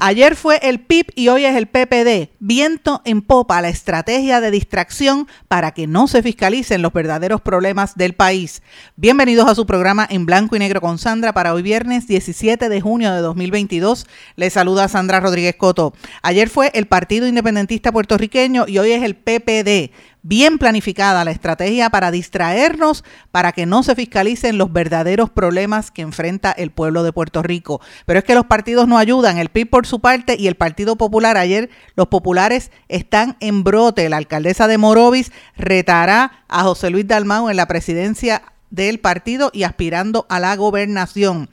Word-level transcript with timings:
Ayer 0.00 0.36
fue 0.36 0.60
el 0.62 0.78
PIB 0.78 1.06
y 1.16 1.26
hoy 1.26 1.44
es 1.44 1.56
el 1.56 1.66
PPD. 1.66 2.30
Viento 2.38 3.02
en 3.04 3.20
popa, 3.20 3.60
la 3.60 3.68
estrategia 3.68 4.40
de 4.40 4.52
distracción 4.52 5.26
para 5.48 5.72
que 5.72 5.88
no 5.88 6.06
se 6.06 6.22
fiscalicen 6.22 6.82
los 6.82 6.92
verdaderos 6.92 7.40
problemas 7.40 7.96
del 7.96 8.12
país. 8.14 8.62
Bienvenidos 8.94 9.48
a 9.48 9.56
su 9.56 9.66
programa 9.66 10.06
en 10.08 10.24
blanco 10.24 10.54
y 10.54 10.60
negro 10.60 10.80
con 10.80 10.98
Sandra 10.98 11.32
para 11.32 11.52
hoy 11.52 11.62
viernes 11.62 12.06
17 12.06 12.68
de 12.68 12.80
junio 12.80 13.12
de 13.12 13.20
2022. 13.22 14.06
Les 14.36 14.52
saluda 14.52 14.86
Sandra 14.86 15.18
Rodríguez 15.18 15.56
Coto. 15.56 15.92
Ayer 16.22 16.48
fue 16.48 16.70
el 16.74 16.86
Partido 16.86 17.26
Independentista 17.26 17.90
Puertorriqueño 17.90 18.66
y 18.68 18.78
hoy 18.78 18.92
es 18.92 19.02
el 19.02 19.16
PPD 19.16 19.90
bien 20.22 20.58
planificada 20.58 21.24
la 21.24 21.30
estrategia 21.30 21.90
para 21.90 22.10
distraernos, 22.10 23.04
para 23.30 23.52
que 23.52 23.66
no 23.66 23.82
se 23.82 23.94
fiscalicen 23.94 24.58
los 24.58 24.72
verdaderos 24.72 25.30
problemas 25.30 25.90
que 25.90 26.02
enfrenta 26.02 26.52
el 26.52 26.70
pueblo 26.70 27.02
de 27.02 27.12
Puerto 27.12 27.42
Rico. 27.42 27.80
Pero 28.06 28.18
es 28.18 28.24
que 28.24 28.34
los 28.34 28.46
partidos 28.46 28.88
no 28.88 28.98
ayudan, 28.98 29.38
el 29.38 29.48
PIB 29.48 29.70
por 29.70 29.86
su 29.86 30.00
parte 30.00 30.36
y 30.38 30.48
el 30.48 30.56
Partido 30.56 30.96
Popular. 30.96 31.36
Ayer 31.36 31.70
los 31.94 32.08
populares 32.08 32.70
están 32.88 33.36
en 33.40 33.64
brote. 33.64 34.08
La 34.08 34.16
alcaldesa 34.16 34.68
de 34.68 34.78
Morovis 34.78 35.32
retará 35.56 36.44
a 36.48 36.62
José 36.62 36.90
Luis 36.90 37.06
Dalmau 37.06 37.48
en 37.48 37.56
la 37.56 37.66
presidencia 37.66 38.42
del 38.70 39.00
partido 39.00 39.50
y 39.52 39.62
aspirando 39.62 40.26
a 40.28 40.40
la 40.40 40.54
gobernación. 40.56 41.48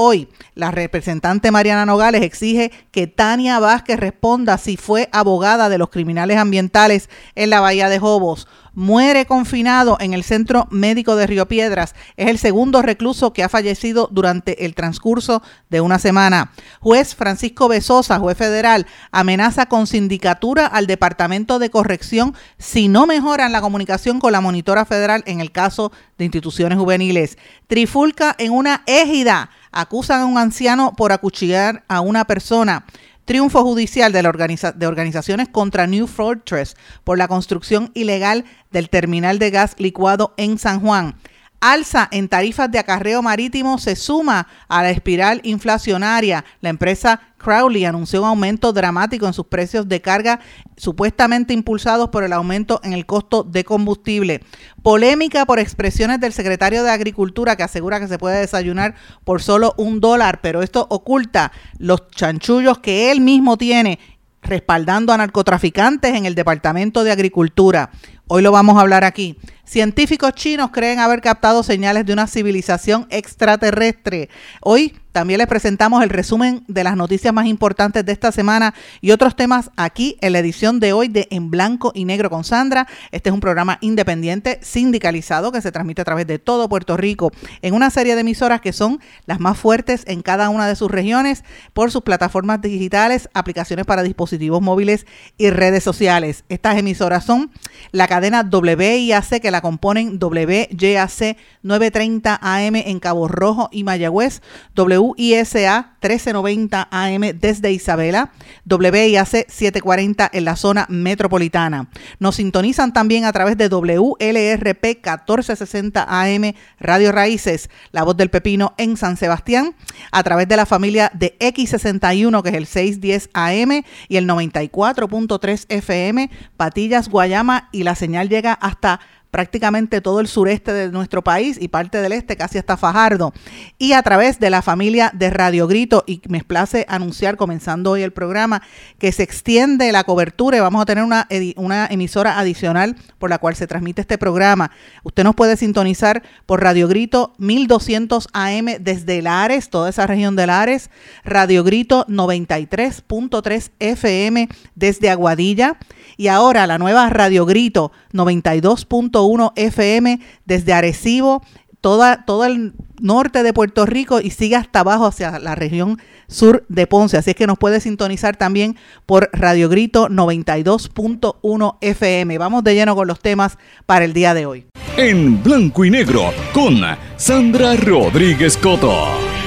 Hoy, 0.00 0.28
la 0.54 0.70
representante 0.70 1.50
Mariana 1.50 1.84
Nogales 1.84 2.22
exige 2.22 2.70
que 2.92 3.08
Tania 3.08 3.58
Vázquez 3.58 3.98
responda 3.98 4.56
si 4.56 4.76
fue 4.76 5.08
abogada 5.10 5.68
de 5.68 5.76
los 5.76 5.88
criminales 5.88 6.36
ambientales 6.36 7.10
en 7.34 7.50
la 7.50 7.58
Bahía 7.58 7.88
de 7.88 7.98
Jobos. 7.98 8.46
Muere 8.74 9.26
confinado 9.26 9.96
en 9.98 10.14
el 10.14 10.22
Centro 10.22 10.68
Médico 10.70 11.16
de 11.16 11.26
Río 11.26 11.48
Piedras. 11.48 11.96
Es 12.16 12.28
el 12.28 12.38
segundo 12.38 12.80
recluso 12.80 13.32
que 13.32 13.42
ha 13.42 13.48
fallecido 13.48 14.08
durante 14.12 14.64
el 14.64 14.76
transcurso 14.76 15.42
de 15.68 15.80
una 15.80 15.98
semana. 15.98 16.52
Juez 16.78 17.16
Francisco 17.16 17.66
Besosa, 17.66 18.20
juez 18.20 18.38
federal, 18.38 18.86
amenaza 19.10 19.66
con 19.66 19.88
sindicatura 19.88 20.66
al 20.66 20.86
Departamento 20.86 21.58
de 21.58 21.70
Corrección 21.70 22.36
si 22.56 22.86
no 22.86 23.08
mejoran 23.08 23.50
la 23.50 23.60
comunicación 23.60 24.20
con 24.20 24.30
la 24.30 24.40
monitora 24.40 24.84
federal 24.84 25.24
en 25.26 25.40
el 25.40 25.50
caso 25.50 25.90
de 26.18 26.26
instituciones 26.26 26.78
juveniles. 26.78 27.36
Trifulca 27.66 28.36
en 28.38 28.52
una 28.52 28.84
égida 28.86 29.50
acusan 29.72 30.20
a 30.20 30.26
un 30.26 30.38
anciano 30.38 30.94
por 30.96 31.12
acuchillar 31.12 31.84
a 31.88 32.00
una 32.00 32.24
persona. 32.24 32.84
Triunfo 33.24 33.62
judicial 33.62 34.12
de, 34.12 34.22
la 34.22 34.32
de 34.74 34.86
organizaciones 34.86 35.48
contra 35.48 35.86
New 35.86 36.06
Fortress 36.06 36.76
por 37.04 37.18
la 37.18 37.28
construcción 37.28 37.90
ilegal 37.94 38.44
del 38.70 38.88
terminal 38.88 39.38
de 39.38 39.50
gas 39.50 39.74
licuado 39.78 40.32
en 40.38 40.58
San 40.58 40.80
Juan 40.80 41.16
alza 41.60 42.08
en 42.10 42.28
tarifas 42.28 42.70
de 42.70 42.78
acarreo 42.78 43.22
marítimo 43.22 43.78
se 43.78 43.96
suma 43.96 44.46
a 44.68 44.82
la 44.82 44.90
espiral 44.90 45.40
inflacionaria. 45.44 46.44
La 46.60 46.70
empresa 46.70 47.20
Crowley 47.38 47.84
anunció 47.84 48.22
un 48.22 48.28
aumento 48.28 48.72
dramático 48.72 49.26
en 49.26 49.32
sus 49.32 49.46
precios 49.46 49.88
de 49.88 50.00
carga, 50.00 50.40
supuestamente 50.76 51.54
impulsados 51.54 52.10
por 52.10 52.24
el 52.24 52.32
aumento 52.32 52.80
en 52.82 52.92
el 52.92 53.06
costo 53.06 53.44
de 53.44 53.64
combustible. 53.64 54.42
Polémica 54.82 55.46
por 55.46 55.58
expresiones 55.58 56.20
del 56.20 56.32
secretario 56.32 56.82
de 56.82 56.90
Agricultura 56.90 57.56
que 57.56 57.62
asegura 57.62 58.00
que 58.00 58.08
se 58.08 58.18
puede 58.18 58.40
desayunar 58.40 58.94
por 59.24 59.42
solo 59.42 59.74
un 59.76 60.00
dólar, 60.00 60.40
pero 60.40 60.62
esto 60.62 60.86
oculta 60.90 61.52
los 61.78 62.08
chanchullos 62.10 62.78
que 62.78 63.10
él 63.10 63.20
mismo 63.20 63.56
tiene 63.56 63.98
respaldando 64.42 65.12
a 65.12 65.16
narcotraficantes 65.16 66.14
en 66.14 66.26
el 66.26 66.34
Departamento 66.34 67.04
de 67.04 67.12
Agricultura. 67.12 67.90
Hoy 68.28 68.42
lo 68.42 68.52
vamos 68.52 68.76
a 68.76 68.82
hablar 68.82 69.04
aquí. 69.04 69.36
Científicos 69.68 70.32
chinos 70.32 70.70
creen 70.72 70.98
haber 70.98 71.20
captado 71.20 71.62
señales 71.62 72.06
de 72.06 72.14
una 72.14 72.26
civilización 72.26 73.06
extraterrestre. 73.10 74.30
Hoy 74.62 74.94
también 75.18 75.38
les 75.38 75.48
presentamos 75.48 76.02
el 76.04 76.10
resumen 76.10 76.62
de 76.68 76.84
las 76.84 76.96
noticias 76.96 77.34
más 77.34 77.46
importantes 77.46 78.06
de 78.06 78.12
esta 78.12 78.30
semana 78.30 78.72
y 79.00 79.10
otros 79.10 79.34
temas 79.34 79.70
aquí 79.76 80.16
en 80.20 80.32
la 80.32 80.38
edición 80.38 80.78
de 80.78 80.92
hoy 80.92 81.08
de 81.08 81.26
En 81.30 81.50
Blanco 81.50 81.90
y 81.92 82.04
Negro 82.04 82.30
con 82.30 82.44
Sandra. 82.44 82.86
Este 83.10 83.30
es 83.30 83.34
un 83.34 83.40
programa 83.40 83.78
independiente, 83.80 84.60
sindicalizado, 84.62 85.50
que 85.50 85.60
se 85.60 85.72
transmite 85.72 86.02
a 86.02 86.04
través 86.04 86.26
de 86.28 86.38
todo 86.38 86.68
Puerto 86.68 86.96
Rico 86.96 87.32
en 87.62 87.74
una 87.74 87.90
serie 87.90 88.14
de 88.14 88.20
emisoras 88.20 88.60
que 88.60 88.72
son 88.72 89.00
las 89.26 89.40
más 89.40 89.58
fuertes 89.58 90.04
en 90.06 90.22
cada 90.22 90.50
una 90.50 90.68
de 90.68 90.76
sus 90.76 90.90
regiones 90.90 91.42
por 91.72 91.90
sus 91.90 92.02
plataformas 92.02 92.60
digitales, 92.60 93.28
aplicaciones 93.34 93.86
para 93.86 94.04
dispositivos 94.04 94.62
móviles 94.62 95.04
y 95.36 95.50
redes 95.50 95.82
sociales. 95.82 96.44
Estas 96.48 96.78
emisoras 96.78 97.24
son 97.24 97.50
la 97.90 98.06
cadena 98.06 98.48
WIAC 98.48 99.40
que 99.40 99.50
la 99.50 99.57
componen 99.60 100.18
WYAC 100.20 101.36
930 101.62 102.38
AM 102.40 102.76
en 102.76 103.00
Cabo 103.00 103.28
Rojo 103.28 103.68
y 103.72 103.84
Mayagüez, 103.84 104.42
WISA 104.76 105.96
1390 106.00 106.88
AM 106.90 107.20
desde 107.38 107.72
Isabela, 107.72 108.32
WIAC 108.68 109.46
740 109.48 110.30
en 110.32 110.44
la 110.44 110.56
zona 110.56 110.86
metropolitana. 110.88 111.88
Nos 112.18 112.36
sintonizan 112.36 112.92
también 112.92 113.24
a 113.24 113.32
través 113.32 113.56
de 113.56 113.68
WLRP 113.68 114.84
1460 114.84 116.06
AM 116.08 116.52
Radio 116.78 117.12
Raíces, 117.12 117.70
La 117.92 118.04
Voz 118.04 118.16
del 118.16 118.30
Pepino 118.30 118.74
en 118.78 118.96
San 118.96 119.16
Sebastián, 119.16 119.74
a 120.12 120.22
través 120.22 120.48
de 120.48 120.56
la 120.56 120.66
familia 120.66 121.10
de 121.14 121.36
X61 121.38 122.42
que 122.42 122.48
es 122.50 122.54
el 122.54 122.66
610 122.66 123.30
AM 123.32 123.82
y 124.08 124.16
el 124.16 124.26
94.3 124.26 125.66
FM, 125.68 126.30
Patillas, 126.56 127.08
Guayama 127.08 127.68
y 127.72 127.82
la 127.82 127.94
señal 127.94 128.28
llega 128.28 128.52
hasta 128.52 129.00
prácticamente 129.30 130.00
todo 130.00 130.20
el 130.20 130.28
sureste 130.28 130.72
de 130.72 130.90
nuestro 130.90 131.22
país 131.22 131.58
y 131.60 131.68
parte 131.68 132.00
del 132.00 132.12
este, 132.12 132.36
casi 132.36 132.58
hasta 132.58 132.76
Fajardo. 132.76 133.32
Y 133.78 133.92
a 133.92 134.02
través 134.02 134.40
de 134.40 134.50
la 134.50 134.62
familia 134.62 135.10
de 135.14 135.30
Radio 135.30 135.66
Grito, 135.66 136.04
y 136.06 136.20
me 136.28 136.42
place 136.42 136.86
anunciar, 136.88 137.36
comenzando 137.36 137.92
hoy 137.92 138.02
el 138.02 138.12
programa, 138.12 138.62
que 138.98 139.12
se 139.12 139.22
extiende 139.22 139.92
la 139.92 140.04
cobertura 140.04 140.56
y 140.56 140.60
vamos 140.60 140.82
a 140.82 140.86
tener 140.86 141.04
una, 141.04 141.28
una 141.56 141.86
emisora 141.86 142.38
adicional 142.38 142.96
por 143.18 143.30
la 143.30 143.38
cual 143.38 143.54
se 143.54 143.66
transmite 143.66 144.00
este 144.00 144.18
programa. 144.18 144.70
Usted 145.02 145.24
nos 145.24 145.34
puede 145.34 145.56
sintonizar 145.56 146.22
por 146.46 146.62
Radio 146.62 146.88
Grito 146.88 147.34
1200 147.38 148.28
AM 148.32 148.66
desde 148.80 149.22
Lares, 149.22 149.70
toda 149.70 149.90
esa 149.90 150.06
región 150.06 150.36
de 150.36 150.46
Lares, 150.46 150.90
Radio 151.24 151.64
Grito 151.64 152.06
93.3 152.06 153.70
FM 153.78 154.48
desde 154.74 155.10
Aguadilla 155.10 155.78
y 156.18 156.28
ahora 156.28 156.66
la 156.66 156.76
nueva 156.76 157.08
Radio 157.08 157.46
Grito 157.46 157.92
92.1 158.12 159.52
FM 159.54 160.20
desde 160.44 160.72
Arecibo, 160.74 161.42
toda, 161.80 162.24
todo 162.26 162.44
el 162.44 162.74
norte 163.00 163.44
de 163.44 163.52
Puerto 163.52 163.86
Rico 163.86 164.20
y 164.20 164.30
sigue 164.30 164.56
hasta 164.56 164.80
abajo 164.80 165.06
hacia 165.06 165.38
la 165.38 165.54
región 165.54 165.98
sur 166.26 166.66
de 166.68 166.88
Ponce. 166.88 167.16
Así 167.16 167.30
es 167.30 167.36
que 167.36 167.46
nos 167.46 167.56
puede 167.56 167.80
sintonizar 167.80 168.36
también 168.36 168.76
por 169.06 169.30
Radio 169.32 169.68
Grito 169.68 170.08
92.1 170.08 171.76
FM. 171.80 172.36
Vamos 172.36 172.64
de 172.64 172.74
lleno 172.74 172.96
con 172.96 173.06
los 173.06 173.20
temas 173.20 173.56
para 173.86 174.04
el 174.04 174.12
día 174.12 174.34
de 174.34 174.46
hoy. 174.46 174.66
En 174.96 175.40
blanco 175.40 175.84
y 175.84 175.90
negro 175.90 176.32
con 176.52 176.80
Sandra 177.16 177.76
Rodríguez 177.76 178.56
Coto. 178.56 179.37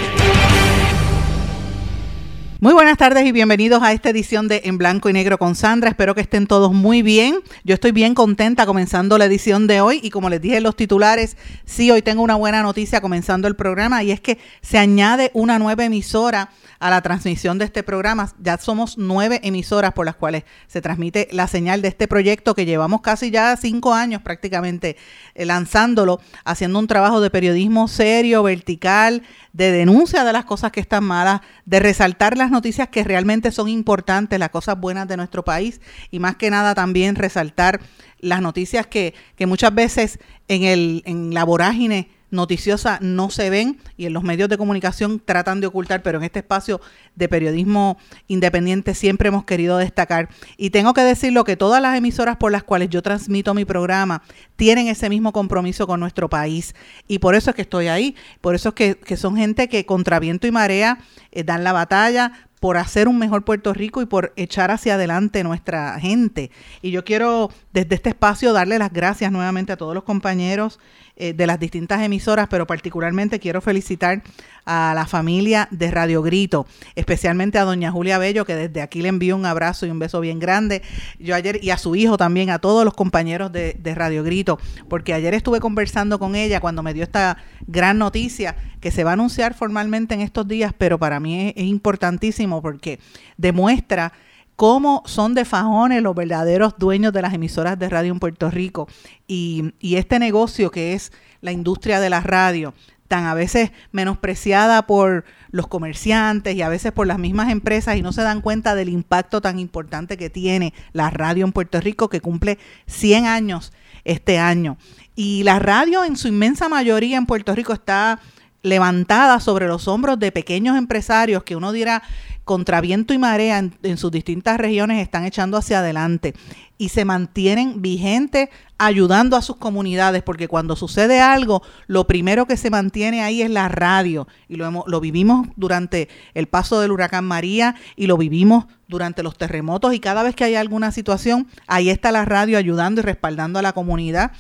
Muy 2.64 2.74
buenas 2.74 3.00
tardes 3.00 3.26
y 3.26 3.32
bienvenidos 3.32 3.82
a 3.82 3.92
esta 3.92 4.12
edición 4.12 4.48
de 4.48 4.62
En 4.66 4.78
Blanco 4.78 5.10
y 5.10 5.14
Negro 5.14 5.40
con 5.40 5.56
Sandra. 5.56 5.90
Espero 5.90 6.14
que 6.14 6.22
estén 6.22 6.46
todos 6.46 6.72
muy 6.72 7.02
bien. 7.02 7.40
Yo 7.64 7.74
estoy 7.74 7.92
bien 7.92 8.14
contenta 8.14 8.68
comenzando 8.68 9.18
la 9.18 9.26
edición 9.26 9.66
de 9.66 9.82
hoy 9.82 10.00
y 10.04 10.12
como 10.12 10.30
les 10.30 10.40
dije 10.42 10.58
en 10.58 10.64
los 10.64 10.76
titulares, 10.76 11.38
sí, 11.66 11.90
hoy 11.90 12.04
tengo 12.04 12.22
una 12.22 12.36
buena 12.36 12.62
noticia 12.62 13.02
comenzando 13.02 13.48
el 13.48 13.56
programa 13.56 14.04
y 14.04 14.12
es 14.12 14.22
que 14.22 14.38
se 14.62 14.78
añade 14.78 15.32
una 15.34 15.58
nueva 15.58 15.86
emisora 15.86 16.52
a 16.82 16.90
la 16.90 17.02
transmisión 17.02 17.60
de 17.60 17.66
este 17.66 17.84
programa. 17.84 18.34
Ya 18.40 18.58
somos 18.58 18.98
nueve 18.98 19.40
emisoras 19.44 19.94
por 19.94 20.06
las 20.06 20.16
cuales 20.16 20.44
se 20.68 20.82
transmite 20.82 21.28
la 21.32 21.48
señal 21.48 21.82
de 21.82 21.88
este 21.88 22.08
proyecto 22.08 22.56
que 22.56 22.66
llevamos 22.66 23.02
casi 23.02 23.30
ya 23.30 23.56
cinco 23.56 23.94
años 23.94 24.24
prácticamente 24.24 24.98
eh, 25.36 25.46
lanzándolo, 25.46 26.20
haciendo 26.44 26.80
un 26.80 26.88
trabajo 26.88 27.22
de 27.22 27.30
periodismo 27.30 27.88
serio, 27.88 28.42
vertical, 28.42 29.22
de 29.54 29.72
denuncia 29.72 30.24
de 30.24 30.34
las 30.34 30.46
cosas 30.46 30.72
que 30.72 30.80
están 30.80 31.04
malas, 31.04 31.42
de 31.66 31.80
resaltar 31.80 32.36
las 32.36 32.50
noticias 32.50 32.90
que 32.90 33.04
realmente 33.04 33.52
son 33.52 33.70
importantes, 33.70 34.40
las 34.40 34.50
cosas 34.50 34.80
buenas 34.80 35.08
de 35.08 35.18
nuestro 35.18 35.46
país 35.46 35.82
y 36.10 36.18
más 36.18 36.36
que 36.36 36.50
nada 36.50 36.74
también 36.74 37.16
resaltar 37.16 37.80
las 38.20 38.42
noticias 38.42 38.88
que, 38.88 39.14
que 39.36 39.46
muchas 39.46 39.74
veces 39.74 40.20
en, 40.48 40.64
el, 40.64 41.04
en 41.06 41.34
la 41.34 41.44
vorágine 41.44 42.10
noticiosa 42.32 42.98
no 43.02 43.30
se 43.30 43.50
ven 43.50 43.80
y 43.98 44.06
en 44.06 44.14
los 44.14 44.24
medios 44.24 44.50
de 44.50 44.58
comunicación 44.58 45.22
tratan 45.24 45.62
de 45.62 45.68
ocultar, 45.68 46.02
pero 46.02 46.18
en 46.18 46.24
este 46.24 46.40
espacio 46.40 46.82
de 47.16 47.30
periodismo 47.30 47.98
independiente 48.28 48.96
siempre 48.96 49.28
hemos 49.28 49.46
querido 49.46 49.78
destacar. 49.78 50.30
Y 50.58 50.72
tengo 50.72 50.94
que 50.94 51.02
decirlo 51.02 51.44
que 51.44 51.58
todas 51.58 51.82
las 51.82 51.98
emisoras 51.98 52.38
por 52.38 52.52
las 52.52 52.64
cuales 52.64 52.90
yo 52.90 53.02
transmito 53.02 53.54
mi 53.54 53.66
programa 53.66 54.24
tienen 54.56 54.88
ese 54.88 55.10
mismo 55.10 55.34
compromiso 55.34 55.86
con 55.88 56.00
nuestro 56.00 56.30
país. 56.30 56.74
Y 57.08 57.20
por 57.20 57.36
eso 57.36 57.52
es 57.52 57.56
que 57.56 57.62
estoy 57.64 57.88
ahí, 57.88 58.16
por 58.40 58.56
eso 58.56 58.70
es 58.70 58.76
que, 58.76 58.96
que 58.96 59.18
son 59.18 59.36
gente 59.36 59.68
que 59.68 59.86
contra 59.86 60.20
viento 60.20 60.48
y 60.48 60.52
marea 60.52 61.00
eh, 61.32 61.44
dan 61.44 61.64
la 61.64 61.74
batalla 61.74 62.48
por 62.62 62.78
hacer 62.78 63.08
un 63.08 63.18
mejor 63.18 63.44
Puerto 63.44 63.74
Rico 63.74 64.04
y 64.04 64.06
por 64.06 64.34
echar 64.36 64.70
hacia 64.70 64.94
adelante 64.94 65.44
nuestra 65.44 66.00
gente. 66.00 66.52
Y 66.84 66.92
yo 66.92 67.04
quiero 67.04 67.50
desde 67.74 67.96
este 67.96 68.10
espacio 68.10 68.54
darle 68.54 68.78
las 68.78 68.94
gracias 68.94 69.32
nuevamente 69.32 69.72
a 69.72 69.78
todos 69.78 69.96
los 69.96 70.04
compañeros 70.04 70.80
eh, 71.16 71.34
de 71.34 71.48
las 71.48 71.60
distintas 71.60 72.02
emisoras, 72.02 72.48
pero 72.50 72.68
particularmente 72.68 73.40
quiero 73.40 73.62
felicitar 73.62 74.24
a 74.66 74.94
la 74.96 75.06
familia 75.06 75.68
de 75.72 75.92
Radio 75.92 76.22
Grito, 76.22 76.66
especialmente 76.96 77.58
a 77.58 77.64
doña 77.64 77.92
Julia 77.92 78.18
Bello, 78.18 78.46
que 78.46 78.56
desde 78.56 78.82
aquí 78.82 79.02
le 79.02 79.10
envío 79.10 79.36
un 79.36 79.46
abrazo 79.46 79.86
y 79.86 79.90
un 79.90 80.00
beso 80.00 80.20
bien 80.20 80.40
grande. 80.40 80.82
Yo 81.20 81.36
ayer, 81.36 81.64
y 81.64 81.70
a 81.70 81.78
su 81.78 81.96
hijo 81.96 82.18
también, 82.18 82.50
a 82.50 82.60
todos 82.60 82.86
los 82.86 82.94
compañeros 82.94 83.52
de, 83.52 83.76
Radio 83.94 84.24
Grito, 84.24 84.58
porque 84.88 85.14
ayer 85.14 85.34
estuve 85.34 85.60
conversando 85.60 86.18
con 86.18 86.36
ella 86.36 86.60
cuando 86.60 86.82
me 86.82 86.94
dio 86.94 87.04
esta 87.04 87.38
gran 87.68 87.98
noticia 87.98 88.56
que 88.80 88.90
se 88.90 89.04
va 89.04 89.12
a 89.12 89.14
anunciar 89.14 89.54
formalmente 89.54 90.16
en 90.16 90.22
estos 90.22 90.48
días, 90.48 90.74
pero 90.76 90.98
para 90.98 91.20
mí 91.20 91.50
es, 91.50 91.54
es 91.56 91.66
importantísimo 91.66 92.51
porque 92.60 93.00
demuestra 93.38 94.12
cómo 94.56 95.04
son 95.06 95.36
de 95.36 95.46
fajones 95.46 96.02
los 96.02 96.16
verdaderos 96.16 96.74
dueños 96.80 97.14
de 97.14 97.22
las 97.22 97.36
emisoras 97.36 97.78
de 97.78 97.88
radio 97.88 98.12
en 98.12 98.20
Puerto 98.20 98.50
Rico 98.50 98.88
y, 99.28 99.74
y 99.80 99.98
este 99.98 100.18
negocio 100.18 100.72
que 100.72 100.94
es 100.94 101.12
la 101.42 101.52
industria 101.52 102.00
de 102.00 102.10
la 102.10 102.22
radio 102.22 102.74
tan 103.12 103.26
a 103.26 103.34
veces 103.34 103.72
menospreciada 103.92 104.88
por 104.88 105.26
los 105.50 105.68
comerciantes 105.68 106.56
y 106.56 106.62
a 106.62 106.70
veces 106.70 106.94
por 106.94 107.08
las 107.08 107.20
mismas 107.20 107.52
empresas 107.52 107.98
y 107.98 108.02
no 108.02 108.14
se 108.14 108.22
dan 108.22 108.40
cuenta 108.40 108.74
del 108.74 108.88
impacto 108.88 109.42
tan 109.42 109.60
importante 109.60 110.16
que 110.16 110.30
tiene 110.30 110.74
la 110.94 111.10
radio 111.10 111.46
en 111.46 111.52
Puerto 111.52 111.82
Rico 111.82 112.08
que 112.08 112.22
cumple 112.22 112.58
100 112.88 113.26
años 113.26 113.74
este 114.06 114.40
año. 114.40 114.78
Y 115.14 115.44
la 115.44 115.60
radio 115.60 116.06
en 116.06 116.16
su 116.16 116.30
inmensa 116.30 116.70
mayoría 116.70 117.18
en 117.18 117.26
Puerto 117.26 117.54
Rico 117.54 117.74
está 117.74 118.22
levantada 118.64 119.42
sobre 119.42 119.68
los 119.68 119.90
hombros 119.90 120.18
de 120.18 120.32
pequeños 120.32 120.78
empresarios 120.78 121.44
que 121.44 121.58
uno 121.58 121.74
dirá 121.74 122.04
contra 122.44 122.82
viento 122.82 123.14
y 123.14 123.18
marea 123.18 123.60
en, 123.60 123.98
sus 123.98 124.12
distintas 124.12 124.58
regiones 124.58 125.02
están 125.02 125.26
echando 125.26 125.58
hacia 125.58 125.80
adelante 125.80 126.34
y 126.78 126.90
se 126.90 127.06
mantienen 127.06 127.82
vigentes 127.82 128.50
ayudando 128.78 129.38
a 129.38 129.44
sus 129.44 129.58
comunidades, 129.58 130.24
porque 130.24 130.48
cuando 130.48 130.76
sucede 130.76 131.22
algo, 131.22 131.62
lo 131.86 132.08
primero 132.08 132.48
que 132.48 132.58
se 132.58 132.72
mantiene 132.72 133.22
ahí 133.22 133.44
es 133.44 133.52
la 133.52 133.70
radio, 133.70 134.28
y 134.50 134.56
lo, 134.56 134.66
hemos, 134.66 134.86
lo 134.88 135.00
vivimos 135.00 135.48
durante 135.56 136.10
el 136.34 136.48
paso 136.48 136.80
del 136.82 136.92
huracán 136.92 137.26
María 137.26 137.76
y 137.96 138.08
lo 138.08 138.18
vivimos 138.18 138.66
durante 138.88 139.22
los 139.22 139.38
terremotos, 139.38 139.94
y 139.94 140.00
cada 140.00 140.24
vez 140.24 140.36
que 140.36 140.46
hay 140.46 140.56
alguna 140.56 140.92
situación, 140.92 141.48
ahí 141.68 141.92
está 141.92 142.12
la 142.12 142.26
radio 142.26 142.58
ayudando 142.58 143.02
y 143.02 143.04
respaldando 143.04 143.60
a 143.60 143.62
la 143.62 143.74
comunidad, 143.74 144.32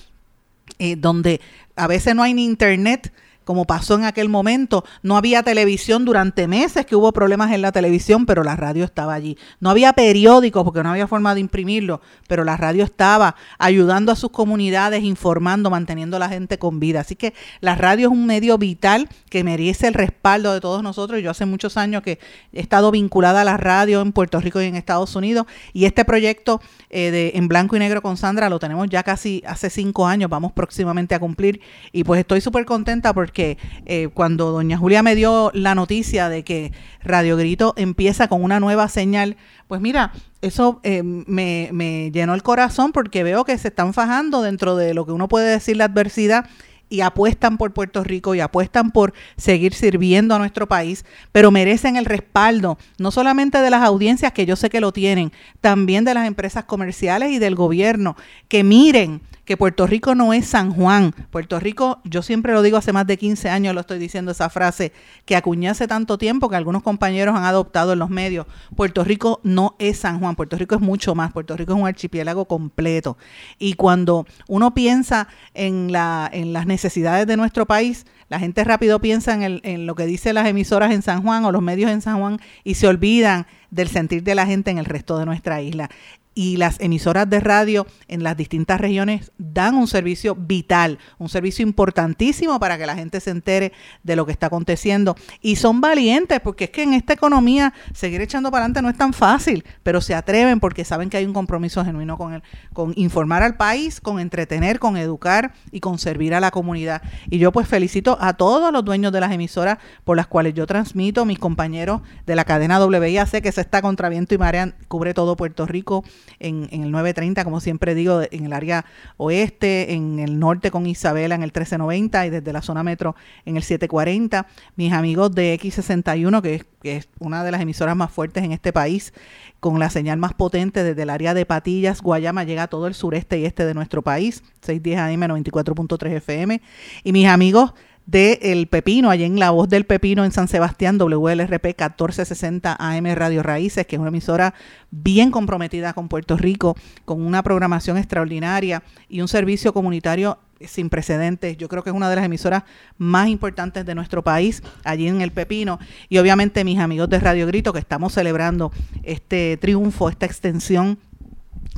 eh, 0.80 0.96
donde 0.96 1.42
a 1.76 1.86
veces 1.86 2.16
no 2.16 2.24
hay 2.24 2.34
ni 2.34 2.46
internet, 2.46 3.14
como 3.52 3.66
pasó 3.66 3.96
en 3.96 4.06
aquel 4.06 4.30
momento. 4.30 4.86
No 5.04 5.18
había 5.18 5.44
televisión 5.44 6.06
durante 6.06 6.48
meses 6.48 6.86
que 6.86 6.96
hubo 6.96 7.12
problemas 7.12 7.52
en 7.52 7.62
la 7.62 7.74
televisión, 7.74 8.26
pero 8.26 8.46
la 8.46 8.56
radio 8.56 8.86
estaba 8.86 9.14
allí. 9.14 9.38
No 9.60 9.70
había 9.70 9.92
periódicos 9.92 10.64
porque 10.64 10.82
no 10.84 10.90
había 10.90 11.06
forma 11.06 11.36
de 11.36 11.42
imprimirlo, 11.42 12.00
pero 12.30 12.46
la 12.46 12.56
radio 12.56 12.86
estaba 12.86 13.36
ayudando 13.60 14.14
a 14.14 14.16
sus 14.16 14.32
comunidades, 14.32 15.04
informando, 15.04 15.70
manteniendo 15.70 16.16
a 16.16 16.20
la 16.22 16.30
gente 16.30 16.58
con 16.60 16.80
vida. 16.80 17.02
Así 17.02 17.18
que 17.18 17.34
la 17.60 17.76
radio 17.76 18.08
es 18.08 18.14
un 18.14 18.26
medio 18.26 18.58
vital 18.58 19.10
que 19.30 19.44
merece 19.44 19.88
el 19.88 19.96
respaldo 19.96 20.54
de 20.54 20.62
todos 20.62 20.82
nosotros. 20.82 21.22
Yo 21.22 21.30
hace 21.30 21.46
muchos 21.46 21.76
años 21.76 22.04
que 22.04 22.20
he 22.54 22.62
estado 22.62 22.90
vinculada 22.90 23.42
a 23.42 23.44
la 23.44 23.58
radio 23.58 24.00
en 24.00 24.14
Puerto 24.14 24.40
Rico 24.40 24.62
y 24.62 24.66
en 24.68 24.78
Estados 24.78 25.14
Unidos 25.18 25.46
y 25.74 25.84
este 25.84 26.06
proyecto 26.06 26.62
eh, 26.90 27.12
de 27.12 27.32
En 27.36 27.50
Blanco 27.50 27.76
y 27.76 27.80
Negro 27.80 28.02
con 28.02 28.16
Sandra 28.16 28.50
lo 28.50 28.60
tenemos 28.60 28.88
ya 28.90 29.04
casi 29.04 29.44
hace 29.46 29.70
cinco 29.70 30.08
años, 30.08 30.30
vamos 30.30 30.54
próximamente 30.54 31.16
a 31.16 31.20
cumplir 31.20 31.60
y 31.92 32.06
pues 32.06 32.22
estoy 32.22 32.40
súper 32.40 32.64
contenta 32.64 33.14
porque 33.14 33.41
eh, 33.86 34.10
cuando 34.14 34.52
doña 34.52 34.78
Julia 34.78 35.04
me 35.04 35.16
dio 35.16 35.52
la 35.54 35.76
noticia 35.76 36.30
de 36.30 36.44
que 36.44 36.72
Radio 37.04 37.38
Grito 37.38 37.74
empieza 37.78 38.28
con 38.28 38.44
una 38.44 38.60
nueva 38.60 38.88
señal, 38.88 39.38
pues 39.68 39.82
mira, 39.82 40.12
eso 40.42 40.80
eh, 40.84 41.04
me, 41.04 41.70
me 41.72 42.12
llenó 42.12 42.34
el 42.34 42.44
corazón 42.44 42.92
porque 42.92 43.24
veo 43.24 43.46
que 43.46 43.58
se 43.58 43.70
están 43.70 43.94
fajando 43.94 44.42
dentro 44.42 44.76
de 44.76 44.94
lo 44.94 45.06
que 45.06 45.12
uno 45.12 45.28
puede 45.28 45.50
decir 45.50 45.78
la 45.78 45.86
adversidad 45.86 46.46
y 46.92 47.02
apuestan 47.02 47.58
por 47.58 47.74
Puerto 47.74 48.04
Rico 48.04 48.36
y 48.36 48.42
apuestan 48.42 48.92
por 48.92 49.14
seguir 49.38 49.74
sirviendo 49.74 50.36
a 50.36 50.40
nuestro 50.40 50.68
país, 50.68 51.06
pero 51.32 51.50
merecen 51.50 51.96
el 51.96 52.04
respaldo 52.04 52.78
no 52.98 53.12
solamente 53.12 53.60
de 53.60 53.70
las 53.70 53.82
audiencias 53.82 54.34
que 54.34 54.46
yo 54.46 54.58
sé 54.58 54.70
que 54.70 54.82
lo 54.82 54.92
tienen, 54.92 55.32
también 55.62 56.04
de 56.04 56.14
las 56.14 56.28
empresas 56.28 56.66
comerciales 56.66 57.32
y 57.32 57.40
del 57.40 57.56
gobierno, 57.56 58.18
que 58.50 58.66
miren 58.66 59.22
que 59.52 59.58
Puerto 59.58 59.86
Rico 59.86 60.16
no 60.16 60.32
es 60.32 60.46
San 60.46 60.72
Juan. 60.72 61.14
Puerto 61.30 61.60
Rico, 61.60 62.00
yo 62.06 62.22
siempre 62.22 62.54
lo 62.54 62.62
digo 62.62 62.78
hace 62.78 62.94
más 62.94 63.06
de 63.06 63.18
15 63.18 63.50
años, 63.50 63.76
lo 63.76 63.82
estoy 63.82 64.00
diciendo 64.00 64.32
esa 64.32 64.50
frase 64.50 64.94
que 65.26 65.36
acuñé 65.36 65.68
hace 65.68 65.90
tanto 65.90 66.18
tiempo 66.18 66.48
que 66.48 66.56
algunos 66.56 66.84
compañeros 66.84 67.36
han 67.36 67.44
adoptado 67.44 67.92
en 67.92 68.00
los 68.00 68.10
medios. 68.10 68.46
Puerto 68.78 69.04
Rico 69.04 69.42
no 69.44 69.76
es 69.78 69.98
San 69.98 70.22
Juan, 70.22 70.38
Puerto 70.38 70.56
Rico 70.56 70.76
es 70.76 70.80
mucho 70.80 71.16
más, 71.16 71.34
Puerto 71.34 71.58
Rico 71.58 71.74
es 71.74 71.80
un 71.82 71.86
archipiélago 71.86 72.46
completo. 72.46 73.18
Y 73.60 73.74
cuando 73.74 74.26
uno 74.48 74.74
piensa 74.74 75.28
en, 75.54 75.92
la, 75.92 76.30
en 76.32 76.54
las 76.54 76.66
necesidades 76.66 77.28
de 77.28 77.36
nuestro 77.36 77.66
país, 77.66 78.06
la 78.30 78.40
gente 78.40 78.64
rápido 78.64 79.02
piensa 79.02 79.34
en, 79.34 79.44
el, 79.44 79.60
en 79.66 79.86
lo 79.86 79.96
que 79.96 80.06
dicen 80.06 80.36
las 80.36 80.48
emisoras 80.48 80.94
en 80.94 81.02
San 81.02 81.24
Juan 81.24 81.44
o 81.44 81.52
los 81.52 81.62
medios 81.62 81.92
en 81.92 82.02
San 82.02 82.22
Juan 82.22 82.40
y 82.64 82.76
se 82.76 82.88
olvidan 82.88 83.48
del 83.70 83.90
sentir 83.90 84.24
de 84.24 84.34
la 84.34 84.46
gente 84.46 84.72
en 84.72 84.78
el 84.78 84.86
resto 84.86 85.18
de 85.20 85.26
nuestra 85.26 85.62
isla 85.62 85.90
y 86.34 86.58
las 86.58 86.80
emisoras 86.80 87.30
de 87.30 87.40
radio 87.40 87.86
en 88.08 88.24
las 88.24 88.38
distintas 88.38 88.80
regiones 88.80 89.32
dan 89.38 89.76
un 89.76 89.88
servicio 89.88 90.36
vital, 90.36 90.98
un 91.18 91.30
servicio 91.30 91.64
importantísimo 91.64 92.60
para 92.60 92.78
que 92.78 92.86
la 92.86 92.96
gente 92.96 93.20
se 93.20 93.32
entere 93.32 93.74
de 94.04 94.16
lo 94.16 94.26
que 94.26 94.32
está 94.32 94.48
aconteciendo. 94.48 95.16
Y 95.42 95.58
son 95.58 95.82
valientes, 95.82 96.40
porque 96.40 96.66
es 96.66 96.70
que 96.70 96.84
en 96.84 96.94
esta 96.94 97.14
economía 97.14 97.74
seguir 97.94 98.22
echando 98.22 98.50
para 98.50 98.64
adelante 98.64 98.82
no 98.82 98.90
es 98.90 98.98
tan 98.98 99.14
fácil, 99.14 99.66
pero 99.84 100.00
se 100.00 100.16
atreven 100.16 100.60
porque 100.60 100.86
saben 100.86 101.10
que 101.10 101.18
hay 101.18 101.26
un 101.26 101.34
compromiso 101.34 101.84
genuino 101.84 102.18
con, 102.18 102.34
el, 102.34 102.44
con 102.74 102.94
informar 102.96 103.44
al 103.44 103.58
país, 103.58 104.00
con 104.00 104.20
entretener, 104.20 104.80
con 104.80 104.96
educar 104.96 105.54
y 105.72 105.82
con 105.82 106.00
servir 106.00 106.34
a 106.34 106.40
la 106.40 106.52
comunidad. 106.52 107.02
Y 107.30 107.40
yo 107.40 107.52
pues 107.52 107.68
felicito 107.68 108.18
a 108.22 108.34
todos 108.34 108.72
los 108.72 108.86
dueños 108.86 109.12
de 109.12 109.20
las 109.20 109.32
emisoras 109.32 109.80
por 110.06 110.16
las 110.16 110.28
cuales 110.28 110.54
yo 110.54 110.66
transmito, 110.66 111.26
mis 111.26 111.40
compañeros 111.40 112.02
de 112.26 112.36
la 112.36 112.46
cadena 112.46 112.84
WIAC, 112.84 113.42
que 113.42 113.52
se 113.52 113.62
está 113.62 113.82
contra 113.82 114.08
viento 114.08 114.34
y 114.34 114.38
marea, 114.38 114.74
cubre 114.88 115.14
todo 115.14 115.36
Puerto 115.36 115.66
Rico 115.66 116.04
en, 116.40 116.68
el 116.72 116.92
930, 116.92 117.44
como 117.44 117.60
siempre 117.60 117.96
digo, 117.96 118.22
en 118.30 118.46
el 118.46 118.54
área 118.54 118.86
oeste, 119.18 119.94
en 119.94 120.20
el 120.20 120.40
norte 120.40 120.72
con 120.72 120.88
Isabela 120.88 121.36
en 121.36 121.44
el 121.44 121.48
1390 121.48 122.26
y 122.26 122.30
desde 122.30 122.54
la 122.54 122.62
zona 122.62 122.84
metro 122.84 123.16
en 123.46 123.58
el 123.58 123.64
740. 123.64 124.48
Mis 124.76 124.94
amigos 124.94 125.34
de 125.34 125.60
X61, 125.60 126.42
que 126.42 126.56
es, 126.56 126.66
que 126.82 126.98
es 126.98 127.10
una 127.20 127.44
de 127.44 127.52
las 127.52 127.62
emisoras 127.62 127.96
más 127.96 128.12
fuertes 128.12 128.44
en 128.44 128.52
este 128.52 128.74
país, 128.74 129.14
con 129.60 129.80
la 129.80 129.90
señal 129.90 130.18
más 130.18 130.34
potente 130.34 130.84
desde 130.84 131.04
el 131.04 131.10
área 131.10 131.34
de 131.34 131.46
Patillas, 131.46 132.02
Guayama, 132.02 132.44
llega 132.44 132.64
a 132.64 132.68
todo 132.68 132.88
el 132.88 132.96
sureste 132.96 133.40
y 133.40 133.46
este 133.46 133.66
de 133.66 133.74
nuestro 133.74 134.02
país, 134.02 134.44
610 134.62 135.00
AM 135.00 135.22
94.3 135.22 136.16
FM. 136.18 136.62
Y 137.04 137.12
mis 137.12 137.28
amigos 137.28 137.74
de 138.06 138.40
El 138.42 138.68
Pepino, 138.68 139.10
allá 139.10 139.26
en 139.26 139.40
La 139.40 139.52
Voz 139.52 139.70
del 139.70 139.86
Pepino 139.86 140.26
en 140.26 140.32
San 140.32 140.48
Sebastián, 140.48 140.98
WLRP 140.98 141.66
1460 141.66 142.76
AM 142.78 143.06
Radio 143.16 143.44
Raíces, 143.44 143.86
que 143.86 143.96
es 143.96 144.00
una 144.00 144.10
emisora 144.10 144.54
bien 144.90 145.32
comprometida 145.32 145.94
con 145.94 146.08
Puerto 146.08 146.38
Rico, 146.38 146.76
con 147.06 147.22
una 147.26 147.44
programación 147.44 147.98
extraordinaria 147.98 148.84
y 149.08 149.22
un 149.22 149.28
servicio 149.28 149.74
comunitario 149.74 150.40
sin 150.68 150.90
precedentes. 150.90 151.58
Yo 151.58 151.68
creo 151.68 151.84
que 151.84 151.90
es 151.90 151.96
una 151.96 152.10
de 152.10 152.16
las 152.16 152.26
emisoras 152.26 152.64
más 152.98 153.28
importantes 153.30 153.86
de 153.86 153.96
nuestro 153.96 154.24
país, 154.24 154.62
allí 154.84 155.08
en 155.08 155.22
El 155.22 155.32
Pepino. 155.32 155.80
Y 156.10 156.18
obviamente 156.18 156.64
mis 156.64 156.80
amigos 156.80 157.10
de 157.10 157.20
Radio 157.20 157.48
Grito, 157.48 157.74
que 157.74 157.80
estamos 157.80 158.14
celebrando 158.14 158.72
este 159.04 159.58
triunfo, 159.58 160.10
esta 160.10 160.26
extensión 160.26 161.00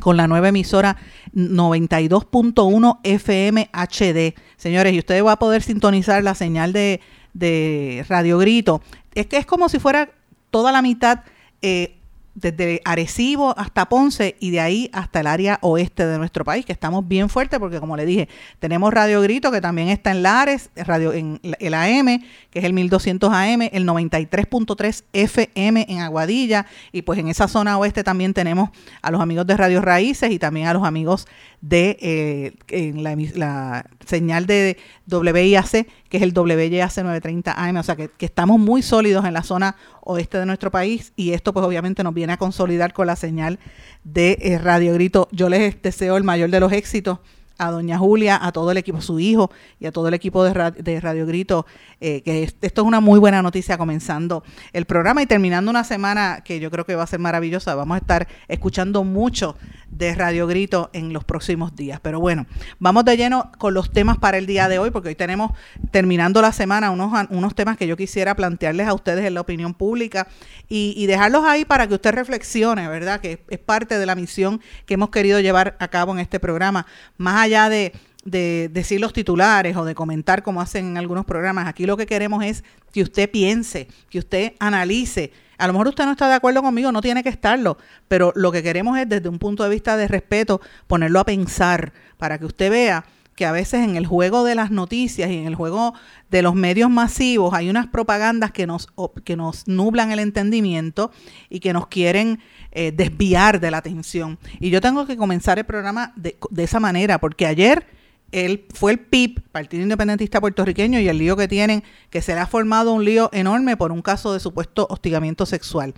con 0.03 0.17
la 0.17 0.27
nueva 0.27 0.49
emisora 0.49 0.97
92.1 1.33 2.99
FM 3.03 3.69
HD. 3.71 4.35
Señores, 4.57 4.93
y 4.93 4.99
ustedes 4.99 5.23
van 5.23 5.33
a 5.33 5.39
poder 5.39 5.63
sintonizar 5.63 6.21
la 6.23 6.35
señal 6.35 6.73
de, 6.73 6.99
de 7.33 8.05
Radio 8.09 8.37
Grito. 8.37 8.81
Es 9.15 9.27
que 9.27 9.37
es 9.37 9.45
como 9.45 9.69
si 9.69 9.79
fuera 9.79 10.09
toda 10.51 10.73
la 10.73 10.81
mitad 10.81 11.21
eh, 11.61 12.01
desde 12.35 12.81
Arecibo 12.83 13.53
hasta 13.57 13.87
Ponce 13.87 14.35
y 14.39 14.51
de 14.51 14.59
ahí 14.59 14.89
hasta 14.93 15.19
el 15.19 15.27
área 15.27 15.59
oeste 15.61 16.05
de 16.05 16.17
nuestro 16.17 16.43
país, 16.43 16.65
que 16.65 16.71
estamos 16.71 17.07
bien 17.07 17.29
fuertes 17.29 17.59
porque 17.59 17.79
como 17.79 17.95
le 17.95 18.05
dije, 18.05 18.27
tenemos 18.59 18.93
Radio 18.93 19.21
Grito 19.21 19.51
que 19.51 19.61
también 19.61 19.89
está 19.89 20.11
en 20.11 20.23
Lares, 20.23 20.69
radio 20.75 21.13
en 21.13 21.39
el 21.43 21.73
AM, 21.73 22.23
que 22.49 22.59
es 22.59 22.65
el 22.65 22.73
1200 22.73 23.31
AM, 23.31 23.61
el 23.71 23.85
93.3 23.85 25.03
FM 25.13 25.85
en 25.87 25.99
Aguadilla 25.99 26.65
y 26.91 27.03
pues 27.03 27.19
en 27.19 27.27
esa 27.27 27.47
zona 27.47 27.77
oeste 27.77 28.03
también 28.03 28.33
tenemos 28.33 28.69
a 29.01 29.11
los 29.11 29.21
amigos 29.21 29.45
de 29.45 29.55
Radio 29.55 29.81
Raíces 29.81 30.31
y 30.31 30.39
también 30.39 30.67
a 30.67 30.73
los 30.73 30.83
amigos 30.83 31.27
de 31.63 31.97
eh, 32.01 32.53
en 32.67 33.03
la, 33.03 33.85
señal 34.05 34.45
de 34.45 34.75
WIAC, 35.09 35.87
que 36.09 36.17
es 36.17 36.21
el 36.23 36.37
WIAC 36.37 36.97
930 36.97 37.53
AM, 37.53 37.77
o 37.77 37.83
sea 37.83 37.95
que, 37.95 38.09
que 38.09 38.25
estamos 38.25 38.59
muy 38.59 38.81
sólidos 38.81 39.23
en 39.23 39.33
la 39.33 39.43
zona 39.43 39.77
oeste 40.01 40.37
de 40.37 40.45
nuestro 40.45 40.71
país 40.71 41.13
y 41.15 41.31
esto 41.31 41.53
pues 41.53 41.65
obviamente 41.65 42.03
nos 42.03 42.13
viene 42.13 42.33
a 42.33 42.37
consolidar 42.37 42.91
con 42.91 43.07
la 43.07 43.15
señal 43.15 43.59
de 44.03 44.37
eh, 44.41 44.57
Radio 44.57 44.93
Grito. 44.93 45.29
Yo 45.31 45.47
les 45.47 45.81
deseo 45.81 46.17
el 46.17 46.25
mayor 46.25 46.49
de 46.49 46.59
los 46.59 46.73
éxitos 46.73 47.19
a 47.57 47.71
doña 47.71 47.97
Julia, 47.97 48.39
a 48.41 48.51
todo 48.51 48.71
el 48.71 48.77
equipo, 48.77 48.97
a 48.97 49.01
su 49.01 49.19
hijo 49.19 49.51
y 49.79 49.85
a 49.85 49.91
todo 49.91 50.07
el 50.07 50.13
equipo 50.13 50.43
de, 50.43 50.99
Radio, 50.99 51.25
Grito, 51.25 51.65
eh, 52.01 52.21
que 52.21 52.43
esto 52.43 52.81
es 52.81 52.87
una 52.87 52.99
muy 52.99 53.19
buena 53.19 53.41
noticia 53.41 53.77
comenzando 53.77 54.43
el 54.73 54.85
programa 54.85 55.21
y 55.21 55.25
terminando 55.25 55.71
una 55.71 55.83
semana 55.83 56.41
que 56.43 56.59
yo 56.59 56.71
creo 56.71 56.85
que 56.85 56.95
va 56.95 57.03
a 57.03 57.07
ser 57.07 57.19
maravillosa. 57.19 57.75
Vamos 57.75 57.95
a 57.95 57.99
estar 57.99 58.27
escuchando 58.47 59.03
mucho 59.03 59.55
de 59.97 60.15
Radio 60.15 60.47
Grito 60.47 60.89
en 60.93 61.13
los 61.13 61.23
próximos 61.23 61.75
días. 61.75 61.99
Pero 62.01 62.19
bueno, 62.19 62.45
vamos 62.79 63.05
de 63.05 63.15
lleno 63.17 63.51
con 63.57 63.73
los 63.73 63.91
temas 63.91 64.17
para 64.17 64.37
el 64.37 64.45
día 64.45 64.67
de 64.67 64.79
hoy, 64.79 64.91
porque 64.91 65.09
hoy 65.09 65.15
tenemos, 65.15 65.51
terminando 65.91 66.41
la 66.41 66.51
semana, 66.51 66.91
unos, 66.91 67.11
unos 67.29 67.55
temas 67.55 67.77
que 67.77 67.87
yo 67.87 67.95
quisiera 67.95 68.35
plantearles 68.35 68.87
a 68.87 68.93
ustedes 68.93 69.25
en 69.25 69.35
la 69.35 69.41
opinión 69.41 69.73
pública 69.73 70.27
y, 70.67 71.05
dejarlos 71.05 71.43
ahí 71.45 71.65
para 71.65 71.87
que 71.87 71.93
usted 71.93 72.11
reflexione, 72.13 72.87
¿verdad? 72.87 73.19
Que 73.19 73.43
es 73.49 73.59
parte 73.59 73.99
de 73.99 74.05
la 74.05 74.15
misión 74.15 74.61
que 74.85 74.95
hemos 74.95 75.09
querido 75.09 75.39
llevar 75.39 75.75
a 75.79 75.89
cabo 75.89 76.13
en 76.13 76.19
este 76.19 76.39
programa. 76.39 76.87
Más 77.17 77.42
allá 77.43 77.69
de, 77.69 77.93
decir 78.25 79.01
los 79.01 79.13
titulares 79.13 79.75
o 79.75 79.83
de 79.83 79.95
comentar 79.95 80.43
como 80.43 80.61
hacen 80.61 80.87
en 80.87 80.97
algunos 80.97 81.25
programas, 81.25 81.67
aquí 81.67 81.85
lo 81.85 81.97
que 81.97 82.05
queremos 82.05 82.43
es 82.43 82.63
que 82.91 83.01
usted 83.01 83.29
piense, 83.29 83.87
que 84.09 84.19
usted 84.19 84.53
analice. 84.59 85.31
A 85.57 85.67
lo 85.67 85.73
mejor 85.73 85.89
usted 85.89 86.05
no 86.05 86.11
está 86.11 86.27
de 86.29 86.35
acuerdo 86.35 86.61
conmigo, 86.61 86.91
no 86.91 87.01
tiene 87.01 87.21
que 87.21 87.29
estarlo, 87.29 87.77
pero 88.07 88.31
lo 88.35 88.51
que 88.51 88.63
queremos 88.63 88.97
es 88.97 89.07
desde 89.09 89.29
un 89.29 89.39
punto 89.39 89.63
de 89.63 89.69
vista 89.69 89.97
de 89.97 90.07
respeto 90.07 90.61
ponerlo 90.87 91.19
a 91.19 91.25
pensar 91.25 91.93
para 92.17 92.39
que 92.39 92.45
usted 92.45 92.71
vea 92.71 93.05
que 93.35 93.45
a 93.45 93.51
veces 93.51 93.81
en 93.81 93.95
el 93.95 94.05
juego 94.05 94.43
de 94.43 94.55
las 94.55 94.71
noticias 94.71 95.29
y 95.29 95.37
en 95.37 95.47
el 95.47 95.55
juego 95.55 95.93
de 96.29 96.41
los 96.41 96.55
medios 96.55 96.89
masivos 96.89 97.53
hay 97.53 97.69
unas 97.69 97.87
propagandas 97.87 98.51
que 98.51 98.67
nos, 98.67 98.87
que 99.23 99.35
nos 99.35 99.67
nublan 99.67 100.11
el 100.11 100.19
entendimiento 100.19 101.11
y 101.49 101.59
que 101.59 101.73
nos 101.73 101.87
quieren 101.87 102.39
eh, 102.71 102.91
desviar 102.91 103.59
de 103.59 103.71
la 103.71 103.77
atención. 103.77 104.39
Y 104.59 104.69
yo 104.69 104.81
tengo 104.81 105.05
que 105.05 105.17
comenzar 105.17 105.59
el 105.59 105.65
programa 105.65 106.13
de, 106.15 106.37
esa 106.57 106.79
manera, 106.79 107.19
porque 107.19 107.45
ayer 107.45 107.85
él 108.31 108.65
fue 108.73 108.93
el 108.93 108.99
PIB, 108.99 109.41
Partido 109.51 109.83
Independentista 109.83 110.41
Puertorriqueño, 110.41 110.99
y 110.99 111.07
el 111.07 111.17
lío 111.17 111.37
que 111.37 111.47
tienen, 111.47 111.83
que 112.09 112.21
se 112.21 112.33
le 112.33 112.39
ha 112.39 112.47
formado 112.47 112.93
un 112.93 113.05
lío 113.05 113.29
enorme 113.31 113.77
por 113.77 113.91
un 113.91 114.01
caso 114.01 114.33
de 114.33 114.39
supuesto 114.39 114.87
hostigamiento 114.89 115.45
sexual. 115.45 115.93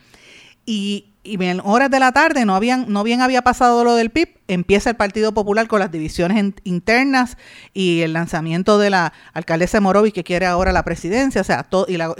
Y, 0.65 1.14
y 1.25 1.43
en 1.43 1.59
horas 1.63 1.89
de 1.89 1.99
la 1.99 2.11
tarde 2.11 2.45
no 2.45 2.55
habían 2.55 2.85
no 2.87 3.03
bien 3.03 3.21
había 3.21 3.41
pasado 3.41 3.83
lo 3.83 3.95
del 3.95 4.11
PIB, 4.11 4.29
empieza 4.47 4.91
el 4.91 4.95
Partido 4.95 5.33
Popular 5.33 5.67
con 5.67 5.79
las 5.79 5.91
divisiones 5.91 6.53
internas 6.63 7.37
y 7.73 8.01
el 8.01 8.13
lanzamiento 8.13 8.77
de 8.77 8.89
la 8.89 9.13
alcaldesa 9.33 9.81
Morovis 9.81 10.13
que 10.13 10.23
quiere 10.23 10.45
ahora 10.45 10.71
la 10.71 10.83
presidencia, 10.83 11.41
o 11.41 11.43
sea, 11.43 11.63
todo, 11.63 11.85
y, 11.89 11.97
la, 11.97 12.13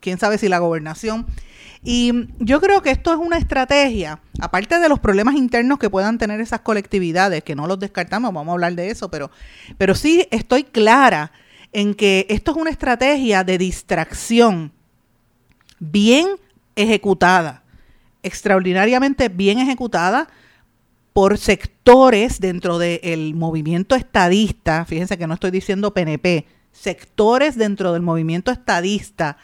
quién 0.00 0.18
sabe 0.18 0.38
si 0.38 0.48
la 0.48 0.58
gobernación. 0.58 1.26
Y 1.82 2.28
yo 2.38 2.60
creo 2.60 2.80
que 2.82 2.90
esto 2.90 3.12
es 3.12 3.18
una 3.18 3.36
estrategia, 3.36 4.20
aparte 4.40 4.78
de 4.78 4.88
los 4.88 5.00
problemas 5.00 5.34
internos 5.34 5.78
que 5.78 5.90
puedan 5.90 6.16
tener 6.18 6.40
esas 6.40 6.60
colectividades, 6.60 7.44
que 7.44 7.54
no 7.54 7.66
los 7.66 7.78
descartamos, 7.78 8.32
vamos 8.32 8.52
a 8.52 8.54
hablar 8.54 8.74
de 8.74 8.90
eso, 8.90 9.10
pero, 9.10 9.30
pero 9.76 9.94
sí 9.94 10.26
estoy 10.30 10.64
clara 10.64 11.30
en 11.72 11.94
que 11.94 12.26
esto 12.30 12.52
es 12.52 12.56
una 12.56 12.70
estrategia 12.70 13.44
de 13.44 13.58
distracción 13.58 14.72
bien 15.78 16.28
ejecutada, 16.76 17.63
extraordinariamente 18.24 19.28
bien 19.28 19.58
ejecutada 19.58 20.28
por 21.12 21.38
sectores 21.38 22.40
dentro 22.40 22.78
del 22.78 23.34
movimiento 23.34 23.94
estadista, 23.94 24.84
fíjense 24.84 25.16
que 25.16 25.28
no 25.28 25.34
estoy 25.34 25.52
diciendo 25.52 25.94
PNP, 25.94 26.46
sectores 26.72 27.56
dentro 27.56 27.92
del 27.92 28.02
movimiento 28.02 28.50
estadista 28.50 29.36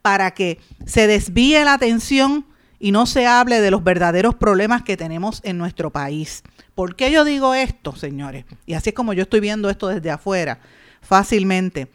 para 0.00 0.30
que 0.30 0.58
se 0.86 1.06
desvíe 1.06 1.62
la 1.64 1.74
atención 1.74 2.46
y 2.78 2.92
no 2.92 3.04
se 3.06 3.26
hable 3.26 3.60
de 3.60 3.70
los 3.70 3.84
verdaderos 3.84 4.36
problemas 4.36 4.82
que 4.82 4.96
tenemos 4.96 5.40
en 5.44 5.58
nuestro 5.58 5.90
país. 5.90 6.42
¿Por 6.74 6.96
qué 6.96 7.10
yo 7.10 7.24
digo 7.24 7.54
esto, 7.54 7.94
señores? 7.94 8.44
Y 8.64 8.74
así 8.74 8.90
es 8.90 8.94
como 8.94 9.12
yo 9.12 9.22
estoy 9.24 9.40
viendo 9.40 9.68
esto 9.68 9.88
desde 9.88 10.10
afuera, 10.10 10.60
fácilmente. 11.02 11.88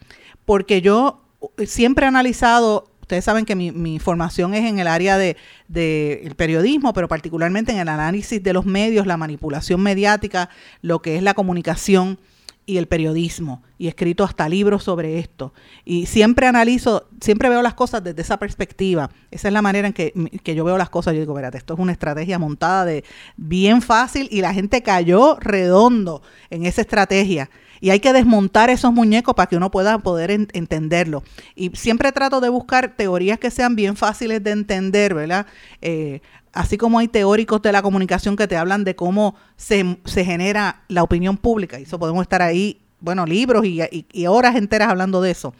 Porque 0.44 0.82
yo 0.82 1.22
siempre 1.66 2.04
he 2.04 2.08
analizado, 2.08 2.90
ustedes 3.14 3.24
saben 3.24 3.44
que 3.44 3.54
mi, 3.54 3.98
formación 4.00 4.54
es 4.54 4.64
en 4.64 4.80
el 4.80 4.88
área 4.88 5.16
del 5.16 5.36
de, 5.68 6.32
periodismo, 6.36 6.92
pero 6.92 7.06
particularmente 7.06 7.70
en 7.70 7.78
el 7.78 7.88
análisis 7.88 8.42
de 8.42 8.52
los 8.52 8.66
medios, 8.66 9.06
la 9.06 9.16
manipulación 9.16 9.80
mediática, 9.80 10.50
lo 10.82 11.00
que 11.00 11.16
es 11.16 11.22
la 11.22 11.34
comunicación 11.34 12.18
y 12.66 12.78
el 12.78 12.88
periodismo 12.88 13.62
y 13.78 13.86
he 13.86 13.88
escrito 13.90 14.24
hasta 14.24 14.48
libros 14.48 14.84
sobre 14.84 15.18
esto. 15.18 15.52
Y 15.84 16.06
siempre 16.06 16.46
analizo, 16.46 17.08
siempre 17.20 17.48
veo 17.48 17.60
las 17.60 17.74
cosas 17.74 18.02
desde 18.02 18.22
esa 18.22 18.38
perspectiva. 18.38 19.10
Esa 19.30 19.48
es 19.48 19.54
la 19.54 19.62
manera 19.62 19.86
en 19.86 19.92
que, 19.92 20.12
yo 20.54 20.64
veo 20.64 20.78
las 20.78 20.90
cosas. 20.90 21.14
Yo 21.14 21.20
digo, 21.20 21.34
espérate, 21.34 21.58
esto 21.58 21.74
es 21.74 21.80
una 21.80 21.92
estrategia 21.92 22.38
montada 22.38 22.84
de 22.84 23.04
bien 23.36 23.82
fácil 23.82 24.28
y 24.30 24.40
la 24.40 24.54
gente 24.54 24.82
cayó 24.82 25.36
redondo 25.40 26.22
en 26.50 26.64
esa 26.66 26.80
estrategia. 26.80 27.50
Y 27.84 27.90
hay 27.90 28.00
que 28.00 28.14
desmontar 28.14 28.70
esos 28.70 28.94
muñecos 28.94 29.34
para 29.34 29.46
que 29.46 29.58
uno 29.58 29.70
pueda 29.70 29.98
poder 29.98 30.30
entenderlo. 30.30 31.22
Y 31.54 31.68
siempre 31.74 32.12
trato 32.12 32.40
de 32.40 32.48
buscar 32.48 32.96
teorías 32.96 33.38
que 33.38 33.50
sean 33.50 33.76
bien 33.76 33.94
fáciles 33.94 34.42
de 34.42 34.52
entender, 34.52 35.12
¿verdad? 35.12 35.44
Eh, 35.82 36.22
así 36.54 36.78
como 36.78 36.98
hay 36.98 37.08
teóricos 37.08 37.60
de 37.60 37.72
la 37.72 37.82
comunicación 37.82 38.36
que 38.36 38.48
te 38.48 38.56
hablan 38.56 38.84
de 38.84 38.96
cómo 38.96 39.34
se, 39.58 39.98
genera 40.06 40.84
la 40.88 41.02
opinión 41.02 41.36
pública, 41.36 41.78
y 41.78 41.82
eso 41.82 41.98
podemos 41.98 42.22
estar 42.22 42.40
ahí, 42.40 42.80
bueno, 43.00 43.26
libros 43.26 43.66
y, 43.66 43.82
y, 43.90 44.26
horas 44.28 44.56
enteras 44.56 44.88
hablando 44.88 45.20
de 45.20 45.32
eso. 45.32 45.52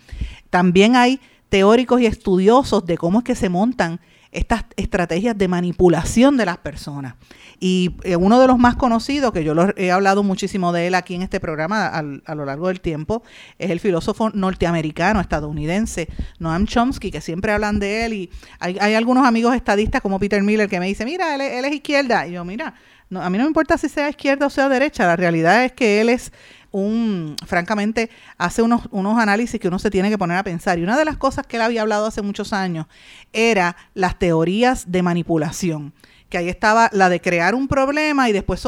También 0.49 0.97
hay 0.97 1.21
teóricos 1.50 2.00
y 2.00 2.07
estudiosos 2.07 2.87
de 2.87 2.97
cómo 2.97 3.19
es 3.19 3.25
que 3.25 3.35
se 3.35 3.50
montan 3.50 4.00
estas 4.35 4.64
estrategias 4.76 5.38
de 5.38 5.49
manipulación 5.49 6.37
de 6.37 6.45
las 6.45 6.59
personas. 6.59 7.14
Y 7.61 7.97
eh, 8.03 8.17
uno 8.17 8.41
de 8.41 8.47
los 8.47 8.59
más 8.59 8.76
conocidos, 8.76 9.33
que 9.33 9.45
yo 9.45 9.55
lo, 9.55 9.75
he 9.76 9.91
hablado 9.91 10.23
muchísimo 10.23 10.73
de 10.73 10.88
él 10.88 10.95
aquí 10.95 11.14
en 11.14 11.23
este 11.23 11.41
programa 11.41 11.87
a 11.87 12.35
lo 12.35 12.45
largo 12.45 12.69
del 12.69 12.81
tiempo, 12.81 13.23
es 13.59 13.71
el 13.71 13.81
filósofo 13.81 14.31
norteamericano, 14.31 15.21
estadounidense, 15.21 16.09
Noam 16.38 16.67
Chomsky, 16.67 17.11
que 17.11 17.21
siempre 17.21 17.53
hablan 17.53 17.79
de 17.79 18.05
él. 18.05 18.12
Y 18.12 18.31
hay, 18.59 18.95
algunos 18.95 19.26
amigos 19.26 19.55
estadistas 19.55 20.03
como 20.03 20.19
Peter 20.19 20.43
Miller 20.43 20.69
que 20.69 20.81
me 20.81 20.87
dicen, 20.87 21.07
mira, 21.07 21.35
él, 21.35 21.64
es 21.64 21.73
izquierda. 21.73 22.26
Y 22.26 22.33
yo, 22.33 22.45
mira, 22.45 22.75
a 23.23 23.30
mí 23.30 23.38
no 23.38 23.44
me 23.44 23.49
importa 23.49 23.78
si 23.78 23.88
sea 23.88 24.09
izquierda 24.09 24.47
o 24.47 24.50
sea 24.50 24.68
derecha, 24.68 25.06
la 25.06 25.16
realidad 25.16 25.64
es 25.64 25.73
que 25.73 26.00
él 26.00 26.09
es 26.09 26.33
un, 26.71 27.37
francamente, 27.47 28.11
hace 28.37 28.61
unos, 28.61 28.88
unos 28.90 29.16
análisis 29.18 29.61
que 29.61 29.68
uno 29.68 29.78
se 29.78 29.90
tiene 29.90 30.11
que 30.11 30.18
poner 30.18 30.37
a 30.37 30.42
pensar. 30.42 30.78
Y 30.78 30.83
una 30.83 30.99
de 30.99 31.04
las 31.04 31.16
cosas 31.16 31.47
que 31.47 31.56
él 31.56 31.62
había 31.62 31.83
hablado 31.83 32.06
hace 32.06 32.21
muchos 32.21 32.52
años 32.52 32.87
era 33.33 33.76
las 33.94 34.18
teorías 34.18 34.90
de 34.90 35.02
manipulación 35.02 35.92
que 36.35 36.38
ahí 36.38 36.49
estaba 36.49 36.90
la 36.92 37.09
de 37.09 37.21
crear 37.21 37.54
un 37.54 37.68
problema 37.68 38.28
y 38.28 38.33
después 38.33 38.61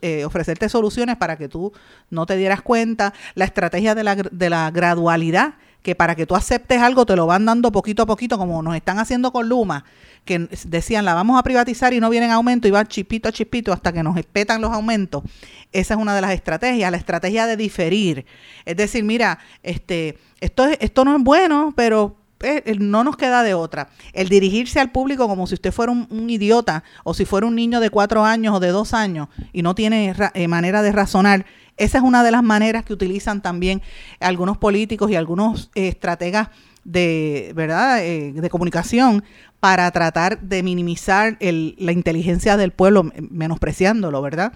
eh, 0.00 0.24
ofrecerte 0.24 0.70
soluciones 0.70 1.18
para 1.18 1.36
que 1.36 1.46
tú 1.46 1.70
no 2.08 2.24
te 2.24 2.34
dieras 2.36 2.62
cuenta, 2.62 3.12
la 3.34 3.44
estrategia 3.44 3.94
de 3.94 4.04
la, 4.04 4.14
de 4.14 4.48
la 4.48 4.70
gradualidad, 4.70 5.56
que 5.82 5.94
para 5.94 6.14
que 6.14 6.24
tú 6.24 6.34
aceptes 6.34 6.80
algo 6.80 7.04
te 7.04 7.14
lo 7.14 7.26
van 7.26 7.44
dando 7.44 7.70
poquito 7.72 8.04
a 8.04 8.06
poquito, 8.06 8.38
como 8.38 8.62
nos 8.62 8.74
están 8.74 8.98
haciendo 8.98 9.32
con 9.32 9.50
Luma, 9.50 9.84
que 10.24 10.48
decían 10.64 11.04
la 11.04 11.14
vamos 11.14 11.38
a 11.38 11.42
privatizar 11.42 11.92
y 11.92 12.00
no 12.00 12.10
vienen 12.10 12.30
aumento 12.30 12.68
y 12.68 12.70
van 12.70 12.86
chispito 12.86 13.28
a 13.28 13.32
chispito 13.32 13.72
hasta 13.72 13.92
que 13.92 14.02
nos 14.02 14.16
espetan 14.16 14.60
los 14.60 14.72
aumentos. 14.72 15.22
Esa 15.72 15.94
es 15.94 16.00
una 16.00 16.14
de 16.14 16.20
las 16.20 16.32
estrategias, 16.32 16.90
la 16.90 16.96
estrategia 16.96 17.46
de 17.46 17.56
diferir. 17.56 18.26
Es 18.64 18.76
decir, 18.76 19.04
mira, 19.04 19.38
este, 19.62 20.18
esto, 20.40 20.66
esto 20.66 21.04
no 21.04 21.16
es 21.16 21.22
bueno, 21.22 21.72
pero 21.76 22.16
eh, 22.40 22.76
no 22.78 23.02
nos 23.02 23.16
queda 23.16 23.42
de 23.42 23.54
otra. 23.54 23.88
El 24.12 24.28
dirigirse 24.28 24.78
al 24.78 24.92
público 24.92 25.26
como 25.26 25.46
si 25.46 25.54
usted 25.54 25.72
fuera 25.72 25.92
un, 25.92 26.30
idiota 26.30 26.84
o 27.04 27.12
si 27.14 27.24
fuera 27.24 27.46
un 27.46 27.56
niño 27.56 27.80
de 27.80 27.90
cuatro 27.90 28.24
años 28.24 28.54
o 28.54 28.60
de 28.60 28.68
dos 28.68 28.94
años 28.94 29.28
y 29.52 29.62
no 29.62 29.74
tiene 29.74 30.14
eh, 30.34 30.48
manera 30.48 30.82
de 30.82 30.92
razonar, 30.92 31.46
esa 31.76 31.98
es 31.98 32.04
una 32.04 32.22
de 32.22 32.30
las 32.30 32.42
maneras 32.42 32.84
que 32.84 32.92
utilizan 32.92 33.40
también 33.40 33.82
algunos 34.20 34.58
políticos 34.58 35.10
y 35.10 35.16
algunos 35.16 35.70
eh, 35.74 35.88
estrategas 35.88 36.48
de 36.88 37.52
verdad 37.54 37.98
de 37.98 38.50
comunicación 38.50 39.22
para 39.60 39.90
tratar 39.90 40.40
de 40.40 40.62
minimizar 40.62 41.36
la 41.40 41.92
inteligencia 41.92 42.56
del 42.56 42.72
pueblo 42.72 43.10
menospreciándolo 43.30 44.22
verdad 44.22 44.52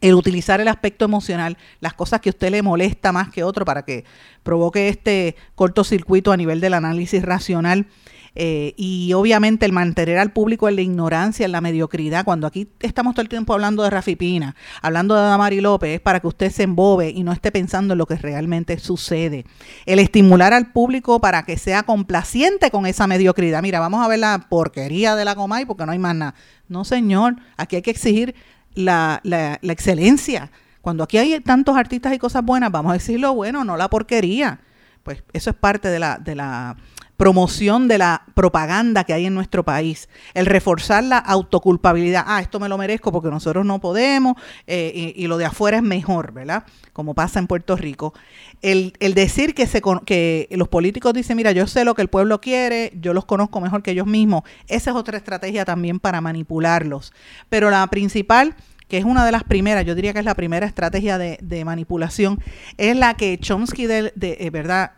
el 0.00 0.14
utilizar 0.14 0.60
el 0.60 0.68
aspecto 0.68 1.04
emocional, 1.04 1.58
las 1.80 1.94
cosas 1.94 2.20
que 2.20 2.30
a 2.30 2.32
usted 2.32 2.50
le 2.50 2.62
molesta 2.62 3.12
más 3.12 3.28
que 3.28 3.44
otro 3.44 3.64
para 3.64 3.84
que 3.84 4.04
provoque 4.42 4.88
este 4.88 5.36
cortocircuito 5.54 6.32
a 6.32 6.36
nivel 6.36 6.60
del 6.60 6.74
análisis 6.74 7.22
racional. 7.22 7.86
Eh, 8.34 8.74
y 8.76 9.12
obviamente 9.12 9.66
el 9.66 9.72
mantener 9.72 10.18
al 10.18 10.32
público 10.32 10.68
en 10.68 10.76
la 10.76 10.82
ignorancia, 10.82 11.46
en 11.46 11.52
la 11.52 11.60
mediocridad, 11.60 12.24
cuando 12.24 12.46
aquí 12.46 12.68
estamos 12.80 13.14
todo 13.14 13.22
el 13.22 13.28
tiempo 13.28 13.52
hablando 13.52 13.82
de 13.82 13.90
Rafi 13.90 14.16
Pina, 14.16 14.54
hablando 14.82 15.14
de 15.14 15.22
Damari 15.22 15.60
López, 15.60 15.96
es 15.96 16.00
para 16.00 16.20
que 16.20 16.26
usted 16.26 16.50
se 16.50 16.64
embobe 16.64 17.10
y 17.10 17.22
no 17.22 17.32
esté 17.32 17.50
pensando 17.50 17.94
en 17.94 17.98
lo 17.98 18.06
que 18.06 18.16
realmente 18.16 18.78
sucede. 18.78 19.44
El 19.86 19.98
estimular 19.98 20.52
al 20.52 20.72
público 20.72 21.20
para 21.20 21.44
que 21.44 21.58
sea 21.58 21.82
complaciente 21.82 22.70
con 22.70 22.86
esa 22.86 23.06
mediocridad. 23.06 23.62
Mira, 23.62 23.80
vamos 23.80 24.04
a 24.04 24.08
ver 24.08 24.20
la 24.20 24.46
porquería 24.48 25.16
de 25.16 25.24
la 25.24 25.34
Comay 25.34 25.64
porque 25.64 25.86
no 25.86 25.92
hay 25.92 25.98
más 25.98 26.14
nada. 26.14 26.34
No, 26.68 26.84
señor, 26.84 27.36
aquí 27.56 27.76
hay 27.76 27.82
que 27.82 27.90
exigir 27.90 28.34
la, 28.74 29.20
la, 29.24 29.58
la 29.62 29.72
excelencia. 29.72 30.50
Cuando 30.80 31.04
aquí 31.04 31.18
hay 31.18 31.40
tantos 31.40 31.76
artistas 31.76 32.14
y 32.14 32.18
cosas 32.18 32.44
buenas, 32.44 32.70
vamos 32.70 32.90
a 32.90 32.94
decir 32.94 33.20
lo 33.20 33.34
bueno, 33.34 33.64
no 33.64 33.76
la 33.76 33.90
porquería. 33.90 34.60
Pues 35.02 35.22
eso 35.32 35.50
es 35.50 35.56
parte 35.56 35.88
de 35.88 35.98
la, 35.98 36.18
de 36.18 36.34
la 36.34 36.76
promoción 37.20 37.86
de 37.86 37.98
la 37.98 38.22
propaganda 38.32 39.04
que 39.04 39.12
hay 39.12 39.26
en 39.26 39.34
nuestro 39.34 39.62
país, 39.62 40.08
el 40.32 40.46
reforzar 40.46 41.04
la 41.04 41.18
autoculpabilidad, 41.18 42.24
ah, 42.26 42.40
esto 42.40 42.58
me 42.58 42.66
lo 42.66 42.78
merezco 42.78 43.12
porque 43.12 43.28
nosotros 43.28 43.66
no 43.66 43.78
podemos 43.78 44.36
eh, 44.66 45.12
y, 45.14 45.26
lo 45.26 45.36
de 45.36 45.44
afuera 45.44 45.76
es 45.76 45.82
mejor, 45.82 46.32
¿verdad? 46.32 46.64
Como 46.94 47.12
pasa 47.12 47.38
en 47.38 47.46
Puerto 47.46 47.76
Rico. 47.76 48.14
El, 48.62 48.94
el 49.00 49.12
decir 49.12 49.54
que, 49.54 49.66
se, 49.66 49.82
que 50.06 50.48
los 50.52 50.68
políticos 50.68 51.12
dicen, 51.12 51.36
mira, 51.36 51.52
yo 51.52 51.66
sé 51.66 51.84
lo 51.84 51.94
que 51.94 52.00
el 52.00 52.08
pueblo 52.08 52.40
quiere, 52.40 52.90
yo 52.98 53.12
los 53.12 53.26
conozco 53.26 53.60
mejor 53.60 53.82
que 53.82 53.90
ellos 53.90 54.06
mismos, 54.06 54.44
esa 54.66 54.92
es 54.92 54.96
otra 54.96 55.18
estrategia 55.18 55.66
también 55.66 56.00
para 56.00 56.22
manipularlos. 56.22 57.12
Pero 57.50 57.68
la 57.68 57.86
principal 57.88 58.56
que 58.88 58.96
es 58.96 59.04
una 59.04 59.26
de 59.26 59.30
las 59.30 59.44
primeras, 59.44 59.84
yo 59.84 59.94
diría 59.94 60.14
que 60.14 60.20
es 60.20 60.24
la 60.24 60.34
primera 60.34 60.66
estrategia 60.66 61.18
de, 61.18 61.38
de 61.42 61.64
manipulación, 61.66 62.40
es 62.78 62.96
la 62.96 63.14
que 63.14 63.38
Chomsky 63.38 63.86
de, 63.86 64.12
de 64.16 64.38
eh, 64.40 64.50
verdad 64.50 64.92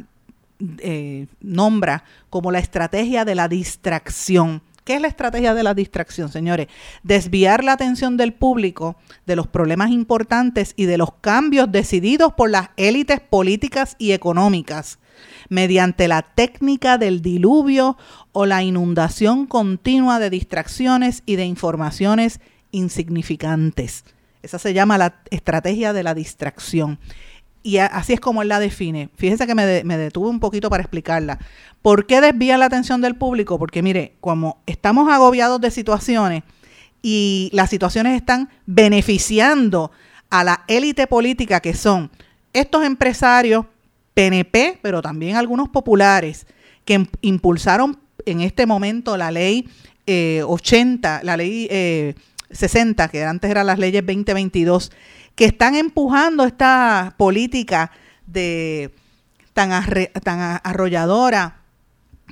eh, 0.79 1.27
nombra 1.41 2.05
como 2.31 2.53
la 2.53 2.59
estrategia 2.59 3.25
de 3.25 3.35
la 3.35 3.49
distracción. 3.49 4.63
¿Qué 4.85 4.97
es 4.97 5.01
la 5.01 5.09
estrategia 5.09 5.55
de 5.55 5.63
la 5.63 5.75
distracción, 5.75 6.29
señores? 6.29 6.67
Desviar 7.05 7.63
la 7.63 7.73
atención 7.73 8.17
del 8.17 8.33
público 8.33 8.97
de 9.27 9.37
los 9.37 9.47
problemas 9.47 9.91
importantes 9.91 10.75
y 10.77 10.87
de 10.87 10.99
los 10.99 11.15
cambios 11.21 11.71
decididos 11.71 12.33
por 12.33 12.51
las 12.51 12.71
élites 12.77 13.21
políticas 13.21 13.95
y 13.99 14.13
económicas 14.13 14.99
mediante 15.49 16.09
la 16.09 16.23
técnica 16.23 16.99
del 16.99 17.23
diluvio 17.23 17.97
o 18.33 18.47
la 18.47 18.63
inundación 18.63 19.47
continua 19.47 20.19
de 20.19 20.31
distracciones 20.31 21.23
y 21.27 21.37
de 21.37 21.45
informaciones 21.45 22.41
insignificantes. 22.73 24.05
Esa 24.43 24.59
se 24.59 24.75
llama 24.75 24.99
la 24.99 25.23
estrategia 25.31 25.93
de 25.93 26.03
la 26.03 26.15
distracción 26.15 26.99
y 27.63 27.79
así 27.79 28.13
es 28.13 28.21
como 28.21 28.43
él 28.43 28.49
la 28.49 28.59
define. 28.59 29.09
Fíjense 29.17 29.47
que 29.47 29.55
me, 29.55 29.65
detuve 29.65 30.29
un 30.29 30.41
poquito 30.41 30.69
para 30.69 30.83
explicarla. 30.83 31.39
¿Por 31.81 32.07
qué 32.07 32.21
desvía 32.21 32.59
la 32.59 32.67
atención 32.67 33.01
del 33.01 33.15
público? 33.15 33.59
Porque 33.59 33.83
mire, 33.83 34.17
como 34.21 34.63
estamos 34.67 35.11
agobiados 35.11 35.61
de 35.61 35.71
situaciones 35.71 36.43
y 37.03 37.51
las 37.53 37.71
situaciones 37.71 38.17
están 38.17 38.49
beneficiando 38.67 39.93
a 40.31 40.45
la 40.45 40.65
élite 40.67 41.07
política 41.07 41.61
que 41.61 41.75
son 41.75 42.11
estos 42.53 42.85
empresarios 42.85 43.67
PNP, 44.15 44.79
pero 44.83 45.01
también 45.01 45.37
algunos 45.37 45.69
populares 45.69 46.47
que 46.85 47.07
impulsaron 47.21 47.99
en 48.27 48.41
este 48.41 48.67
momento 48.67 49.17
la 49.17 49.31
ley 49.31 49.69
80, 50.07 51.19
eh, 51.19 51.25
la 51.25 51.37
ley 51.37 51.69
60, 52.51 53.05
eh, 53.05 53.09
que 53.11 53.25
antes 53.25 53.51
eran 53.51 53.67
las 53.67 53.79
leyes 53.79 54.05
2022 54.05 54.91
que 55.35 55.45
están 55.45 55.75
empujando 55.75 56.45
esta 56.45 57.15
política 57.17 57.91
de 58.27 58.95
tan, 59.53 59.73
arrolladora 59.73 61.59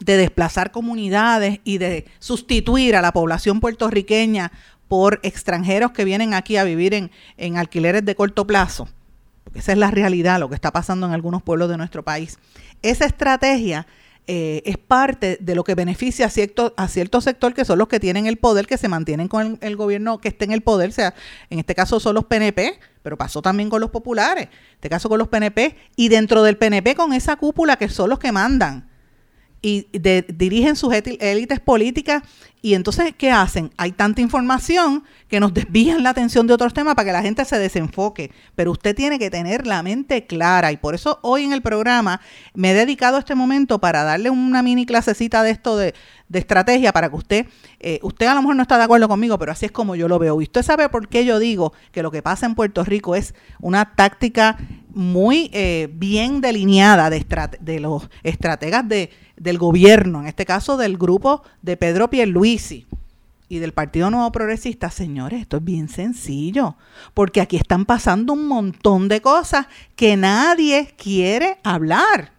de 0.01 0.17
desplazar 0.17 0.71
comunidades 0.71 1.61
y 1.65 1.79
de 1.79 2.07
sustituir 2.19 2.97
a 2.97 3.03
la 3.03 3.13
población 3.13 3.61
puertorriqueña 3.61 4.51
por 4.89 5.21
extranjeros 5.23 5.93
que 5.93 6.05
vienen 6.05 6.35
aquí 6.35 6.57
a 6.57 6.65
vivir 6.65 6.95
en, 6.95 7.11
en 7.37 7.59
alquileres 7.59 8.05
de 8.05 8.15
corto 8.15 8.47
plazo. 8.47 8.89
Porque 9.45 9.61
esa 9.61 9.73
es 9.73 9.79
la 9.79 9.91
realidad, 9.91 10.41
lo 10.41 10.49
que 10.49 10.55
está 10.55 10.73
pasando 10.73 11.07
en 11.07 11.13
algunos 11.13 11.43
pueblos 11.43 11.69
de 11.69 11.77
nuestro 11.77 12.03
país. 12.03 12.39
Esa 12.83 13.05
estrategia 13.05 13.87
eh, 14.27 14.63
es 14.65 14.79
parte 14.79 15.39
de 15.41 15.55
lo 15.55 15.65
que 15.65 15.75
beneficia 15.75 16.27
a 16.27 16.31
cierto, 16.31 16.75
a 16.77 16.89
cierto 16.89 17.21
sector 17.21 17.55
que 17.55 17.65
son 17.65 17.79
los 17.79 17.89
que 17.89 18.01
tienen 18.01 18.27
el 18.27 18.37
poder, 18.37 18.67
que 18.67 18.79
se 18.79 18.89
mantienen 18.89 19.29
con 19.29 19.59
el, 19.61 19.77
gobierno 19.77 20.19
que 20.19 20.29
esté 20.29 20.45
en 20.45 20.53
el 20.53 20.61
poder, 20.61 20.93
sea, 20.93 21.15
en 21.49 21.59
este 21.59 21.75
caso 21.75 22.01
son 22.01 22.15
los 22.15 22.25
PNP, 22.25 22.79
pero 23.03 23.17
pasó 23.17 23.43
también 23.43 23.71
con 23.71 23.81
los 23.81 23.91
populares, 23.91 24.45
en 24.45 24.75
este 24.75 24.89
caso 24.91 25.09
con 25.09 25.19
los 25.19 25.29
PNP, 25.29 25.77
y 25.97 26.09
dentro 26.09 26.43
del 26.43 26.57
PNP 26.57 26.95
con 26.95 27.13
esa 27.13 27.37
cúpula 27.37 27.77
que 27.77 27.89
son 27.89 28.11
los 28.11 28.19
que 28.19 28.33
mandan 28.33 28.90
y 29.63 29.87
dirigen 30.29 30.77
sus 30.77 30.93
élites 30.95 31.61
políticas 31.61 32.23
y 32.63 32.75
entonces, 32.75 33.15
¿qué 33.17 33.31
hacen? 33.31 33.71
Hay 33.79 33.93
tanta 33.93 34.21
información 34.21 35.05
que 35.29 35.41
nos 35.41 35.55
desvían 35.55 36.03
la 36.03 36.11
atención 36.11 36.47
de 36.47 36.53
otros 36.53 36.75
temas 36.75 36.95
para 36.95 37.07
que 37.07 37.13
la 37.13 37.23
gente 37.23 37.45
se 37.47 37.59
desenfoque. 37.59 38.33
Pero 38.55 38.73
usted 38.73 38.95
tiene 38.95 39.19
que 39.19 39.31
tener 39.31 39.67
la 39.67 39.83
mente 39.83 40.27
clara 40.27 40.71
y 40.71 40.77
por 40.77 40.95
eso 40.95 41.21
hoy 41.23 41.45
en 41.45 41.55
el 41.55 41.63
programa 41.63 42.21
me 42.53 42.73
he 42.73 42.75
dedicado 42.75 43.17
este 43.17 43.35
momento 43.35 43.79
para 43.79 44.03
darle 44.03 44.29
una 44.29 44.63
mini 44.63 44.85
clasecita 44.85 45.43
de 45.43 45.51
esto 45.53 45.77
de, 45.79 45.95
estrategia 46.33 46.93
para 46.93 47.09
que 47.09 47.17
usted, 47.17 47.47
eh, 47.81 47.99
usted 48.03 48.27
a 48.27 48.35
lo 48.35 48.43
mejor 48.43 48.57
no 48.57 48.63
está 48.63 48.77
de 48.77 48.85
acuerdo 48.85 49.09
conmigo, 49.09 49.39
pero 49.39 49.53
así 49.53 49.67
es 49.67 49.73
como 49.73 49.97
yo 49.97 50.07
lo 50.07 50.19
veo. 50.19 50.41
Y 50.43 50.45
usted 50.45 50.63
sabe 50.63 50.91
por 50.91 51.09
qué 51.09 51.25
yo 51.25 51.39
digo 51.39 51.73
que 51.93 52.03
lo 52.03 52.11
que 52.11 52.23
pasa 52.23 52.45
en 52.45 52.55
Puerto 52.55 52.85
Rico 52.85 53.17
es 53.17 53.35
una 53.61 53.95
táctica 53.95 54.59
muy 54.95 55.51
eh, 55.53 55.89
bien 55.93 56.41
delineada 56.41 57.11
de, 57.11 57.81
los 57.81 58.09
estrategas 58.23 58.89
de, 58.89 59.11
del 59.37 59.59
gobierno, 59.59 60.21
en 60.21 60.27
este 60.27 60.45
caso 60.45 60.77
del 60.77 60.99
grupo 60.99 61.43
de 61.63 61.77
Pedro 61.77 62.11
Pierluisi 62.11 62.87
y 63.49 63.59
del 63.59 63.73
Partido 63.73 64.11
Nuevo 64.11 64.31
Progresista, 64.31 64.91
señores, 64.91 65.41
esto 65.41 65.57
es 65.57 65.65
bien 65.65 65.89
sencillo, 65.89 66.77
porque 67.15 67.41
aquí 67.41 67.57
están 67.57 67.85
pasando 67.85 68.33
un 68.33 68.47
montón 68.47 69.09
de 69.09 69.21
cosas 69.21 69.67
que 69.97 70.17
nadie 70.17 70.95
quiere 70.97 71.59
hablar. 71.65 72.33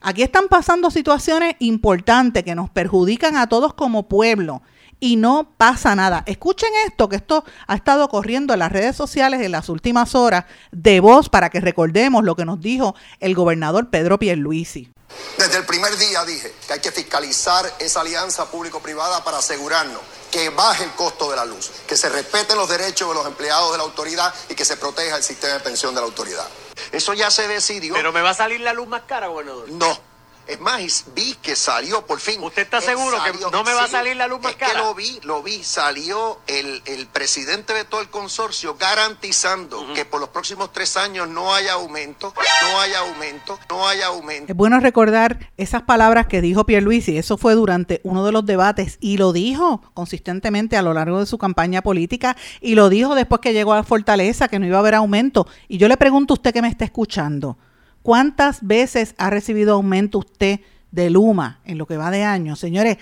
Aquí 0.00 0.22
están 0.22 0.48
pasando 0.48 0.90
situaciones 0.90 1.56
importantes 1.58 2.42
que 2.42 2.54
nos 2.54 2.70
perjudican 2.70 3.36
a 3.36 3.48
todos 3.48 3.74
como 3.74 4.08
pueblo 4.08 4.62
y 5.00 5.16
no 5.16 5.54
pasa 5.56 5.94
nada. 5.94 6.22
Escuchen 6.26 6.70
esto, 6.86 7.08
que 7.08 7.16
esto 7.16 7.44
ha 7.66 7.74
estado 7.74 8.08
corriendo 8.08 8.52
en 8.52 8.60
las 8.60 8.72
redes 8.72 8.96
sociales 8.96 9.40
en 9.42 9.52
las 9.52 9.68
últimas 9.68 10.14
horas 10.14 10.44
de 10.72 11.00
voz 11.00 11.28
para 11.28 11.50
que 11.50 11.60
recordemos 11.60 12.24
lo 12.24 12.36
que 12.36 12.44
nos 12.44 12.60
dijo 12.60 12.94
el 13.20 13.34
gobernador 13.34 13.90
Pedro 13.90 14.18
Pierluisi. 14.18 14.92
Desde 15.38 15.58
el 15.58 15.64
primer 15.64 15.96
día 15.96 16.24
dije 16.24 16.52
que 16.66 16.72
hay 16.74 16.80
que 16.80 16.90
fiscalizar 16.90 17.64
esa 17.78 18.00
alianza 18.00 18.50
público-privada 18.50 19.22
para 19.24 19.38
asegurarnos 19.38 20.00
que 20.30 20.50
baje 20.50 20.84
el 20.84 20.90
costo 20.92 21.30
de 21.30 21.36
la 21.36 21.44
luz, 21.44 21.70
que 21.86 21.96
se 21.96 22.08
respeten 22.08 22.56
los 22.56 22.68
derechos 22.68 23.08
de 23.08 23.14
los 23.14 23.26
empleados 23.26 23.72
de 23.72 23.78
la 23.78 23.84
autoridad 23.84 24.34
y 24.48 24.54
que 24.54 24.64
se 24.64 24.76
proteja 24.76 25.16
el 25.16 25.22
sistema 25.22 25.54
de 25.54 25.60
pensión 25.60 25.94
de 25.94 26.00
la 26.00 26.06
autoridad. 26.06 26.46
Eso 26.92 27.14
ya 27.14 27.30
se 27.30 27.48
decidió. 27.48 27.94
¿Pero 27.94 28.12
me 28.12 28.20
va 28.20 28.30
a 28.30 28.34
salir 28.34 28.60
la 28.60 28.72
luz 28.72 28.88
más 28.88 29.02
cara, 29.02 29.28
gobernador? 29.28 29.70
No. 29.70 29.98
Es 30.46 30.60
más, 30.60 31.06
vi 31.14 31.34
que 31.42 31.56
salió 31.56 32.06
por 32.06 32.20
fin. 32.20 32.42
¿Usted 32.42 32.62
está 32.62 32.80
seguro 32.80 33.16
que 33.24 33.32
no 33.50 33.64
me 33.64 33.74
va 33.74 33.84
a 33.84 33.88
salir 33.88 34.16
la 34.16 34.28
luz 34.28 34.40
más 34.40 34.54
cara? 34.54 34.72
que 34.72 34.78
lo 34.78 34.94
vi, 34.94 35.18
lo 35.24 35.42
vi. 35.42 35.62
Salió 35.64 36.38
el, 36.46 36.82
presidente 37.12 37.72
de 37.72 37.84
todo 37.84 38.00
el 38.00 38.08
consorcio 38.08 38.76
garantizando 38.78 39.92
que 39.94 40.04
por 40.04 40.20
los 40.20 40.28
próximos 40.28 40.72
tres 40.72 40.96
años 40.96 41.28
no 41.28 41.54
haya 41.54 41.74
aumento, 41.74 42.32
no 42.62 42.80
haya 42.80 43.00
aumento, 43.00 43.58
no 43.68 43.88
haya 43.88 44.06
aumento. 44.06 44.52
Es 44.52 44.56
bueno 44.56 44.78
recordar 44.80 45.50
esas 45.56 45.82
palabras 45.82 46.26
que 46.26 46.40
dijo 46.40 46.64
Pierluisi. 46.64 47.18
Eso 47.18 47.38
fue 47.38 47.54
durante 47.54 48.00
uno 48.04 48.24
de 48.24 48.32
los 48.32 48.46
debates 48.46 48.98
y 49.00 49.16
lo 49.16 49.32
dijo 49.32 49.82
consistentemente 49.94 50.76
a 50.76 50.82
lo 50.82 50.94
largo 50.94 51.18
de 51.20 51.26
su 51.26 51.38
campaña 51.38 51.82
política 51.82 52.36
y 52.60 52.74
lo 52.74 52.88
dijo 52.88 53.14
después 53.14 53.40
que 53.40 53.52
llegó 53.52 53.72
a 53.74 53.82
Fortaleza 53.82 54.48
que 54.48 54.58
no 54.58 54.66
iba 54.66 54.76
a 54.76 54.80
haber 54.80 54.94
aumento. 54.94 55.46
Y 55.68 55.78
yo 55.78 55.88
le 55.88 55.96
pregunto 55.96 56.34
a 56.34 56.36
usted 56.36 56.52
que 56.52 56.62
me 56.62 56.68
está 56.68 56.84
escuchando. 56.84 57.56
¿Cuántas 58.06 58.64
veces 58.64 59.16
ha 59.18 59.30
recibido 59.30 59.74
aumento 59.74 60.18
usted 60.18 60.60
de 60.92 61.10
Luma 61.10 61.58
en 61.64 61.76
lo 61.76 61.86
que 61.86 61.96
va 61.96 62.12
de 62.12 62.22
año? 62.22 62.54
Señores, 62.54 62.98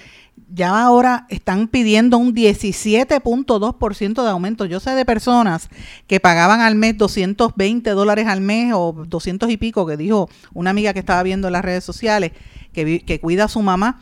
ya 0.49 0.83
ahora 0.83 1.27
están 1.29 1.69
pidiendo 1.69 2.17
un 2.17 2.35
17.2% 2.35 4.23
de 4.23 4.31
aumento. 4.31 4.64
Yo 4.64 4.81
sé 4.81 4.93
de 4.93 5.05
personas 5.05 5.69
que 6.07 6.21
pagaban 6.21 6.62
al 6.62 6.75
mes 6.75 6.97
220 6.97 7.90
dólares 7.90 8.27
al 8.29 8.40
mes 8.40 8.73
o 8.75 9.05
200 9.07 9.51
y 9.51 9.59
pico, 9.59 9.85
que 9.85 9.99
dijo 9.99 10.31
una 10.55 10.71
amiga 10.71 10.95
que 10.95 11.01
estaba 11.01 11.23
viendo 11.23 11.49
en 11.49 11.53
las 11.53 11.67
redes 11.67 11.85
sociales, 11.85 12.33
que, 12.73 13.05
que 13.05 13.21
cuida 13.21 13.45
a 13.45 13.49
su 13.49 13.61
mamá, 13.61 14.01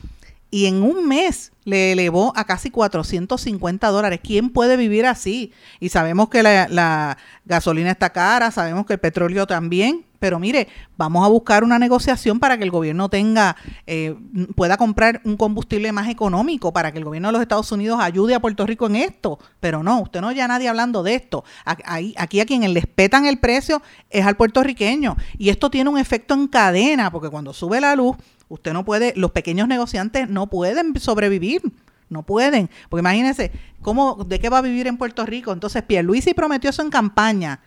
y 0.52 0.66
en 0.66 0.82
un 0.82 1.08
mes 1.08 1.50
le 1.64 1.92
elevó 1.92 2.34
a 2.36 2.44
casi 2.44 2.70
450 2.70 3.88
dólares. 3.88 4.20
¿Quién 4.22 4.50
puede 4.50 4.76
vivir 4.76 5.06
así? 5.06 5.50
Y 5.80 5.88
sabemos 5.88 6.28
que 6.28 6.42
la, 6.42 7.16
gasolina 7.46 7.90
está 7.90 8.10
cara, 8.10 8.50
sabemos 8.50 8.84
que 8.84 8.92
el 8.92 8.98
petróleo 9.00 9.46
también, 9.46 10.04
pero 10.18 10.38
mire, 10.38 10.68
vamos 10.98 11.24
a 11.24 11.28
buscar 11.28 11.64
una 11.64 11.78
negociación 11.78 12.38
para 12.38 12.58
que 12.58 12.64
el 12.64 12.70
gobierno 12.70 13.08
tenga, 13.08 13.56
eh, 13.86 14.14
pueda 14.54 14.76
comprar 14.76 15.22
un 15.24 15.38
combustible 15.38 15.90
más 15.90 16.10
económico, 16.10 16.70
para 16.70 16.92
que 16.92 16.98
el 16.98 17.04
gobierno 17.06 17.28
de 17.28 17.32
los 17.32 17.42
Estados 17.42 17.72
Unidos 17.72 17.98
ayude 18.02 18.34
a 18.34 18.40
Puerto 18.40 18.66
Rico 18.66 18.86
en 18.86 18.96
esto. 18.96 19.38
Pero 19.58 19.82
no, 19.82 20.02
usted 20.02 20.20
no 20.20 20.28
oye 20.28 20.42
a 20.42 20.48
nadie 20.48 20.68
hablando 20.68 21.02
de 21.02 21.14
esto. 21.14 21.44
Aquí 21.64 22.40
a 22.40 22.44
quien 22.46 22.74
les 22.74 22.86
petan 22.86 23.24
el 23.24 23.38
precio 23.38 23.80
es 24.10 24.26
al 24.26 24.36
puertorriqueño. 24.36 25.16
Y 25.38 25.48
esto 25.48 25.70
tiene 25.70 25.88
un 25.88 25.98
efecto 25.98 26.34
en 26.34 26.46
cadena, 26.46 27.10
porque 27.10 27.30
cuando 27.30 27.54
sube 27.54 27.80
la 27.80 27.96
luz, 27.96 28.18
Usted 28.52 28.74
no 28.74 28.84
puede, 28.84 29.14
los 29.16 29.30
pequeños 29.30 29.66
negociantes 29.66 30.28
no 30.28 30.48
pueden 30.48 31.00
sobrevivir. 31.00 31.62
No 32.10 32.22
pueden. 32.22 32.68
Porque 32.90 33.00
imagínense, 33.00 33.50
¿cómo, 33.80 34.24
¿de 34.28 34.38
qué 34.38 34.50
va 34.50 34.58
a 34.58 34.60
vivir 34.60 34.86
en 34.86 34.98
Puerto 34.98 35.24
Rico? 35.24 35.52
Entonces, 35.52 35.82
Pierluisi 35.84 36.34
prometió 36.34 36.68
eso 36.68 36.82
en 36.82 36.90
campaña. 36.90 37.60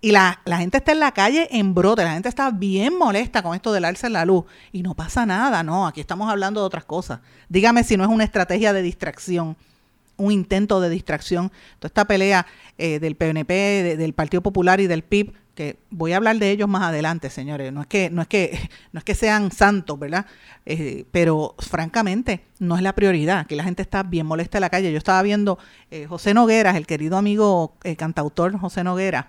Y 0.00 0.10
la, 0.10 0.40
la, 0.44 0.58
gente 0.58 0.78
está 0.78 0.90
en 0.90 0.98
la 0.98 1.12
calle 1.12 1.46
en 1.52 1.74
brote, 1.74 2.02
la 2.02 2.14
gente 2.14 2.28
está 2.28 2.50
bien 2.50 2.98
molesta 2.98 3.40
con 3.40 3.54
esto 3.54 3.72
del 3.72 3.84
alza 3.84 4.08
en 4.08 4.14
la 4.14 4.24
luz. 4.24 4.44
Y 4.72 4.82
no 4.82 4.94
pasa 4.96 5.24
nada, 5.24 5.62
no, 5.62 5.86
aquí 5.86 6.00
estamos 6.00 6.28
hablando 6.28 6.58
de 6.58 6.66
otras 6.66 6.84
cosas. 6.84 7.20
Dígame 7.48 7.84
si 7.84 7.96
no 7.96 8.02
es 8.02 8.10
una 8.10 8.24
estrategia 8.24 8.72
de 8.72 8.82
distracción 8.82 9.56
un 10.16 10.30
intento 10.30 10.80
de 10.80 10.90
distracción. 10.90 11.50
Toda 11.78 11.88
esta 11.88 12.04
pelea 12.04 12.46
eh, 12.78 13.00
del 13.00 13.16
PNP, 13.16 13.96
del 13.96 14.12
Partido 14.12 14.42
Popular 14.42 14.80
y 14.80 14.86
del 14.86 15.02
PIB, 15.02 15.32
que 15.54 15.78
voy 15.90 16.12
a 16.12 16.16
hablar 16.16 16.38
de 16.38 16.50
ellos 16.50 16.68
más 16.68 16.82
adelante, 16.82 17.30
señores. 17.30 17.72
No 17.72 17.82
es 17.82 17.86
que, 17.86 18.10
no 18.10 18.22
es 18.22 18.28
que, 18.28 18.70
no 18.92 18.98
es 18.98 19.04
que 19.04 19.14
sean 19.14 19.50
santos, 19.52 19.98
¿verdad? 19.98 20.26
Eh, 20.66 21.04
pero 21.10 21.54
francamente, 21.58 22.44
no 22.58 22.76
es 22.76 22.82
la 22.82 22.94
prioridad, 22.94 23.46
que 23.46 23.56
la 23.56 23.64
gente 23.64 23.82
está 23.82 24.02
bien 24.02 24.26
molesta 24.26 24.58
en 24.58 24.62
la 24.62 24.70
calle. 24.70 24.92
Yo 24.92 24.98
estaba 24.98 25.22
viendo 25.22 25.58
eh, 25.90 26.06
José 26.06 26.34
Noguera, 26.34 26.76
el 26.76 26.86
querido 26.86 27.16
amigo 27.16 27.76
cantautor 27.96 28.58
José 28.58 28.84
Noguera, 28.84 29.28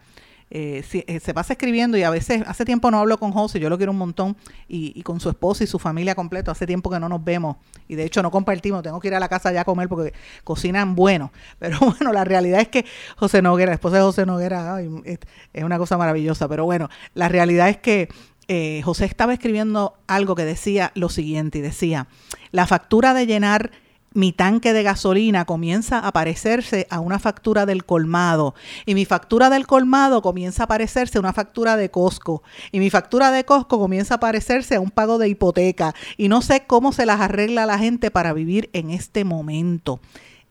eh, 0.55 0.83
eh, 1.07 1.19
se 1.19 1.33
pasa 1.33 1.53
escribiendo 1.53 1.97
y 1.97 2.03
a 2.03 2.11
veces, 2.11 2.43
hace 2.45 2.63
tiempo 2.63 2.91
no 2.91 2.99
hablo 2.99 3.17
con 3.17 3.31
José, 3.31 3.59
yo 3.59 3.71
lo 3.71 3.77
quiero 3.77 3.91
un 3.91 3.97
montón, 3.97 4.37
y, 4.67 5.01
con 5.01 5.19
su 5.19 5.29
esposa 5.29 5.63
y 5.63 5.67
su 5.67 5.79
familia 5.79 6.13
completo, 6.13 6.51
hace 6.51 6.67
tiempo 6.67 6.91
que 6.91 6.99
no 6.99 7.09
nos 7.09 7.23
vemos, 7.23 7.57
y 7.87 7.95
de 7.95 8.03
hecho 8.03 8.21
no 8.21 8.29
compartimos, 8.29 8.83
tengo 8.83 8.99
que 8.99 9.07
ir 9.07 9.15
a 9.15 9.19
la 9.19 9.27
casa 9.27 9.51
ya 9.51 9.61
a 9.61 9.65
comer 9.65 9.89
porque 9.89 10.13
cocinan 10.43 10.93
bueno, 10.93 11.31
pero 11.59 11.79
bueno, 11.79 12.13
la 12.13 12.23
realidad 12.23 12.61
es 12.61 12.67
que 12.67 12.85
José 13.17 13.41
Noguera, 13.41 13.71
la 13.71 13.75
esposa 13.75 13.97
de 13.97 14.03
José 14.03 14.27
Noguera, 14.27 14.77
es, 15.05 15.19
una 15.63 15.79
cosa 15.79 15.97
maravillosa, 15.97 16.47
pero 16.47 16.65
bueno, 16.65 16.87
la 17.15 17.29
realidad 17.29 17.69
es 17.69 17.77
que 17.77 18.09
eh, 18.47 18.81
José 18.85 19.05
estaba 19.05 19.33
escribiendo 19.33 19.95
algo 20.05 20.35
que 20.35 20.45
decía 20.45 20.91
lo 20.93 21.09
siguiente, 21.09 21.57
y 21.57 21.61
decía, 21.61 22.05
la 22.51 22.67
factura 22.67 23.15
de 23.15 23.25
llenar 23.25 23.71
mi 24.13 24.31
tanque 24.31 24.73
de 24.73 24.83
gasolina 24.83 25.45
comienza 25.45 25.99
a 25.99 26.11
parecerse 26.11 26.87
a 26.89 26.99
una 26.99 27.19
factura 27.19 27.65
del 27.65 27.85
colmado. 27.85 28.55
Y 28.85 28.95
mi 28.95 29.05
factura 29.05 29.49
del 29.49 29.67
colmado 29.67 30.21
comienza 30.21 30.63
a 30.63 30.67
parecerse 30.67 31.17
a 31.17 31.21
una 31.21 31.33
factura 31.33 31.75
de 31.75 31.89
Costco. 31.89 32.43
Y 32.71 32.79
mi 32.79 32.89
factura 32.89 33.31
de 33.31 33.43
Costco 33.43 33.79
comienza 33.79 34.15
a 34.15 34.19
parecerse 34.19 34.75
a 34.75 34.79
un 34.79 34.91
pago 34.91 35.17
de 35.17 35.29
hipoteca. 35.29 35.93
Y 36.17 36.27
no 36.27 36.41
sé 36.41 36.65
cómo 36.65 36.91
se 36.91 37.05
las 37.05 37.21
arregla 37.21 37.65
la 37.65 37.79
gente 37.79 38.11
para 38.11 38.33
vivir 38.33 38.69
en 38.73 38.91
este 38.91 39.23
momento. 39.23 39.99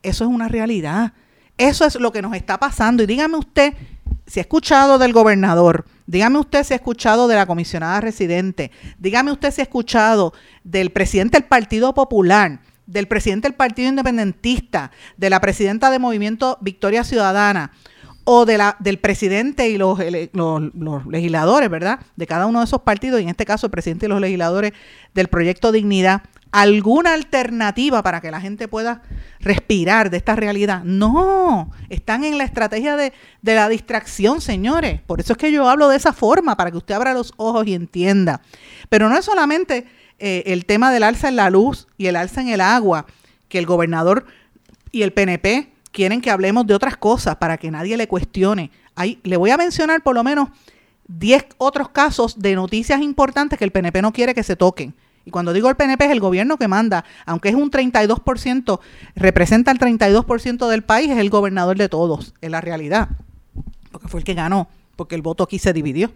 Eso 0.02 0.24
es 0.24 0.30
una 0.30 0.48
realidad. 0.48 1.12
Eso 1.58 1.84
es 1.84 1.94
lo 1.96 2.12
que 2.12 2.22
nos 2.22 2.34
está 2.34 2.58
pasando. 2.58 3.02
Y 3.02 3.06
dígame 3.06 3.36
usted 3.36 3.74
si 4.26 4.40
ha 4.40 4.42
escuchado 4.42 4.98
del 4.98 5.12
gobernador, 5.12 5.84
dígame 6.06 6.38
usted 6.38 6.64
si 6.64 6.72
ha 6.72 6.76
escuchado 6.76 7.28
de 7.28 7.34
la 7.34 7.46
comisionada 7.46 8.00
residente, 8.00 8.70
dígame 8.98 9.32
usted 9.32 9.50
si 9.50 9.60
ha 9.60 9.64
escuchado 9.64 10.32
del 10.64 10.90
presidente 10.90 11.38
del 11.38 11.48
Partido 11.48 11.92
Popular 11.92 12.60
del 12.86 13.06
presidente 13.08 13.48
del 13.48 13.56
Partido 13.56 13.88
Independentista, 13.88 14.90
de 15.16 15.30
la 15.30 15.40
presidenta 15.40 15.90
de 15.90 15.98
Movimiento 15.98 16.58
Victoria 16.60 17.04
Ciudadana 17.04 17.72
o 18.24 18.44
de 18.44 18.58
la, 18.58 18.76
del 18.78 18.98
presidente 18.98 19.68
y 19.68 19.78
los, 19.78 19.98
los, 20.32 21.06
legisladores, 21.06 21.68
¿verdad? 21.68 22.00
De 22.16 22.26
cada 22.26 22.46
uno 22.46 22.60
de 22.60 22.66
esos 22.66 22.82
partidos, 22.82 23.20
y 23.20 23.24
en 23.24 23.30
este 23.30 23.44
caso 23.44 23.66
el 23.66 23.72
presidente 23.72 24.06
y 24.06 24.08
los 24.08 24.20
legisladores 24.20 24.72
del 25.14 25.28
proyecto 25.28 25.72
Dignidad, 25.72 26.22
alguna 26.52 27.14
alternativa 27.14 28.02
para 28.02 28.20
que 28.20 28.30
la 28.30 28.40
gente 28.40 28.68
pueda 28.68 29.02
respirar 29.40 30.10
de 30.10 30.18
esta 30.18 30.36
realidad. 30.36 30.84
No, 30.84 31.70
están 31.88 32.24
en 32.24 32.38
la 32.38 32.44
estrategia 32.44 32.96
de, 32.96 33.12
de, 33.40 33.54
la 33.54 33.68
distracción, 33.68 34.40
señores. 34.40 35.00
Por 35.00 35.20
eso 35.20 35.32
es 35.32 35.38
que 35.38 35.50
yo 35.50 35.68
hablo 35.68 35.88
de 35.88 35.96
esa 35.96 36.12
forma, 36.12 36.56
para 36.56 36.70
que 36.70 36.76
usted 36.76 36.94
abra 36.94 37.14
los 37.14 37.32
ojos 37.38 37.66
y 37.66 37.74
entienda. 37.74 38.42
Pero 38.88 39.08
no 39.08 39.16
es 39.16 39.24
solamente 39.24 39.86
eh, 40.24 40.52
el 40.52 40.66
tema 40.66 40.92
del 40.92 41.02
alza 41.02 41.28
en 41.28 41.34
la 41.34 41.50
luz 41.50 41.88
y 41.98 42.06
el 42.06 42.14
alza 42.14 42.40
en 42.40 42.48
el 42.48 42.60
agua, 42.60 43.06
que 43.48 43.58
el 43.58 43.66
gobernador 43.66 44.24
y 44.92 45.02
el 45.02 45.12
PNP 45.12 45.72
quieren 45.90 46.20
que 46.20 46.30
hablemos 46.30 46.64
de 46.64 46.74
otras 46.74 46.96
cosas 46.96 47.34
para 47.36 47.58
que 47.58 47.72
nadie 47.72 47.96
le 47.96 48.06
cuestione. 48.06 48.70
Ahí, 48.94 49.18
le 49.24 49.36
voy 49.36 49.50
a 49.50 49.56
mencionar 49.56 50.00
por 50.04 50.14
lo 50.14 50.22
menos 50.22 50.50
10 51.08 51.46
otros 51.58 51.88
casos 51.88 52.38
de 52.38 52.54
noticias 52.54 53.02
importantes 53.02 53.58
que 53.58 53.64
el 53.64 53.72
PNP 53.72 54.00
no 54.00 54.12
quiere 54.12 54.32
que 54.32 54.44
se 54.44 54.54
toquen. 54.54 54.94
Y 55.24 55.32
cuando 55.32 55.52
digo 55.52 55.68
el 55.68 55.74
PNP 55.74 56.04
es 56.04 56.12
el 56.12 56.20
gobierno 56.20 56.56
que 56.56 56.68
manda, 56.68 57.04
aunque 57.26 57.48
es 57.48 57.56
un 57.56 57.72
32%, 57.72 58.78
representa 59.16 59.72
el 59.72 59.80
32% 59.80 60.68
del 60.68 60.82
país, 60.84 61.10
es 61.10 61.18
el 61.18 61.30
gobernador 61.30 61.76
de 61.76 61.88
todos, 61.88 62.32
es 62.40 62.48
la 62.48 62.60
realidad, 62.60 63.08
porque 63.90 64.06
fue 64.06 64.20
el 64.20 64.24
que 64.24 64.34
ganó, 64.34 64.68
porque 64.94 65.16
el 65.16 65.22
voto 65.22 65.42
aquí 65.42 65.58
se 65.58 65.72
dividió. 65.72 66.12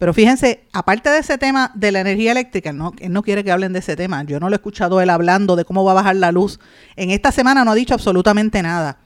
Pero 0.00 0.14
fíjense, 0.14 0.64
aparte 0.72 1.10
de 1.10 1.18
ese 1.18 1.36
tema 1.36 1.72
de 1.74 1.92
la 1.92 2.00
energía 2.00 2.32
eléctrica, 2.32 2.72
no, 2.72 2.94
él 3.00 3.12
no 3.12 3.22
quiere 3.22 3.44
que 3.44 3.52
hablen 3.52 3.74
de 3.74 3.80
ese 3.80 3.96
tema. 3.96 4.22
Yo 4.22 4.40
no 4.40 4.48
lo 4.48 4.54
he 4.54 4.56
escuchado 4.56 5.02
él 5.02 5.10
hablando 5.10 5.56
de 5.56 5.66
cómo 5.66 5.84
va 5.84 5.92
a 5.92 5.96
bajar 5.96 6.16
la 6.16 6.32
luz. 6.32 6.58
En 6.96 7.10
esta 7.10 7.30
semana 7.30 7.66
no 7.66 7.72
ha 7.72 7.74
dicho 7.74 7.92
absolutamente 7.92 8.62
nada. 8.62 8.96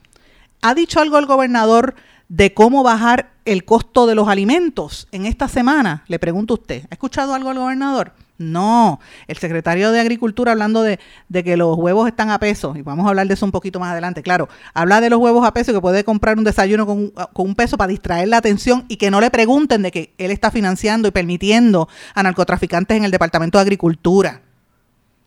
¿Ha 0.62 0.72
dicho 0.72 1.00
algo 1.00 1.18
el 1.18 1.26
gobernador 1.26 1.96
de 2.28 2.54
cómo 2.54 2.84
bajar 2.84 3.32
el 3.44 3.64
costo 3.64 4.06
de 4.06 4.14
los 4.14 4.28
alimentos 4.28 5.08
en 5.10 5.26
esta 5.26 5.48
semana? 5.48 6.04
Le 6.06 6.20
pregunto 6.20 6.54
a 6.54 6.58
usted. 6.58 6.84
¿Ha 6.88 6.94
escuchado 6.94 7.34
algo 7.34 7.50
el 7.50 7.58
gobernador? 7.58 8.12
No, 8.52 9.00
el 9.26 9.36
secretario 9.36 9.92
de 9.92 10.00
Agricultura 10.00 10.52
hablando 10.52 10.82
de, 10.82 10.98
que 11.32 11.56
los 11.56 11.76
huevos 11.76 12.08
están 12.08 12.30
a 12.30 12.38
peso, 12.38 12.74
y 12.76 12.82
vamos 12.82 13.06
a 13.06 13.10
hablar 13.10 13.26
de 13.26 13.34
eso 13.34 13.46
un 13.46 13.52
poquito 13.52 13.80
más 13.80 13.92
adelante, 13.92 14.22
claro, 14.22 14.48
habla 14.72 15.00
de 15.00 15.10
los 15.10 15.18
huevos 15.18 15.46
a 15.46 15.52
peso 15.52 15.72
que 15.72 15.80
puede 15.80 16.04
comprar 16.04 16.38
un 16.38 16.44
desayuno 16.44 16.86
con, 16.86 17.10
con, 17.10 17.46
un 17.46 17.54
peso 17.54 17.76
para 17.76 17.88
distraer 17.88 18.28
la 18.28 18.38
atención 18.38 18.84
y 18.88 18.96
que 18.96 19.10
no 19.10 19.20
le 19.20 19.30
pregunten 19.30 19.82
de 19.82 19.90
que 19.90 20.14
él 20.18 20.30
está 20.30 20.50
financiando 20.50 21.08
y 21.08 21.10
permitiendo 21.10 21.88
a 22.14 22.22
narcotraficantes 22.22 22.96
en 22.96 23.04
el 23.04 23.10
Departamento 23.10 23.58
de 23.58 23.62
Agricultura. 23.62 24.42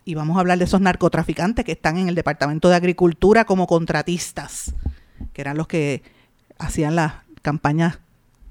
Y 0.06 0.16
vamos 0.16 0.38
a 0.38 0.40
hablar 0.40 0.58
de 0.58 0.66
esos 0.66 0.80
narcotraficantes 0.80 1.66
que 1.66 1.74
están 1.74 1.98
en 1.98 2.08
el 2.08 2.16
Departamento 2.16 2.70
de 2.70 2.76
Agricultura 2.76 3.46
como 3.46 3.68
contratistas, 3.68 4.74
que 5.34 5.42
eran 5.42 5.58
los 5.58 5.68
que 5.68 6.02
hacían 6.58 6.96
las 6.96 7.14
campañas 7.42 8.00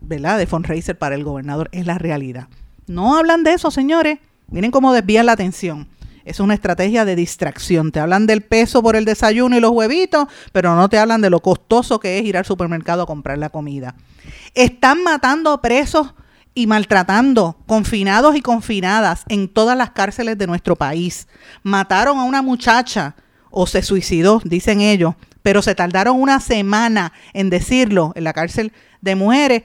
de 0.01 0.47
fundraiser 0.47 0.99
para 0.99 1.15
el 1.15 1.25
gobernador. 1.25 1.69
Es 1.73 1.87
la 1.87 1.99
realidad. 1.99 2.49
No 2.87 3.17
hablan 3.17 3.43
de 3.43 3.55
eso, 3.55 3.71
señores. 3.71 4.19
Miren 4.49 4.71
cómo 4.71 4.93
desvían 4.93 5.27
la 5.27 5.33
atención. 5.33 5.89
Es 6.25 6.41
una 6.41 6.55
estrategia 6.55 7.05
de 7.05 7.15
distracción. 7.15 7.93
Te 7.93 8.01
hablan 8.01 8.27
del 8.27 8.43
peso 8.43 8.83
por 8.83 8.97
el 8.97 9.05
desayuno 9.05 9.57
y 9.57 9.61
los 9.61 9.71
huevitos, 9.71 10.27
pero 10.53 10.75
no 10.75 10.89
te 10.89 10.99
hablan 10.99 11.21
de 11.21 11.31
lo 11.31 11.41
costoso 11.41 12.01
que 12.01 12.19
es 12.19 12.25
ir 12.25 12.37
al 12.37 12.45
supermercado 12.45 13.03
a 13.03 13.07
comprar 13.07 13.39
la 13.39 13.49
comida. 13.51 13.95
Están 14.55 15.05
matando 15.05 15.61
presos 15.63 16.15
y 16.53 16.67
maltratando 16.67 17.57
confinados 17.67 18.35
y 18.35 18.41
confinadas 18.41 19.25
en 19.29 19.47
todas 19.47 19.77
las 19.77 19.91
cárceles 19.91 20.37
de 20.39 20.47
nuestro 20.47 20.75
país. 20.75 21.29
Mataron 21.63 22.19
a 22.19 22.25
una 22.25 22.43
muchacha 22.43 23.15
o 23.51 23.67
se 23.67 23.83
suicidó, 23.83 24.41
dicen 24.45 24.81
ellos, 24.81 25.15
pero 25.43 25.63
se 25.63 25.75
tardaron 25.75 26.21
una 26.21 26.41
semana 26.41 27.13
en 27.35 27.51
decirlo 27.51 28.13
en 28.17 28.25
la 28.25 28.33
cárcel 28.33 28.73
de 29.01 29.15
mujeres. 29.15 29.63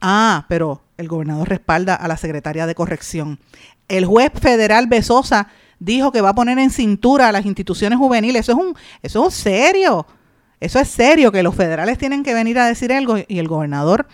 Ah, 0.00 0.44
pero 0.48 0.82
el 0.98 1.08
gobernador 1.08 1.48
respalda 1.48 1.94
a 1.94 2.08
la 2.08 2.16
secretaria 2.16 2.66
de 2.66 2.74
corrección. 2.74 3.38
El 3.88 4.06
juez 4.06 4.32
federal 4.34 4.86
Besosa 4.86 5.48
dijo 5.78 6.12
que 6.12 6.20
va 6.20 6.30
a 6.30 6.34
poner 6.34 6.58
en 6.58 6.70
cintura 6.70 7.28
a 7.28 7.32
las 7.32 7.46
instituciones 7.46 7.98
juveniles. 7.98 8.40
Eso 8.40 8.52
es 8.52 8.58
un, 8.58 8.76
eso 9.02 9.28
es 9.28 9.34
serio. 9.34 10.06
Eso 10.60 10.78
es 10.78 10.88
serio, 10.88 11.30
que 11.30 11.42
los 11.42 11.54
federales 11.54 11.98
tienen 11.98 12.22
que 12.22 12.32
venir 12.32 12.58
a 12.58 12.66
decir 12.66 12.92
algo 12.92 13.18
y 13.18 13.38
el 13.38 13.48
gobernador 13.48 14.06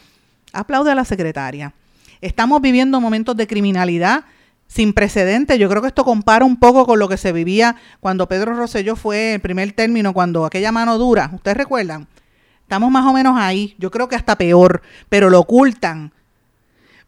aplaude 0.52 0.90
a 0.90 0.94
la 0.94 1.04
secretaria. 1.04 1.74
Estamos 2.20 2.60
viviendo 2.60 3.00
momentos 3.00 3.36
de 3.36 3.46
criminalidad 3.46 4.24
sin 4.66 4.92
precedentes. 4.92 5.58
Yo 5.58 5.68
creo 5.68 5.82
que 5.82 5.88
esto 5.88 6.04
compara 6.04 6.44
un 6.44 6.56
poco 6.56 6.86
con 6.86 6.98
lo 6.98 7.08
que 7.08 7.16
se 7.16 7.32
vivía 7.32 7.76
cuando 8.00 8.26
Pedro 8.28 8.54
Rosselló 8.54 8.96
fue 8.96 9.34
el 9.34 9.40
primer 9.40 9.72
término, 9.72 10.12
cuando 10.12 10.44
aquella 10.44 10.72
mano 10.72 10.98
dura, 10.98 11.30
¿ustedes 11.34 11.56
recuerdan? 11.56 12.08
Estamos 12.62 12.90
más 12.90 13.06
o 13.06 13.12
menos 13.12 13.36
ahí. 13.38 13.74
Yo 13.78 13.90
creo 13.90 14.08
que 14.08 14.16
hasta 14.16 14.36
peor, 14.36 14.82
pero 15.08 15.30
lo 15.30 15.40
ocultan 15.40 16.12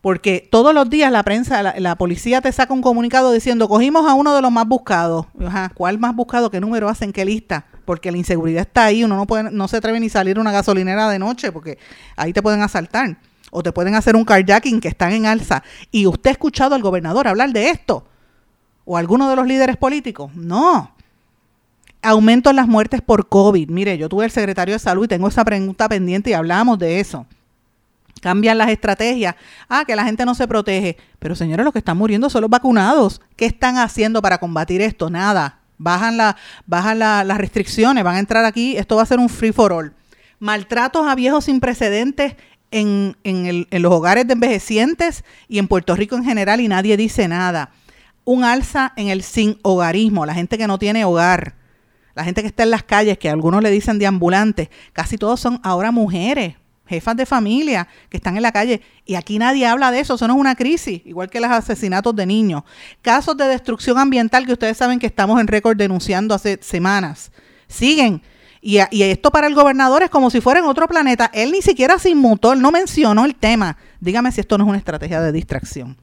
porque 0.02 0.48
todos 0.50 0.74
los 0.74 0.90
días 0.90 1.12
la 1.12 1.22
prensa, 1.22 1.62
la, 1.62 1.94
policía 1.94 2.40
te 2.40 2.50
saca 2.50 2.74
un 2.74 2.82
comunicado 2.82 3.30
diciendo, 3.30 3.68
cogimos 3.68 4.10
a 4.10 4.14
uno 4.14 4.34
de 4.34 4.42
los 4.42 4.50
más 4.50 4.66
buscados. 4.66 5.26
Ajá, 5.40 5.70
¿Cuál 5.74 6.00
más 6.00 6.14
buscado? 6.14 6.50
¿Qué 6.50 6.60
número 6.60 6.88
hacen? 6.88 7.12
¿Qué 7.12 7.24
lista? 7.24 7.66
Porque 7.84 8.10
la 8.10 8.18
inseguridad 8.18 8.62
está 8.62 8.86
ahí, 8.86 9.04
uno 9.04 9.16
no, 9.16 9.26
puede, 9.28 9.52
no 9.52 9.68
se 9.68 9.76
atreve 9.76 10.00
ni 10.00 10.08
salir 10.08 10.38
a 10.38 10.40
una 10.40 10.50
gasolinera 10.50 11.08
de 11.08 11.20
noche 11.20 11.52
porque 11.52 11.78
ahí 12.16 12.32
te 12.32 12.42
pueden 12.42 12.62
asaltar 12.62 13.16
o 13.52 13.62
te 13.62 13.70
pueden 13.70 13.94
hacer 13.94 14.16
un 14.16 14.24
carjacking 14.24 14.80
que 14.80 14.88
están 14.88 15.12
en 15.12 15.26
alza. 15.26 15.62
¿Y 15.92 16.06
usted 16.06 16.30
ha 16.30 16.32
escuchado 16.32 16.74
al 16.74 16.82
gobernador 16.82 17.28
hablar 17.28 17.52
de 17.52 17.70
esto? 17.70 18.04
¿O 18.84 18.96
alguno 18.96 19.30
de 19.30 19.36
los 19.36 19.46
líderes 19.46 19.76
políticos? 19.76 20.34
No. 20.34 20.96
Aumento 22.02 22.50
en 22.50 22.56
las 22.56 22.66
muertes 22.66 23.02
por 23.02 23.28
COVID. 23.28 23.68
Mire, 23.68 23.96
yo 23.98 24.08
tuve 24.08 24.24
el 24.24 24.32
secretario 24.32 24.74
de 24.74 24.80
salud 24.80 25.04
y 25.04 25.08
tengo 25.08 25.28
esa 25.28 25.44
pregunta 25.44 25.88
pendiente 25.88 26.30
y 26.30 26.32
hablamos 26.32 26.76
de 26.80 26.98
eso 26.98 27.24
cambian 28.20 28.58
las 28.58 28.68
estrategias. 28.70 29.34
Ah, 29.68 29.84
que 29.86 29.96
la 29.96 30.04
gente 30.04 30.24
no 30.24 30.34
se 30.34 30.46
protege. 30.46 30.96
Pero 31.18 31.34
señores, 31.34 31.64
los 31.64 31.72
que 31.72 31.78
están 31.80 31.96
muriendo 31.96 32.30
son 32.30 32.42
los 32.42 32.50
vacunados. 32.50 33.20
¿Qué 33.36 33.46
están 33.46 33.78
haciendo 33.78 34.22
para 34.22 34.38
combatir 34.38 34.80
esto? 34.80 35.10
Nada. 35.10 35.58
Bajan, 35.78 36.16
la, 36.16 36.36
bajan 36.66 37.00
las 37.00 37.38
restricciones, 37.38 38.04
van 38.04 38.14
a 38.14 38.20
entrar 38.20 38.44
aquí, 38.44 38.76
esto 38.76 38.94
va 38.94 39.02
a 39.02 39.06
ser 39.06 39.18
un 39.18 39.28
free 39.28 39.50
for 39.50 39.72
all. 39.72 39.92
Maltratos 40.38 41.08
a 41.08 41.16
viejos 41.16 41.46
sin 41.46 41.58
precedentes 41.58 42.36
en, 42.70 43.16
en, 43.24 43.46
el, 43.46 43.66
en 43.68 43.82
los 43.82 43.92
hogares 43.92 44.26
de 44.28 44.34
envejecientes 44.34 45.24
y 45.48 45.58
en 45.58 45.66
Puerto 45.66 45.96
Rico 45.96 46.14
en 46.16 46.24
general 46.24 46.60
y 46.60 46.68
nadie 46.68 46.96
dice 46.96 47.26
nada. 47.26 47.70
un 48.24 48.44
alza 48.44 48.92
en 48.96 49.08
el 49.08 49.22
sin 49.22 49.58
hogarismo, 49.62 50.24
la 50.24 50.34
gente 50.34 50.56
que 50.56 50.68
no 50.68 50.78
tiene 50.78 51.04
hogar, 51.04 51.56
la 52.14 52.24
gente 52.24 52.42
que 52.42 52.48
está 52.48 52.62
en 52.62 52.70
las 52.70 52.82
calles, 52.82 53.18
que 53.18 53.30
algunos 53.30 53.62
le 53.62 53.70
dicen 53.70 53.98
de 53.98 54.06
ambulantes, 54.06 54.68
casi 54.92 55.18
todos 55.18 55.40
son 55.40 55.60
ahora 55.64 55.90
mujeres, 55.90 56.54
jefas 56.92 57.16
de 57.16 57.24
familia 57.24 57.88
que 58.10 58.18
están 58.18 58.36
en 58.36 58.42
la 58.42 58.52
calle. 58.52 58.82
Y 59.06 59.14
aquí 59.14 59.38
nadie 59.38 59.66
habla 59.66 59.90
de 59.90 60.00
eso, 60.00 60.14
eso 60.14 60.28
no 60.28 60.34
es 60.34 60.40
una 60.40 60.54
crisis, 60.54 61.00
igual 61.06 61.30
que 61.30 61.40
los 61.40 61.50
asesinatos 61.50 62.14
de 62.14 62.26
niños. 62.26 62.64
Casos 63.00 63.34
de 63.36 63.46
destrucción 63.46 63.98
ambiental 63.98 64.44
que 64.44 64.52
ustedes 64.52 64.76
saben 64.76 64.98
que 64.98 65.06
estamos 65.06 65.40
en 65.40 65.46
récord 65.46 65.76
denunciando 65.76 66.34
hace 66.34 66.58
semanas. 66.60 67.32
Siguen. 67.66 68.20
Y, 68.60 68.78
y, 68.90 69.02
esto 69.02 69.30
para 69.30 69.46
el 69.46 69.54
gobernador 69.54 70.02
es 70.02 70.10
como 70.10 70.30
si 70.30 70.40
fuera 70.40 70.60
en 70.60 70.66
otro 70.66 70.86
planeta. 70.86 71.30
Él 71.32 71.50
ni 71.50 71.62
siquiera 71.62 71.98
se 71.98 72.10
inmutó, 72.10 72.52
él 72.52 72.60
no 72.60 72.70
mencionó 72.70 73.24
el 73.24 73.34
tema. 73.34 73.76
Dígame 73.98 74.30
si 74.30 74.40
esto 74.40 74.58
no 74.58 74.64
es 74.64 74.68
una 74.68 74.78
estrategia 74.78 75.20
de 75.20 75.32
distracción. 75.32 75.96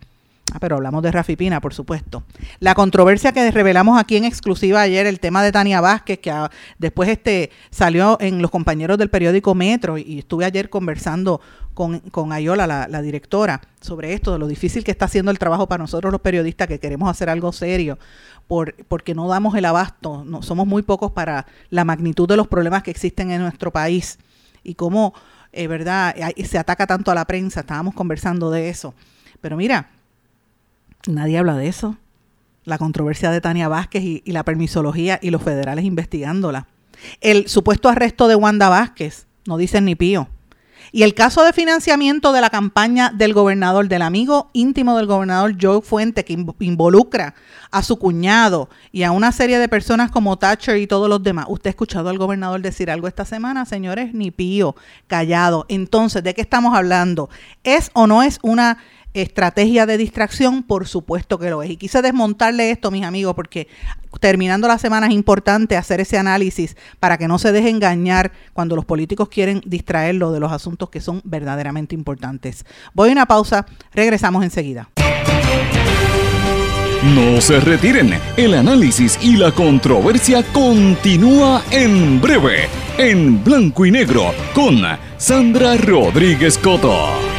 Ah, 0.52 0.60
pero 0.60 0.78
hablamos 0.78 1.04
de 1.04 1.12
Rafi 1.12 1.36
Pina, 1.36 1.62
por 1.62 1.74
supuesto. 1.74 2.24
La 2.60 2.74
controversia 2.74 3.32
que 3.32 3.52
revelamos 3.52 4.00
aquí 4.00 4.18
en 4.18 4.26
exclusiva 4.26 4.82
ayer, 4.82 5.06
el 5.06 5.20
tema 5.20 5.44
de 5.44 5.52
Tania 5.52 5.80
Vázquez, 5.80 6.20
que 6.20 6.34
después 6.80 7.10
este 7.10 7.52
salió 7.70 8.18
en 8.20 8.42
los 8.42 8.50
compañeros 8.50 8.98
del 8.98 9.10
periódico 9.10 9.54
Metro, 9.54 9.98
y 9.98 10.20
estuve 10.20 10.46
ayer 10.46 10.70
conversando 10.70 11.40
con, 11.74 12.00
con 12.00 12.34
Ayola, 12.34 12.66
la, 12.68 13.02
directora, 13.02 13.62
sobre 13.80 14.14
esto, 14.14 14.34
de 14.34 14.40
lo 14.40 14.48
difícil 14.48 14.84
que 14.84 14.92
está 14.92 15.06
haciendo 15.06 15.32
el 15.32 15.40
trabajo 15.40 15.68
para 15.68 15.84
nosotros 15.84 16.12
los 16.12 16.22
periodistas 16.22 16.68
que 16.68 16.80
queremos 16.80 17.10
hacer 17.10 17.30
algo 17.30 17.52
serio, 17.52 18.00
por, 18.48 18.76
porque 18.88 19.14
no 19.14 19.28
damos 19.28 19.56
el 19.56 19.66
abasto, 19.66 20.24
no, 20.26 20.42
somos 20.42 20.66
muy 20.66 20.82
pocos 20.82 21.12
para 21.12 21.46
la 21.70 21.86
magnitud 21.86 22.28
de 22.28 22.38
los 22.38 22.48
problemas 22.48 22.82
que 22.82 22.92
existen 22.92 23.32
en 23.32 23.42
nuestro 23.42 23.72
país 23.72 24.18
y 24.64 24.74
cómo, 24.74 25.14
eh, 25.52 25.68
¿verdad?, 25.68 26.16
se 26.44 26.58
ataca 26.58 26.88
tanto 26.88 27.12
a 27.12 27.16
la 27.16 27.26
prensa, 27.26 27.62
estábamos 27.62 27.94
conversando 27.94 28.50
de 28.50 28.70
eso. 28.70 28.94
Pero 29.40 29.56
mira, 29.56 29.90
Nadie 31.08 31.38
habla 31.38 31.56
de 31.56 31.68
eso. 31.68 31.98
La 32.66 32.78
controversia 32.78 33.32
de 33.32 33.42
Tania 33.42 33.68
Vázquez 33.68 34.04
y, 34.04 34.32
la 34.32 34.44
permisología 34.44 35.20
y 35.22 35.32
los 35.32 35.42
federales 35.42 35.86
investigándola. 35.86 36.68
El 37.22 37.48
supuesto 37.48 37.90
arresto 37.90 38.28
de 38.28 38.36
Wanda 38.36 38.70
Vázquez, 38.70 39.28
no 39.46 39.58
dicen 39.58 39.86
ni 39.86 39.96
pío. 39.96 40.28
Y 40.92 41.04
el 41.04 41.14
caso 41.14 41.44
de 41.44 41.54
financiamiento 41.54 42.32
de 42.32 42.42
la 42.42 42.50
campaña 42.50 43.12
del 43.14 43.34
gobernador, 43.34 43.88
del 43.88 44.02
amigo 44.02 44.50
íntimo 44.54 44.98
del 44.98 45.06
gobernador 45.06 45.56
Joe 45.60 45.82
Fuente, 45.82 46.26
que 46.26 46.38
involucra 46.60 47.36
a 47.70 47.84
su 47.84 48.00
cuñado 48.00 48.70
y 48.92 49.04
a 49.04 49.12
una 49.12 49.32
serie 49.32 49.60
de 49.60 49.70
personas 49.70 50.10
como 50.10 50.38
Thatcher 50.38 50.78
y 50.78 50.88
todos 50.88 51.08
los 51.08 51.22
demás. 51.22 51.46
¿Usted 51.48 51.68
ha 51.68 51.72
escuchado 51.72 52.10
al 52.10 52.18
gobernador 52.18 52.62
decir 52.62 52.90
algo 52.90 53.08
esta 53.08 53.26
semana, 53.26 53.66
señores? 53.66 54.14
Ni 54.14 54.32
pío, 54.32 54.76
callado. 55.08 55.66
Entonces, 55.70 56.24
¿de 56.24 56.34
qué 56.34 56.42
estamos 56.42 56.76
hablando? 56.76 57.30
¿Es 57.64 57.92
o 57.94 58.08
no 58.08 58.24
es 58.24 58.40
una 58.42 58.80
estrategia 59.14 59.86
de 59.86 59.98
distracción, 59.98 60.64
por 60.64 60.88
supuesto 60.88 61.38
que 61.40 61.50
lo 61.50 61.64
es. 61.64 61.70
Y 61.72 61.78
quise 61.78 62.02
desmontarle 62.02 62.72
esto, 62.72 62.92
mis 62.92 63.04
amigos, 63.04 63.36
porque 63.36 63.68
terminando 64.20 64.68
la 64.68 64.78
semana 64.78 65.08
es 65.08 65.14
importante 65.14 65.78
hacer 65.78 66.00
ese 66.02 66.18
análisis 66.18 66.76
para 67.00 67.18
que 67.18 67.28
no 67.28 67.40
se 67.40 67.52
deje 67.52 67.70
engañar 67.70 68.32
cuando 68.54 68.76
los 68.76 68.86
políticos 68.86 69.30
quieren 69.30 69.62
distraerlo 69.66 70.32
de 70.32 70.40
los 70.40 70.52
asuntos 70.52 70.90
que 70.90 71.02
son 71.02 71.22
verdaderamente 71.24 71.96
importantes. 71.96 72.66
Voy 72.94 73.10
a 73.10 73.12
una 73.14 73.26
pausa, 73.26 73.66
regresamos 73.94 74.44
enseguida. 74.44 74.90
No 77.16 77.40
se 77.40 77.62
retiren, 77.62 78.20
el 78.36 78.54
análisis 78.56 79.18
y 79.22 79.38
la 79.38 79.54
controversia 79.54 80.44
continúa 80.52 81.64
en 81.72 82.20
breve, 82.20 82.68
en 82.98 83.42
blanco 83.42 83.86
y 83.86 83.92
negro, 83.92 84.34
con 84.54 84.82
Sandra 85.18 85.78
Rodríguez 85.78 86.58
Coto. 86.58 87.39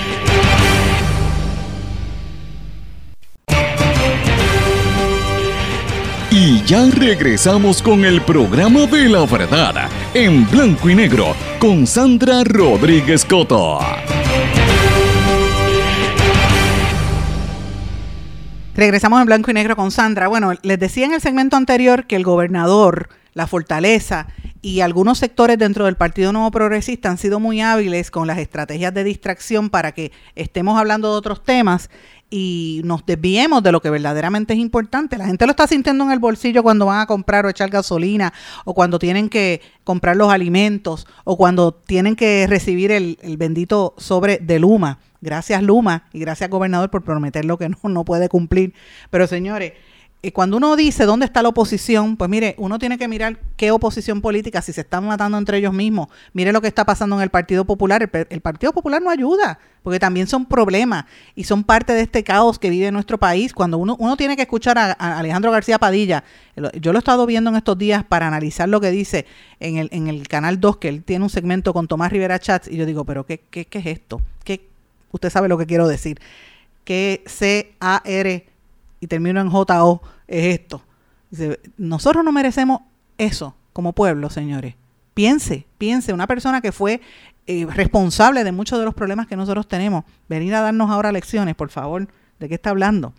Y 6.32 6.62
ya 6.62 6.86
regresamos 6.86 7.82
con 7.82 8.04
el 8.04 8.22
programa 8.22 8.86
de 8.86 9.08
la 9.08 9.26
verdad, 9.26 9.90
en 10.14 10.48
blanco 10.48 10.88
y 10.88 10.94
negro, 10.94 11.34
con 11.58 11.88
Sandra 11.88 12.44
Rodríguez 12.44 13.24
Coto. 13.24 13.80
Regresamos 18.76 19.20
en 19.20 19.26
blanco 19.26 19.50
y 19.50 19.54
negro 19.54 19.74
con 19.74 19.90
Sandra. 19.90 20.28
Bueno, 20.28 20.52
les 20.62 20.78
decía 20.78 21.06
en 21.06 21.14
el 21.14 21.20
segmento 21.20 21.56
anterior 21.56 22.06
que 22.06 22.14
el 22.14 22.22
gobernador, 22.22 23.08
la 23.34 23.48
fortaleza 23.48 24.28
y 24.62 24.82
algunos 24.82 25.18
sectores 25.18 25.58
dentro 25.58 25.86
del 25.86 25.96
Partido 25.96 26.32
Nuevo 26.32 26.52
Progresista 26.52 27.10
han 27.10 27.18
sido 27.18 27.40
muy 27.40 27.60
hábiles 27.60 28.12
con 28.12 28.28
las 28.28 28.38
estrategias 28.38 28.94
de 28.94 29.02
distracción 29.02 29.68
para 29.68 29.90
que 29.92 30.12
estemos 30.36 30.78
hablando 30.78 31.10
de 31.10 31.18
otros 31.18 31.42
temas 31.42 31.90
y 32.30 32.80
nos 32.84 33.04
desviemos 33.04 33.62
de 33.62 33.72
lo 33.72 33.82
que 33.82 33.90
verdaderamente 33.90 34.54
es 34.54 34.60
importante. 34.60 35.18
La 35.18 35.26
gente 35.26 35.46
lo 35.46 35.50
está 35.50 35.66
sintiendo 35.66 36.04
en 36.04 36.12
el 36.12 36.20
bolsillo 36.20 36.62
cuando 36.62 36.86
van 36.86 37.00
a 37.00 37.06
comprar 37.06 37.44
o 37.44 37.48
echar 37.48 37.68
gasolina, 37.70 38.32
o 38.64 38.72
cuando 38.72 38.98
tienen 38.98 39.28
que 39.28 39.60
comprar 39.82 40.16
los 40.16 40.30
alimentos, 40.30 41.06
o 41.24 41.36
cuando 41.36 41.72
tienen 41.72 42.14
que 42.14 42.46
recibir 42.48 42.92
el, 42.92 43.18
bendito 43.36 43.94
sobre 43.98 44.38
de 44.38 44.60
Luma. 44.60 45.00
Gracias 45.20 45.62
Luma 45.62 46.04
y 46.12 46.20
gracias 46.20 46.48
gobernador 46.48 46.88
por 46.88 47.02
prometer 47.02 47.44
lo 47.44 47.58
que 47.58 47.68
no, 47.68 47.76
no 47.84 48.04
puede 48.04 48.28
cumplir. 48.28 48.72
Pero 49.10 49.26
señores, 49.26 49.72
cuando 50.34 50.58
uno 50.58 50.76
dice 50.76 51.06
dónde 51.06 51.24
está 51.24 51.42
la 51.42 51.48
oposición, 51.48 52.18
pues 52.18 52.28
mire, 52.28 52.54
uno 52.58 52.78
tiene 52.78 52.98
que 52.98 53.08
mirar 53.08 53.38
qué 53.56 53.70
oposición 53.70 54.20
política, 54.20 54.60
si 54.60 54.70
se 54.74 54.82
están 54.82 55.06
matando 55.06 55.38
entre 55.38 55.56
ellos 55.56 55.72
mismos. 55.72 56.08
Mire 56.34 56.52
lo 56.52 56.60
que 56.60 56.68
está 56.68 56.84
pasando 56.84 57.16
en 57.16 57.22
el 57.22 57.30
Partido 57.30 57.64
Popular. 57.64 58.02
El, 58.28 58.40
Partido 58.42 58.74
Popular 58.74 59.00
no 59.00 59.08
ayuda, 59.08 59.58
porque 59.82 59.98
también 59.98 60.26
son 60.26 60.44
problemas 60.44 61.06
y 61.34 61.44
son 61.44 61.64
parte 61.64 61.94
de 61.94 62.02
este 62.02 62.22
caos 62.22 62.58
que 62.58 62.68
vive 62.68 62.92
nuestro 62.92 63.16
país. 63.16 63.54
Cuando 63.54 63.78
uno, 63.78 63.96
uno 63.98 64.18
tiene 64.18 64.36
que 64.36 64.42
escuchar 64.42 64.76
a, 64.76 64.92
Alejandro 64.92 65.52
García 65.52 65.78
Padilla, 65.78 66.22
yo 66.78 66.92
lo 66.92 66.98
he 66.98 67.00
estado 67.00 67.24
viendo 67.24 67.48
en 67.48 67.56
estos 67.56 67.78
días 67.78 68.04
para 68.04 68.26
analizar 68.26 68.68
lo 68.68 68.78
que 68.82 68.90
dice 68.90 69.24
en 69.58 69.78
el, 69.78 69.88
en 69.90 70.08
el 70.08 70.28
Canal 70.28 70.60
2, 70.60 70.76
que 70.76 70.88
él 70.90 71.02
tiene 71.02 71.24
un 71.24 71.30
segmento 71.30 71.72
con 71.72 71.88
Tomás 71.88 72.12
Rivera 72.12 72.38
Chats, 72.38 72.68
y 72.68 72.76
yo 72.76 72.84
digo, 72.84 73.06
pero 73.06 73.24
¿qué, 73.24 73.40
qué, 73.50 73.64
qué 73.64 73.78
es 73.78 73.86
esto? 73.86 74.20
¿Qué? 74.44 74.68
Usted 75.12 75.30
sabe 75.30 75.48
lo 75.48 75.56
que 75.56 75.64
quiero 75.64 75.88
decir. 75.88 76.20
Que 76.84 77.22
C-A-R 77.24 78.49
y 79.00 79.06
termino 79.06 79.40
en 79.40 79.50
JO, 79.50 80.02
es 80.28 80.60
esto. 80.60 80.82
nosotros 81.76 82.24
no 82.24 82.32
merecemos 82.32 82.82
eso 83.18 83.54
como 83.72 83.92
pueblo, 83.92 84.30
señores. 84.30 84.74
Piense, 85.14 85.66
piense, 85.78 86.12
una 86.12 86.26
persona 86.26 86.60
que 86.60 86.72
fue 86.72 87.00
eh, 87.46 87.66
responsable 87.68 88.44
de 88.44 88.52
muchos 88.52 88.78
de 88.78 88.84
los 88.84 88.94
problemas 88.94 89.26
que 89.26 89.36
nosotros 89.36 89.66
tenemos, 89.66 90.04
venir 90.28 90.54
a 90.54 90.60
darnos 90.60 90.90
ahora 90.90 91.12
lecciones, 91.12 91.54
por 91.56 91.70
favor, 91.70 92.06
¿de 92.38 92.48
qué 92.48 92.54
está 92.54 92.70
hablando? 92.70 93.12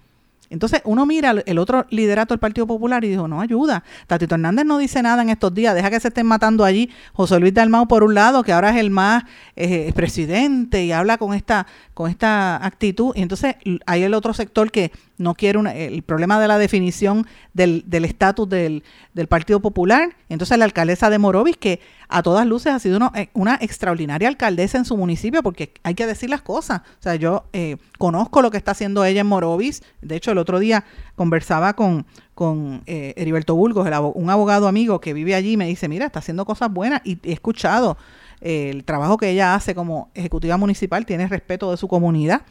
Entonces 0.51 0.81
uno 0.83 1.05
mira 1.05 1.33
el 1.45 1.57
otro 1.57 1.85
liderato 1.89 2.33
del 2.33 2.39
Partido 2.39 2.67
Popular 2.67 3.03
y 3.05 3.07
dijo, 3.07 3.27
no 3.27 3.39
ayuda. 3.39 3.85
Tatito 4.05 4.35
Hernández 4.35 4.65
no 4.65 4.77
dice 4.77 5.01
nada 5.01 5.21
en 5.21 5.29
estos 5.29 5.53
días, 5.53 5.73
deja 5.73 5.89
que 5.89 5.99
se 5.99 6.09
estén 6.09 6.27
matando 6.27 6.65
allí. 6.65 6.89
José 7.13 7.39
Luis 7.39 7.53
Dalmau 7.53 7.87
por 7.87 8.03
un 8.03 8.13
lado, 8.13 8.43
que 8.43 8.51
ahora 8.51 8.71
es 8.71 8.75
el 8.75 8.89
más 8.89 9.23
eh, 9.55 9.93
presidente 9.95 10.83
y 10.83 10.91
habla 10.91 11.17
con 11.17 11.33
esta, 11.33 11.67
con 11.93 12.09
esta 12.09 12.63
actitud. 12.65 13.13
Y 13.15 13.21
entonces 13.21 13.55
hay 13.85 14.03
el 14.03 14.13
otro 14.13 14.33
sector 14.33 14.71
que 14.71 14.91
no 15.21 15.35
quiere 15.35 15.59
el 15.87 16.03
problema 16.03 16.39
de 16.39 16.47
la 16.47 16.57
definición 16.57 17.27
del 17.53 18.05
estatus 18.05 18.49
del, 18.49 18.83
del, 19.13 19.27
Partido 19.27 19.59
Popular. 19.59 20.15
Entonces 20.29 20.57
la 20.57 20.65
alcaldesa 20.65 21.09
de 21.09 21.19
Morovis, 21.19 21.57
que 21.57 21.79
a 22.09 22.23
todas 22.23 22.45
luces 22.45 22.73
ha 22.73 22.79
sido 22.79 22.99
eh, 23.15 23.29
una, 23.33 23.57
extraordinaria 23.61 24.27
alcaldesa 24.27 24.77
en 24.77 24.85
su 24.85 24.97
municipio, 24.97 25.41
porque 25.41 25.73
hay 25.83 25.95
que 25.95 26.05
decir 26.05 26.29
las 26.29 26.41
cosas. 26.41 26.81
O 26.81 27.01
sea, 27.01 27.15
yo 27.15 27.45
eh, 27.53 27.77
conozco 27.97 28.41
lo 28.41 28.51
que 28.51 28.57
está 28.57 28.71
haciendo 28.71 29.05
ella 29.05 29.21
en 29.21 29.27
Morovis. 29.27 29.81
De 30.01 30.15
hecho, 30.15 30.31
el 30.31 30.37
otro 30.37 30.59
día 30.59 30.83
conversaba 31.15 31.73
con, 31.73 32.05
con 32.35 32.83
eh, 32.85 33.13
Heriberto 33.15 33.55
Burgos, 33.55 33.87
un 34.15 34.29
abogado 34.29 34.67
amigo 34.67 34.99
que 34.99 35.13
vive 35.13 35.35
allí, 35.35 35.55
me 35.57 35.67
dice, 35.67 35.87
mira, 35.87 36.05
está 36.05 36.19
haciendo 36.19 36.45
cosas 36.45 36.71
buenas 36.71 37.01
y 37.05 37.17
he 37.23 37.31
escuchado 37.31 37.97
el 38.41 38.83
trabajo 38.85 39.17
que 39.17 39.29
ella 39.29 39.53
hace 39.53 39.75
como 39.75 40.09
ejecutiva 40.15 40.57
municipal, 40.57 41.05
tiene 41.05 41.27
respeto 41.27 41.69
de 41.69 41.77
su 41.77 41.87
comunidad 41.87 42.41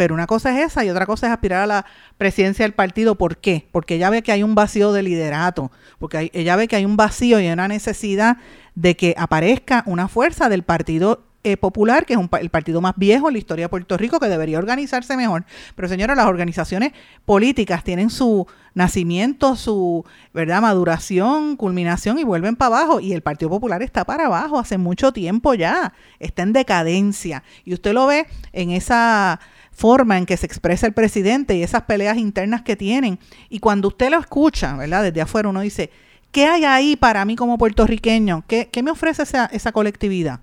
pero 0.00 0.14
una 0.14 0.26
cosa 0.26 0.58
es 0.58 0.72
esa 0.72 0.82
y 0.82 0.88
otra 0.88 1.04
cosa 1.04 1.26
es 1.26 1.32
aspirar 1.34 1.60
a 1.60 1.66
la 1.66 1.84
presidencia 2.16 2.64
del 2.64 2.72
partido. 2.72 3.16
¿Por 3.16 3.36
qué? 3.36 3.68
Porque 3.70 3.96
ella 3.96 4.08
ve 4.08 4.22
que 4.22 4.32
hay 4.32 4.42
un 4.42 4.54
vacío 4.54 4.94
de 4.94 5.02
liderato, 5.02 5.70
porque 5.98 6.30
ella 6.32 6.56
ve 6.56 6.68
que 6.68 6.76
hay 6.76 6.86
un 6.86 6.96
vacío 6.96 7.38
y 7.38 7.46
una 7.48 7.68
necesidad 7.68 8.38
de 8.74 8.96
que 8.96 9.14
aparezca 9.18 9.82
una 9.84 10.08
fuerza 10.08 10.48
del 10.48 10.62
partido 10.62 11.22
eh, 11.44 11.58
popular, 11.58 12.06
que 12.06 12.14
es 12.14 12.20
el 12.40 12.48
partido 12.48 12.80
más 12.80 12.94
viejo 12.96 13.28
en 13.28 13.34
la 13.34 13.38
historia 13.38 13.66
de 13.66 13.68
Puerto 13.68 13.98
Rico, 13.98 14.18
que 14.18 14.28
debería 14.28 14.58
organizarse 14.58 15.18
mejor. 15.18 15.44
Pero 15.74 15.86
señora, 15.86 16.14
las 16.14 16.28
organizaciones 16.28 16.92
políticas 17.26 17.84
tienen 17.84 18.08
su 18.08 18.46
nacimiento, 18.72 19.54
su 19.56 20.06
verdad 20.32 20.62
maduración, 20.62 21.56
culminación 21.56 22.18
y 22.18 22.24
vuelven 22.24 22.56
para 22.56 22.78
abajo. 22.78 23.00
Y 23.00 23.12
el 23.12 23.20
Partido 23.20 23.50
Popular 23.50 23.82
está 23.82 24.06
para 24.06 24.26
abajo 24.26 24.58
hace 24.58 24.78
mucho 24.78 25.12
tiempo 25.12 25.52
ya, 25.52 25.92
está 26.20 26.42
en 26.42 26.54
decadencia. 26.54 27.42
Y 27.66 27.74
usted 27.74 27.92
lo 27.92 28.06
ve 28.06 28.26
en 28.54 28.70
esa 28.70 29.40
forma 29.80 30.18
en 30.18 30.26
que 30.26 30.36
se 30.36 30.46
expresa 30.46 30.86
el 30.86 30.92
presidente 30.92 31.56
y 31.56 31.62
esas 31.62 31.82
peleas 31.82 32.18
internas 32.18 32.62
que 32.62 32.76
tienen. 32.76 33.18
Y 33.48 33.58
cuando 33.58 33.88
usted 33.88 34.10
lo 34.10 34.18
escucha, 34.18 34.76
¿verdad? 34.76 35.02
Desde 35.02 35.22
afuera 35.22 35.48
uno 35.48 35.62
dice, 35.62 35.90
¿qué 36.30 36.46
hay 36.46 36.64
ahí 36.64 36.96
para 36.96 37.24
mí 37.24 37.34
como 37.34 37.58
puertorriqueño? 37.58 38.44
¿Qué, 38.46 38.68
qué 38.70 38.82
me 38.82 38.90
ofrece 38.90 39.22
esa, 39.22 39.46
esa 39.46 39.72
colectividad? 39.72 40.40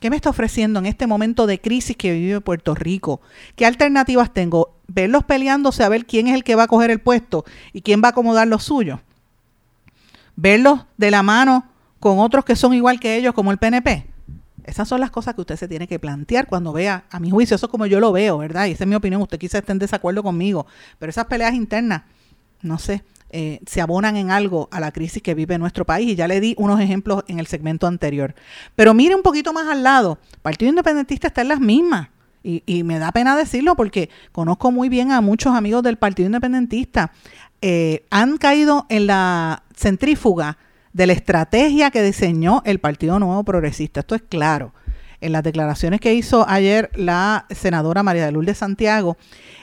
¿Qué 0.00 0.10
me 0.10 0.16
está 0.16 0.30
ofreciendo 0.30 0.78
en 0.78 0.86
este 0.86 1.06
momento 1.06 1.46
de 1.46 1.60
crisis 1.60 1.96
que 1.96 2.12
vive 2.12 2.40
Puerto 2.40 2.74
Rico? 2.74 3.20
¿Qué 3.56 3.66
alternativas 3.66 4.32
tengo? 4.32 4.72
verlos 4.94 5.24
peleándose 5.24 5.82
a 5.84 5.88
ver 5.88 6.06
quién 6.06 6.28
es 6.28 6.34
el 6.34 6.44
que 6.44 6.54
va 6.54 6.64
a 6.64 6.68
coger 6.68 6.90
el 6.90 7.00
puesto 7.00 7.44
y 7.72 7.82
quién 7.82 8.02
va 8.02 8.08
a 8.08 8.10
acomodar 8.10 8.46
lo 8.48 8.58
suyo. 8.58 9.00
Verlos 10.36 10.80
de 10.96 11.10
la 11.10 11.22
mano 11.22 11.66
con 12.00 12.18
otros 12.18 12.44
que 12.44 12.56
son 12.56 12.74
igual 12.74 12.98
que 13.00 13.16
ellos, 13.16 13.34
como 13.34 13.52
el 13.52 13.58
PNP. 13.58 14.06
Esas 14.64 14.88
son 14.88 15.00
las 15.00 15.10
cosas 15.10 15.34
que 15.34 15.40
usted 15.40 15.56
se 15.56 15.68
tiene 15.68 15.88
que 15.88 15.98
plantear 15.98 16.46
cuando 16.46 16.72
vea, 16.72 17.04
a 17.10 17.20
mi 17.20 17.30
juicio, 17.30 17.56
eso 17.56 17.66
es 17.66 17.70
como 17.70 17.86
yo 17.86 18.00
lo 18.00 18.12
veo, 18.12 18.38
¿verdad? 18.38 18.66
Y 18.66 18.72
esa 18.72 18.84
es 18.84 18.88
mi 18.88 18.94
opinión, 18.94 19.20
usted 19.22 19.38
quizá 19.38 19.58
esté 19.58 19.72
en 19.72 19.78
desacuerdo 19.78 20.22
conmigo, 20.22 20.66
pero 20.98 21.10
esas 21.10 21.26
peleas 21.26 21.54
internas, 21.54 22.02
no 22.62 22.78
sé, 22.78 23.02
eh, 23.34 23.60
se 23.66 23.80
abonan 23.80 24.16
en 24.16 24.30
algo 24.30 24.68
a 24.70 24.78
la 24.78 24.92
crisis 24.92 25.22
que 25.22 25.34
vive 25.34 25.56
nuestro 25.56 25.86
país 25.86 26.10
y 26.10 26.14
ya 26.14 26.28
le 26.28 26.38
di 26.38 26.54
unos 26.58 26.80
ejemplos 26.80 27.24
en 27.28 27.40
el 27.40 27.46
segmento 27.46 27.86
anterior. 27.86 28.34
Pero 28.76 28.92
mire 28.92 29.14
un 29.14 29.22
poquito 29.22 29.54
más 29.54 29.66
al 29.68 29.82
lado, 29.82 30.18
Partido 30.42 30.68
Independentista 30.68 31.28
está 31.28 31.40
en 31.40 31.48
las 31.48 31.60
mismas. 31.60 32.08
Y, 32.44 32.82
me 32.82 32.98
da 32.98 33.12
pena 33.12 33.36
decirlo 33.36 33.76
porque 33.76 34.10
conozco 34.32 34.72
muy 34.72 34.88
bien 34.88 35.12
a 35.12 35.20
muchos 35.20 35.54
amigos 35.54 35.84
del 35.84 35.96
Partido 35.96 36.26
Independentista. 36.26 37.12
Eh, 37.60 38.04
han 38.10 38.36
caído 38.36 38.84
en 38.88 39.06
la 39.06 39.62
centrífuga 39.76 40.58
de 40.92 41.06
la 41.06 41.12
estrategia 41.12 41.90
que 41.90 42.02
diseñó 42.02 42.62
el 42.64 42.78
Partido 42.78 43.18
Nuevo 43.18 43.44
Progresista. 43.44 44.00
Esto 44.00 44.14
es 44.14 44.22
claro. 44.22 44.72
En 45.20 45.30
las 45.30 45.44
declaraciones 45.44 46.00
que 46.00 46.14
hizo 46.14 46.44
ayer 46.48 46.90
la 46.96 47.46
senadora 47.50 48.02
María 48.02 48.26
de 48.26 48.32
Lourdes 48.32 48.58
Santiago 48.58 49.16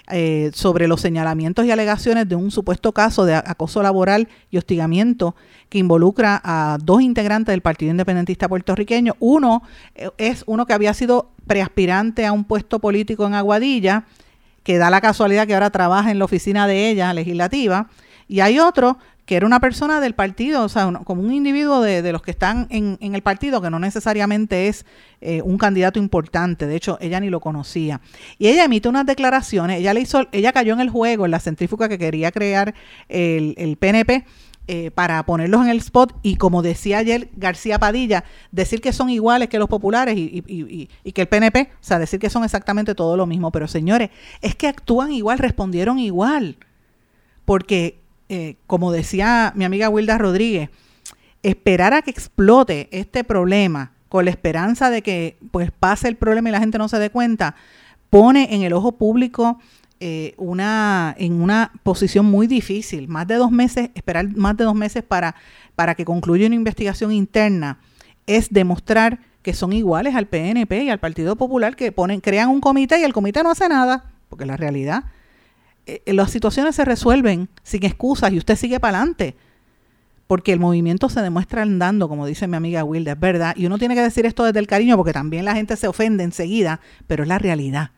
eh, 0.09 0.51
sobre 0.53 0.87
los 0.87 1.01
señalamientos 1.01 1.65
y 1.65 1.71
alegaciones 1.71 2.29
de 2.29 2.35
un 2.35 2.49
supuesto 2.49 2.93
caso 2.93 3.25
de 3.25 3.35
acoso 3.35 3.83
laboral 3.83 4.29
y 4.49 4.57
hostigamiento 4.57 5.35
que 5.67 5.77
involucra 5.77 6.41
a 6.43 6.77
dos 6.81 7.01
integrantes 7.01 7.51
del 7.51 7.61
Partido 7.61 7.91
Independentista 7.91 8.47
puertorriqueño. 8.47 9.17
Uno 9.19 9.61
eh, 9.95 10.09
es 10.17 10.43
uno 10.47 10.65
que 10.65 10.73
había 10.73 10.93
sido 10.93 11.29
preaspirante 11.45 12.25
a 12.25 12.31
un 12.31 12.45
puesto 12.45 12.79
político 12.79 13.27
en 13.27 13.33
Aguadilla, 13.33 14.05
que 14.63 14.77
da 14.77 14.89
la 14.89 15.01
casualidad 15.01 15.45
que 15.45 15.55
ahora 15.55 15.71
trabaja 15.71 16.09
en 16.09 16.19
la 16.19 16.25
oficina 16.25 16.67
de 16.67 16.89
ella, 16.89 17.13
legislativa, 17.13 17.89
y 18.29 18.39
hay 18.39 18.59
otro 18.59 18.97
que 19.29 19.35
era 19.35 19.45
una 19.45 19.59
persona 19.59 20.01
del 20.01 20.15
partido, 20.15 20.63
o 20.63 20.69
sea, 20.69 20.91
como 21.03 21.21
un 21.21 21.31
individuo 21.31 21.81
de, 21.81 22.11
los 22.11 22.23
que 22.23 22.31
están 22.31 22.65
en, 22.71 22.97
el 22.99 23.21
partido, 23.21 23.61
que 23.61 23.69
no 23.69 23.77
necesariamente 23.77 24.69
es 24.69 24.87
eh, 25.21 25.43
un 25.43 25.59
candidato 25.59 25.99
importante, 25.99 26.65
de 26.65 26.75
hecho, 26.75 26.97
ella 26.99 27.19
ni 27.19 27.29
lo 27.29 27.39
conocía. 27.39 28.01
Y 28.39 28.47
ella 28.47 28.63
emite 28.63 28.89
unas 28.89 29.05
declaraciones, 29.05 29.81
ella 29.81 29.93
le 29.93 29.99
hizo, 29.99 30.27
ella 30.31 30.51
cayó 30.51 30.73
en 30.73 30.79
el 30.79 30.89
juego, 30.89 31.25
en 31.25 31.31
la 31.31 31.39
centrífuga 31.39 31.87
que 31.87 31.99
quería 31.99 32.31
crear 32.31 32.73
el, 33.07 33.77
PNP. 33.79 34.25
Eh, 34.71 34.91
para 34.91 35.23
ponerlos 35.25 35.61
en 35.61 35.69
el 35.69 35.77
spot 35.77 36.15
y 36.21 36.35
como 36.35 36.61
decía 36.61 36.99
ayer 36.99 37.29
García 37.35 37.79
Padilla, 37.79 38.23
decir 38.51 38.81
que 38.81 38.93
son 38.93 39.09
iguales 39.09 39.49
que 39.49 39.57
los 39.57 39.67
populares 39.67 40.15
y, 40.15 40.43
y, 40.45 41.11
que 41.11 41.21
el 41.21 41.27
PNP, 41.27 41.71
o 41.71 41.77
sea, 41.81 41.97
decir 41.97 42.19
que 42.19 42.29
son 42.29 42.43
exactamente 42.43 42.93
todo 42.93 43.17
lo 43.17 43.25
mismo, 43.25 43.51
pero 43.51 43.67
señores, 43.67 44.11
es 44.41 44.53
que 44.53 44.67
actúan 44.67 45.11
igual, 45.11 45.39
respondieron 45.39 45.97
igual, 45.97 46.57
porque 47.45 47.99
eh, 48.29 48.57
como 48.67 48.91
decía 48.91 49.51
mi 49.55 49.65
amiga 49.65 49.89
Wilda 49.89 50.17
Rodríguez, 50.17 50.69
esperar 51.43 51.93
a 51.93 52.01
que 52.01 52.11
explote 52.11 52.87
este 52.91 53.23
problema 53.23 53.91
con 54.07 54.25
la 54.25 54.31
esperanza 54.31 54.89
de 54.89 55.01
que 55.01 55.37
pues 55.51 55.71
pase 55.71 56.07
el 56.07 56.15
problema 56.15 56.49
y 56.49 56.51
la 56.51 56.59
gente 56.59 56.77
no 56.77 56.87
se 56.87 56.99
dé 56.99 57.09
cuenta, 57.09 57.55
pone 58.09 58.53
en 58.55 58.63
el 58.63 58.73
ojo 58.73 58.93
público 58.93 59.59
eh, 59.99 60.33
una, 60.37 61.13
en 61.17 61.41
una 61.41 61.71
posición 61.83 62.25
muy 62.25 62.47
difícil. 62.47 63.07
Más 63.07 63.27
de 63.27 63.35
dos 63.35 63.51
meses, 63.51 63.89
esperar 63.95 64.27
más 64.35 64.55
de 64.57 64.63
dos 64.63 64.75
meses 64.75 65.03
para, 65.03 65.35
para 65.75 65.95
que 65.95 66.05
concluya 66.05 66.47
una 66.47 66.55
investigación 66.55 67.11
interna 67.11 67.79
es 68.25 68.49
demostrar 68.51 69.19
que 69.41 69.53
son 69.53 69.73
iguales 69.73 70.15
al 70.15 70.27
PNP 70.27 70.83
y 70.83 70.89
al 70.89 70.99
Partido 70.99 71.35
Popular 71.35 71.75
que 71.75 71.91
ponen, 71.91 72.21
crean 72.21 72.49
un 72.49 72.61
comité 72.61 72.99
y 72.99 73.03
el 73.03 73.13
comité 73.13 73.41
no 73.43 73.51
hace 73.51 73.67
nada, 73.69 74.11
porque 74.29 74.45
la 74.45 74.55
realidad 74.55 75.05
eh, 75.89 76.13
las 76.13 76.31
situaciones 76.31 76.75
se 76.75 76.85
resuelven 76.85 77.49
sin 77.63 77.85
excusas 77.85 78.31
y 78.31 78.37
usted 78.37 78.55
sigue 78.55 78.79
para 78.79 78.97
adelante. 78.97 79.35
Porque 80.27 80.53
el 80.53 80.59
movimiento 80.59 81.09
se 81.09 81.21
demuestra 81.21 81.63
andando, 81.63 82.07
como 82.07 82.27
dice 82.27 82.47
mi 82.47 82.55
amiga 82.55 82.83
Wilde, 82.83 83.11
es 83.11 83.19
verdad. 83.19 83.55
Y 83.55 83.65
uno 83.65 83.79
tiene 83.79 83.95
que 83.95 84.01
decir 84.01 84.25
esto 84.25 84.43
desde 84.43 84.59
el 84.59 84.67
cariño 84.67 84.95
porque 84.95 85.13
también 85.13 85.45
la 85.45 85.55
gente 85.55 85.75
se 85.75 85.87
ofende 85.87 86.23
enseguida, 86.23 86.81
pero 87.07 87.23
es 87.23 87.29
la 87.29 87.39
realidad. 87.39 87.91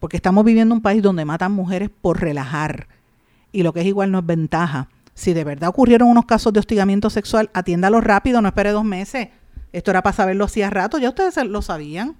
Porque 0.00 0.16
estamos 0.16 0.44
viviendo 0.44 0.74
un 0.74 0.80
país 0.80 1.02
donde 1.02 1.24
matan 1.24 1.52
mujeres 1.52 1.90
por 2.00 2.20
relajar. 2.20 2.86
Y 3.52 3.62
lo 3.62 3.74
que 3.74 3.80
es 3.80 3.86
igual 3.86 4.10
no 4.10 4.20
es 4.20 4.26
ventaja. 4.26 4.88
Si 5.12 5.34
de 5.34 5.44
verdad 5.44 5.68
ocurrieron 5.68 6.08
unos 6.08 6.24
casos 6.24 6.52
de 6.52 6.60
hostigamiento 6.60 7.10
sexual, 7.10 7.50
atiéndalo 7.52 8.00
rápido, 8.00 8.40
no 8.40 8.48
espere 8.48 8.70
dos 8.70 8.84
meses. 8.84 9.28
Esto 9.72 9.90
era 9.90 10.02
para 10.02 10.16
saberlo 10.16 10.44
hacía 10.44 10.70
rato, 10.70 10.98
ya 10.98 11.10
ustedes 11.10 11.36
lo 11.44 11.60
sabían 11.60 12.16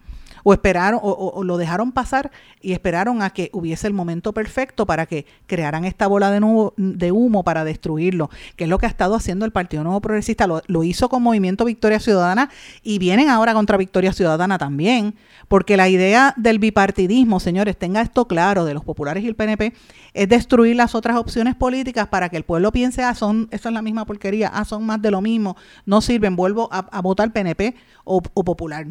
o 0.48 0.54
esperaron 0.54 0.98
o, 1.02 1.44
lo 1.44 1.58
dejaron 1.58 1.92
pasar 1.92 2.30
y 2.62 2.72
esperaron 2.72 3.20
a 3.20 3.28
que 3.28 3.50
hubiese 3.52 3.86
el 3.86 3.92
momento 3.92 4.32
perfecto 4.32 4.86
para 4.86 5.04
que 5.04 5.26
crearan 5.46 5.84
esta 5.84 6.06
bola 6.06 6.30
de, 6.30 6.40
de 6.78 7.12
humo 7.12 7.44
para 7.44 7.64
destruirlo, 7.64 8.30
que 8.56 8.64
es 8.64 8.70
lo 8.70 8.78
que 8.78 8.86
ha 8.86 8.88
estado 8.88 9.14
haciendo 9.14 9.44
el 9.44 9.52
Partido 9.52 9.84
Nuevo 9.84 10.00
Progresista, 10.00 10.46
lo, 10.46 10.62
lo 10.66 10.84
hizo 10.84 11.10
con 11.10 11.22
Movimiento 11.22 11.66
Victoria 11.66 12.00
Ciudadana 12.00 12.48
y 12.82 12.98
vienen 12.98 13.28
ahora 13.28 13.52
contra 13.52 13.76
Victoria 13.76 14.14
Ciudadana 14.14 14.56
también, 14.56 15.16
porque 15.48 15.76
la 15.76 15.90
idea 15.90 16.32
del 16.38 16.58
bipartidismo, 16.58 17.40
señores, 17.40 17.76
tenga 17.76 18.00
esto 18.00 18.26
claro, 18.26 18.64
de 18.64 18.72
los 18.72 18.84
populares 18.84 19.24
y 19.24 19.28
el 19.28 19.34
PNP, 19.34 19.74
es 20.14 20.28
destruir 20.30 20.76
las 20.76 20.94
otras 20.94 21.18
opciones 21.18 21.56
políticas 21.56 22.08
para 22.08 22.30
que 22.30 22.38
el 22.38 22.44
pueblo 22.44 22.72
piense, 22.72 23.02
ah, 23.02 23.14
son, 23.14 23.48
eso 23.50 23.68
es 23.68 23.74
la 23.74 23.82
misma 23.82 24.06
porquería, 24.06 24.48
ah, 24.48 24.64
son 24.64 24.86
más 24.86 25.02
de 25.02 25.10
lo 25.10 25.20
mismo, 25.20 25.58
no 25.84 26.00
sirven, 26.00 26.36
vuelvo 26.36 26.70
a, 26.72 27.02
votar 27.02 27.34
PNP 27.34 27.74
o, 28.04 28.22
o 28.32 28.44
popular 28.44 28.86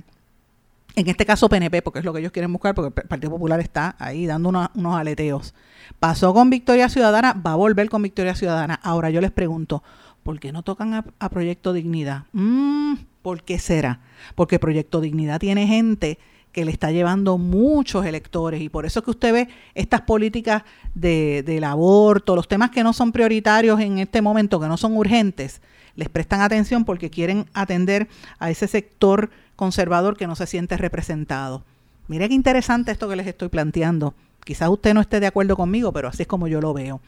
en 0.98 1.08
este 1.08 1.28
caso 1.28 1.48
PNP, 1.48 1.84
porque 1.84 2.00
es 2.00 2.06
lo 2.06 2.12
que 2.12 2.20
ellos 2.20 2.32
quieren 2.32 2.52
buscar, 2.52 2.74
porque 2.74 3.02
el 3.02 3.08
Partido 3.08 3.30
Popular 3.30 3.60
está 3.60 3.96
ahí 4.00 4.26
dando 4.26 4.50
unos 4.50 4.96
aleteos. 4.96 5.54
Pasó 6.00 6.34
con 6.34 6.50
Victoria 6.50 6.90
Ciudadana, 6.90 7.34
va 7.34 7.52
a 7.52 7.56
volver 7.56 7.88
con 7.88 8.02
Victoria 8.02 8.34
Ciudadana. 8.34 8.80
Ahora 8.82 9.12
yo 9.12 9.22
les 9.22 9.30
pregunto, 9.30 9.84
¿por 10.24 10.40
qué 10.40 10.52
no 10.52 10.64
tocan 10.64 10.96
a, 10.96 11.30
Proyecto 11.30 11.72
Dignidad? 11.72 12.24
Mm, 12.34 12.96
¿Por 13.22 13.44
qué 13.44 13.60
será? 13.60 14.00
Porque 14.34 14.58
Proyecto 14.58 15.00
Dignidad 15.00 15.40
tiene 15.40 15.68
gente 15.68 16.18
que 16.52 16.66
le 16.66 16.72
está 16.72 16.92
llevando 16.92 17.38
muchos 17.38 18.04
electores 18.04 18.60
y 18.60 18.70
por 18.70 18.88
eso 18.88 19.04
que 19.04 19.12
usted 19.12 19.32
ve 19.32 19.50
estas 19.76 20.02
políticas 20.02 20.64
de, 20.96 21.44
del 21.44 21.64
aborto, 21.64 22.36
los 22.36 22.48
temas 22.48 22.72
que 22.72 22.82
no 22.82 22.94
son 22.94 23.12
prioritarios 23.12 23.80
en 23.82 24.00
este 24.00 24.24
momento, 24.24 24.60
que 24.60 24.68
no 24.68 24.78
son 24.78 24.98
urgentes, 24.98 25.62
les 25.96 26.10
prestan 26.10 26.42
atención 26.42 26.86
porque 26.86 27.12
quieren 27.12 27.46
atender 27.54 28.08
a 28.40 28.50
ese 28.50 28.68
sector 28.68 29.30
conservador 29.58 30.16
que 30.16 30.28
no 30.28 30.38
se 30.38 30.48
siente 30.48 30.78
representado. 30.78 31.66
Mire 32.08 32.30
qué 32.30 32.36
interesante 32.36 32.94
esto 32.94 33.10
que 33.10 33.18
les 33.18 33.28
estoy 33.28 33.50
planteando. 33.50 34.14
Quizás 34.46 34.70
usted 34.70 34.94
no 34.94 35.02
esté 35.02 35.20
de 35.20 35.28
acuerdo 35.28 35.58
conmigo, 35.58 35.92
pero 35.92 36.08
así 36.08 36.22
es 36.22 36.28
como 36.28 36.48
yo 36.48 36.62
lo 36.62 36.74
veo. 36.74 37.02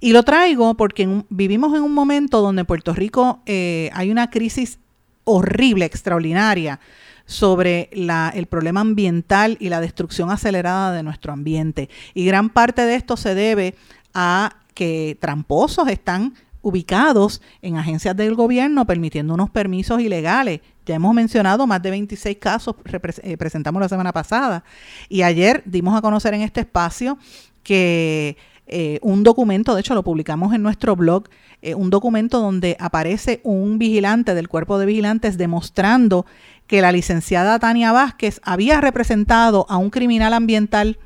Y 0.00 0.12
lo 0.12 0.22
traigo 0.22 0.74
porque 0.74 1.22
vivimos 1.30 1.74
en 1.74 1.82
un 1.82 1.94
momento 1.94 2.42
donde 2.42 2.60
en 2.60 2.66
Puerto 2.66 2.92
Rico 2.92 3.40
eh, 3.46 3.88
hay 3.94 4.10
una 4.10 4.28
crisis 4.28 4.78
horrible, 5.24 5.86
extraordinaria, 5.86 6.78
sobre 7.26 7.88
el 7.92 8.46
problema 8.46 8.80
ambiental 8.80 9.56
y 9.60 9.70
la 9.70 9.80
destrucción 9.80 10.30
acelerada 10.30 10.92
de 10.92 11.02
nuestro 11.02 11.32
ambiente. 11.32 11.88
Y 12.12 12.26
gran 12.26 12.50
parte 12.50 12.82
de 12.82 12.96
esto 12.96 13.16
se 13.16 13.34
debe 13.34 13.74
a 14.12 14.56
que 14.74 15.16
tramposos 15.20 15.88
están 15.88 16.34
ubicados 16.64 17.40
en 17.62 17.76
agencias 17.76 18.16
del 18.16 18.34
gobierno 18.34 18.86
permitiendo 18.86 19.34
unos 19.34 19.50
permisos 19.50 20.00
ilegales. 20.00 20.60
Ya 20.86 20.96
hemos 20.96 21.14
mencionado 21.14 21.66
más 21.66 21.80
de 21.82 21.90
26 21.90 22.38
casos, 22.38 22.74
eh, 23.22 23.36
presentamos 23.36 23.80
la 23.80 23.88
semana 23.88 24.12
pasada, 24.12 24.64
y 25.08 25.22
ayer 25.22 25.62
dimos 25.66 25.96
a 25.96 26.02
conocer 26.02 26.34
en 26.34 26.40
este 26.40 26.60
espacio 26.60 27.18
que 27.62 28.36
eh, 28.66 28.98
un 29.02 29.22
documento, 29.22 29.74
de 29.74 29.80
hecho 29.80 29.94
lo 29.94 30.02
publicamos 30.02 30.54
en 30.54 30.62
nuestro 30.62 30.96
blog, 30.96 31.28
eh, 31.60 31.74
un 31.74 31.90
documento 31.90 32.40
donde 32.40 32.76
aparece 32.80 33.40
un 33.44 33.78
vigilante 33.78 34.34
del 34.34 34.48
cuerpo 34.48 34.78
de 34.78 34.86
vigilantes 34.86 35.36
demostrando 35.36 36.24
que 36.66 36.80
la 36.80 36.92
licenciada 36.92 37.58
Tania 37.58 37.92
Vázquez 37.92 38.40
había 38.42 38.80
representado 38.80 39.66
a 39.68 39.76
un 39.76 39.90
criminal 39.90 40.32
ambiental 40.32 40.98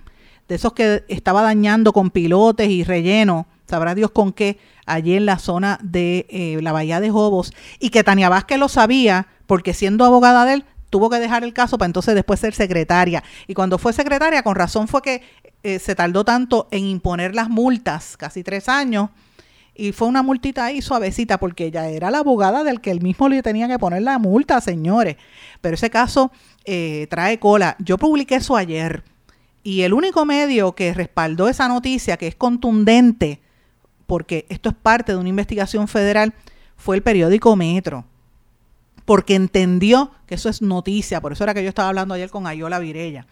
de 0.49 0.55
esos 0.55 0.73
que 0.73 1.05
estaba 1.09 1.43
dañando 1.43 1.93
con 1.93 2.11
pilotes 2.11 2.69
y 2.69 2.85
relleno, 2.85 3.47
sabrá 3.67 3.95
Dios 3.95 4.11
con 4.11 4.33
qué, 4.33 4.59
allí 4.87 5.15
en 5.15 5.27
la 5.27 5.39
zona 5.39 5.79
de 5.83 6.27
eh, 6.31 6.59
la 6.63 6.73
Bahía 6.73 7.01
de 7.01 7.11
Jobos, 7.11 7.53
y 7.79 7.91
que 7.91 8.03
Tania 8.03 8.29
Vázquez 8.29 8.59
lo 8.59 8.69
sabía, 8.69 9.27
porque 9.47 9.75
siendo 9.75 10.05
abogada 10.05 10.45
de 10.45 10.55
él, 10.55 10.65
tuvo 10.91 11.11
que 11.11 11.19
dejar 11.19 11.45
el 11.45 11.53
caso 11.53 11.77
para 11.77 11.87
entonces 11.87 12.15
después 12.15 12.41
ser 12.41 12.55
secretaria. 12.55 13.23
Y 13.47 13.55
cuando 13.55 13.79
fue 13.79 13.93
secretaria, 13.93 14.43
con 14.43 14.55
razón 14.55 14.89
fue 14.89 15.03
que 15.03 15.23
eh, 15.63 15.79
se 15.79 15.95
tardó 15.95 16.25
tanto 16.25 16.67
en 16.71 16.87
imponer 16.87 17.35
las 17.35 17.51
multas, 17.51 18.17
casi 18.17 18.43
tres 18.43 18.69
años, 18.69 19.11
y 19.75 19.93
fue 19.93 20.09
una 20.09 20.23
multita 20.23 20.65
ahí 20.65 20.83
suavecita, 20.83 21.39
porque 21.39 21.67
ella 21.67 21.89
era 21.89 22.11
la 22.11 22.19
abogada 22.19 22.65
del 22.65 22.81
que 22.81 22.91
él 22.91 23.01
mismo 23.01 23.29
le 23.29 23.43
tenía 23.43 23.69
que 23.69 23.79
poner 23.79 24.03
la 24.03 24.19
multa, 24.19 24.61
señores. 24.61 25.17
Pero 25.61 25.75
ese 25.75 25.89
caso 25.89 26.33
eh, 26.65 27.07
trae 27.11 27.39
cola. 27.39 27.77
Yo 27.79 27.97
publiqué 27.97 28.37
eso 28.37 28.57
ayer, 28.57 29.05
y 29.69 29.83
el 29.83 29.93
único 29.93 30.25
medio 30.25 30.75
que 30.75 30.95
respaldó 30.95 31.47
esa 31.47 31.69
noticia, 31.69 32.17
que 32.17 32.27
es 32.27 32.35
contundente, 32.35 33.43
porque 34.07 34.47
esto 34.49 34.71
es 34.71 34.75
parte 34.75 35.13
de 35.13 35.19
una 35.19 35.29
investigación 35.29 35.89
federal, 35.89 36.33
fue 36.79 36.97
el 36.97 37.03
periódico 37.03 37.55
Metro, 37.55 38.07
porque 39.05 39.35
entendió 39.35 40.11
que 40.27 40.37
eso 40.37 40.49
es 40.49 40.63
noticia, 40.63 41.21
por 41.21 41.33
eso 41.33 41.45
era 41.45 41.53
que 41.53 41.63
yo 41.63 41.69
estaba 41.69 41.91
hablando 41.91 42.15
ayer 42.15 42.31
con 42.31 42.47
Ayola 42.47 42.79
Virella, 42.79 43.27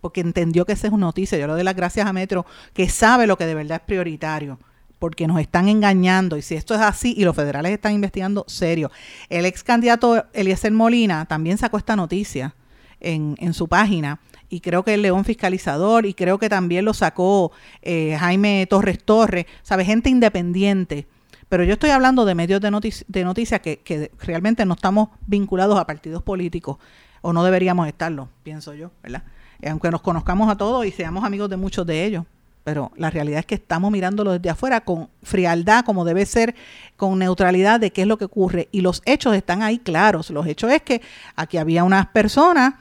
porque 0.00 0.22
entendió 0.22 0.64
que 0.64 0.72
esa 0.72 0.86
es 0.86 0.94
una 0.94 1.04
noticia. 1.04 1.36
Yo 1.36 1.46
le 1.46 1.52
doy 1.52 1.62
las 1.62 1.76
gracias 1.76 2.06
a 2.06 2.12
Metro, 2.14 2.46
que 2.72 2.88
sabe 2.88 3.26
lo 3.26 3.36
que 3.36 3.44
de 3.44 3.54
verdad 3.54 3.82
es 3.82 3.86
prioritario 3.86 4.58
porque 4.98 5.26
nos 5.26 5.40
están 5.40 5.68
engañando 5.68 6.38
y 6.38 6.42
si 6.42 6.54
esto 6.54 6.74
es 6.74 6.80
así 6.80 7.12
y 7.18 7.24
los 7.24 7.36
federales 7.36 7.70
están 7.70 7.92
investigando 7.92 8.46
serio. 8.48 8.90
El 9.28 9.44
ex 9.44 9.62
candidato 9.62 10.24
Eliezer 10.32 10.72
Molina 10.72 11.26
también 11.26 11.58
sacó 11.58 11.76
esta 11.76 11.96
noticia 11.96 12.54
en, 12.98 13.34
en 13.40 13.52
su 13.52 13.68
página 13.68 14.20
y 14.52 14.60
creo 14.60 14.84
que 14.84 14.92
el 14.92 15.00
León 15.00 15.24
Fiscalizador 15.24 16.04
y 16.04 16.12
creo 16.12 16.38
que 16.38 16.50
también 16.50 16.84
lo 16.84 16.92
sacó 16.92 17.52
eh, 17.80 18.18
Jaime 18.20 18.66
Torres 18.68 19.02
Torres, 19.02 19.46
sabe, 19.62 19.86
gente 19.86 20.10
independiente. 20.10 21.06
Pero 21.48 21.64
yo 21.64 21.72
estoy 21.72 21.88
hablando 21.88 22.26
de 22.26 22.34
medios 22.34 22.60
de, 22.60 23.04
de 23.08 23.24
noticias 23.24 23.60
que, 23.62 23.78
que 23.78 24.10
realmente 24.20 24.66
no 24.66 24.74
estamos 24.74 25.08
vinculados 25.26 25.78
a 25.80 25.86
partidos 25.86 26.22
políticos 26.22 26.76
o 27.22 27.32
no 27.32 27.44
deberíamos 27.44 27.88
estarlo, 27.88 28.28
pienso 28.42 28.74
yo, 28.74 28.90
¿verdad? 29.02 29.22
aunque 29.66 29.90
nos 29.90 30.02
conozcamos 30.02 30.50
a 30.50 30.56
todos 30.56 30.84
y 30.84 30.90
seamos 30.90 31.24
amigos 31.24 31.48
de 31.48 31.56
muchos 31.56 31.86
de 31.86 32.04
ellos 32.04 32.24
pero 32.64 32.92
la 32.96 33.08
realidad 33.08 33.40
es 33.40 33.46
que 33.46 33.54
estamos 33.54 33.90
mirándolo 33.90 34.32
desde 34.32 34.50
afuera 34.50 34.82
con 34.82 35.08
frialdad, 35.22 35.84
como 35.84 36.04
debe 36.04 36.26
ser, 36.26 36.54
con 36.96 37.18
neutralidad 37.18 37.80
de 37.80 37.90
qué 37.90 38.02
es 38.02 38.06
lo 38.06 38.18
que 38.18 38.26
ocurre. 38.26 38.68
Y 38.70 38.82
los 38.82 39.02
hechos 39.04 39.34
están 39.34 39.62
ahí 39.62 39.78
claros. 39.78 40.30
Los 40.30 40.46
hechos 40.46 40.70
es 40.70 40.80
que 40.82 41.02
aquí 41.34 41.56
había 41.58 41.82
unas 41.82 42.06
personas 42.06 42.74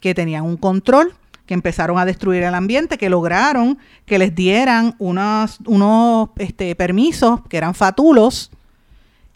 que 0.00 0.14
tenían 0.14 0.44
un 0.44 0.56
control, 0.56 1.14
que 1.46 1.54
empezaron 1.54 1.98
a 1.98 2.04
destruir 2.04 2.42
el 2.42 2.54
ambiente, 2.54 2.98
que 2.98 3.08
lograron 3.08 3.78
que 4.04 4.18
les 4.18 4.34
dieran 4.34 4.94
unos, 4.98 5.58
unos 5.66 6.30
este, 6.36 6.74
permisos 6.74 7.40
que 7.48 7.56
eran 7.56 7.74
fatulos, 7.74 8.50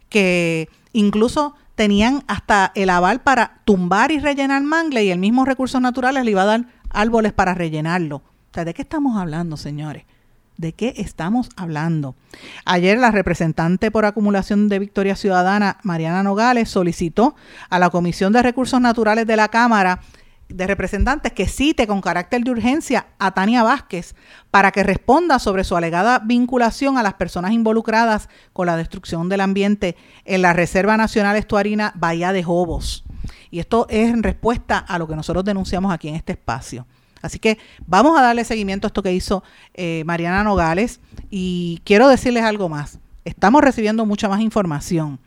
que 0.09 0.69
incluso 0.93 1.55
tenían 1.77 2.25
hasta 2.27 2.73
el 2.75 2.91
aval 2.91 3.23
para 3.23 3.61
tumbar 3.65 4.11
y 4.11 4.19
rellenar 4.19 4.63
mangle 4.63 5.05
y 5.05 5.11
el 5.11 5.19
mismo 5.19 5.45
recursos 5.45 5.81
naturales 5.81 6.25
le 6.25 6.33
iba 6.33 6.43
a 6.43 6.47
dar 6.47 6.67
árboles 6.91 7.33
para 7.33 7.55
rellenarlo. 7.55 8.23
¿de 8.53 8.75
qué 8.75 8.83
estamos 8.83 9.17
hablando, 9.17 9.57
señores? 9.57 10.05
¿De 10.57 10.73
qué 10.73 10.93
estamos 10.99 11.49
hablando? 11.57 12.17
Ayer 12.67 12.99
la 12.99 13.11
representante 13.11 13.91
por 13.91 14.05
acumulación 14.05 14.69
de 14.69 14.79
Victoria 14.79 15.17
Ciudadana, 15.17 15.79
Mariana 15.85 16.23
Nogales, 16.23 16.69
solicitó 16.69 17.35
a 17.71 17.79
la 17.79 17.89
Comisión 17.89 18.33
de 18.33 18.43
Recursos 18.43 18.81
Naturales 18.81 19.27
de 19.27 19.37
la 19.37 19.49
Cámara 19.49 20.01
de 20.53 20.66
Representantes 20.66 21.32
que 21.32 21.48
cite 21.48 21.86
con 21.86 22.01
carácter 22.01 22.42
de 22.42 22.51
urgencia 22.51 23.07
a 23.18 23.32
Tania 23.32 23.62
Vázquez 23.62 24.14
para 24.51 24.72
que 24.72 24.82
responda 24.82 25.38
sobre 25.38 25.64
su 25.64 25.76
alegada 25.76 26.20
vinculación 26.20 26.98
a 26.98 27.03
las 27.03 27.14
personas 27.14 27.53
involucradas 27.53 28.28
con 28.53 28.66
la 28.66 28.76
destrucción 28.76 29.28
del 29.28 29.40
ambiente 29.40 29.96
en 30.24 30.42
la 30.42 30.53
Reserva 30.53 30.96
Nacional 30.96 31.36
Estuarina 31.36 31.92
Bahía 31.96 32.32
de 32.32 32.42
Jobos. 32.42 33.05
Y 33.51 33.59
esto 33.59 33.86
es 33.88 34.11
en 34.11 34.22
respuesta 34.22 34.78
a 34.78 34.98
lo 34.98 35.07
que 35.07 35.16
nosotros 35.16 35.44
denunciamos 35.44 35.92
aquí 35.92 36.09
en 36.09 36.14
este 36.14 36.32
espacio. 36.32 36.86
Así 37.22 37.38
que 37.38 37.59
vamos 37.86 38.18
a 38.18 38.22
darle 38.22 38.44
seguimiento 38.44 38.86
a 38.86 38.88
esto 38.88 39.03
que 39.03 39.12
hizo 39.12 39.42
eh, 39.74 40.03
Mariana 40.07 40.42
Nogales 40.42 41.01
y 41.30 41.80
quiero 41.84 42.09
decirles 42.09 42.44
algo 42.44 42.68
más. 42.68 42.98
Estamos 43.24 43.62
recibiendo 43.62 44.07
mucha 44.07 44.28
más 44.28 44.40
información 44.40 45.20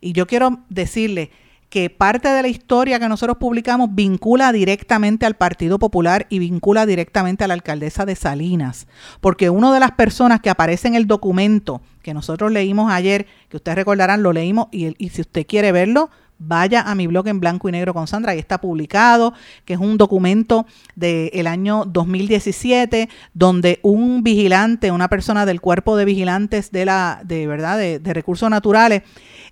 y 0.00 0.12
yo 0.12 0.26
quiero 0.26 0.60
decirle 0.68 1.30
que 1.70 1.88
parte 1.88 2.28
de 2.28 2.42
la 2.42 2.48
historia 2.48 2.98
que 2.98 3.08
nosotros 3.08 3.38
publicamos 3.38 3.90
vincula 3.92 4.52
directamente 4.52 5.24
al 5.24 5.36
Partido 5.36 5.78
Popular 5.78 6.26
y 6.28 6.40
vincula 6.40 6.84
directamente 6.84 7.44
a 7.44 7.48
la 7.48 7.54
alcaldesa 7.54 8.04
de 8.04 8.16
Salinas, 8.16 8.88
porque 9.20 9.50
una 9.50 9.72
de 9.72 9.80
las 9.80 9.92
personas 9.92 10.40
que 10.40 10.50
aparece 10.50 10.88
en 10.88 10.96
el 10.96 11.06
documento 11.06 11.80
que 12.02 12.12
nosotros 12.12 12.50
leímos 12.50 12.90
ayer, 12.92 13.26
que 13.48 13.56
ustedes 13.56 13.76
recordarán, 13.76 14.22
lo 14.22 14.32
leímos 14.32 14.66
y, 14.72 14.94
y 15.02 15.10
si 15.10 15.20
usted 15.20 15.46
quiere 15.46 15.70
verlo, 15.70 16.10
vaya 16.40 16.80
a 16.80 16.94
mi 16.94 17.06
blog 17.06 17.28
en 17.28 17.38
blanco 17.38 17.68
y 17.68 17.72
negro 17.72 17.94
con 17.94 18.08
Sandra, 18.08 18.32
ahí 18.32 18.38
está 18.38 18.60
publicado, 18.60 19.34
que 19.64 19.74
es 19.74 19.78
un 19.78 19.96
documento 19.96 20.66
del 20.96 21.46
año 21.46 21.84
2017, 21.84 23.08
donde 23.34 23.78
un 23.82 24.24
vigilante, 24.24 24.90
una 24.90 25.08
persona 25.08 25.46
del 25.46 25.60
cuerpo 25.60 25.96
de 25.96 26.06
vigilantes 26.06 26.72
de 26.72 26.86
la, 26.86 27.20
de 27.24 27.46
verdad, 27.46 27.78
de, 27.78 28.00
recursos 28.12 28.50
naturales, 28.50 29.02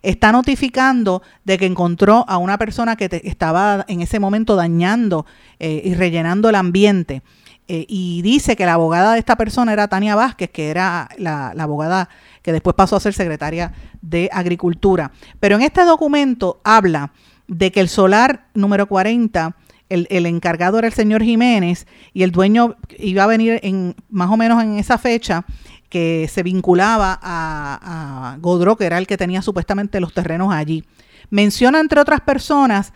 está 0.03 0.32
notificando 0.32 1.22
de 1.45 1.59
que 1.59 1.66
encontró 1.66 2.24
a 2.26 2.39
una 2.39 2.59
persona 2.59 2.97
que 2.97 3.09
estaba 3.24 3.84
en 3.86 4.01
ese 4.01 4.18
momento 4.18 4.57
dañando 4.57 5.26
eh, 5.61 5.82
y 5.84 5.95
rellenando 5.95 6.49
el 6.49 6.55
ambiente. 6.55 7.22
Eh, 7.70 7.84
y 7.86 8.22
dice 8.22 8.56
que 8.56 8.64
la 8.64 8.72
abogada 8.72 9.12
de 9.12 9.18
esta 9.18 9.36
persona 9.36 9.74
era 9.74 9.88
Tania 9.88 10.14
Vázquez, 10.14 10.48
que 10.50 10.70
era 10.70 11.06
la, 11.18 11.48
abogada 11.50 12.08
que 12.40 12.50
después 12.50 12.74
pasó 12.74 12.96
a 12.96 13.00
ser 13.00 13.12
secretaria 13.12 13.72
de 14.00 14.30
Agricultura. 14.32 15.12
Pero 15.38 15.56
en 15.56 15.62
este 15.62 15.84
documento 15.84 16.62
habla 16.64 17.12
de 17.46 17.70
que 17.70 17.80
el 17.80 17.90
solar 17.90 18.46
número 18.54 18.86
40, 18.86 19.54
el, 19.90 20.26
encargado 20.26 20.78
era 20.78 20.86
el 20.86 20.94
señor 20.94 21.22
Jiménez 21.22 21.86
y 22.14 22.22
el 22.22 22.32
dueño 22.32 22.76
iba 22.98 23.24
a 23.24 23.26
venir 23.26 23.60
en 23.62 23.94
más 24.08 24.30
o 24.30 24.38
menos 24.38 24.62
en 24.62 24.78
esa 24.78 24.96
fecha 24.96 25.44
que 25.90 26.26
se 26.32 26.42
vinculaba 26.42 27.18
a, 27.20 28.32
a 28.32 28.38
Godró, 28.38 28.76
que 28.76 28.86
era 28.86 28.96
el 28.96 29.06
que 29.06 29.18
tenía 29.18 29.42
supuestamente 29.42 30.00
los 30.00 30.14
terrenos 30.14 30.54
allí. 30.54 30.84
Menciona, 31.28 31.80
entre 31.80 32.00
otras 32.00 32.22
personas, 32.22 32.94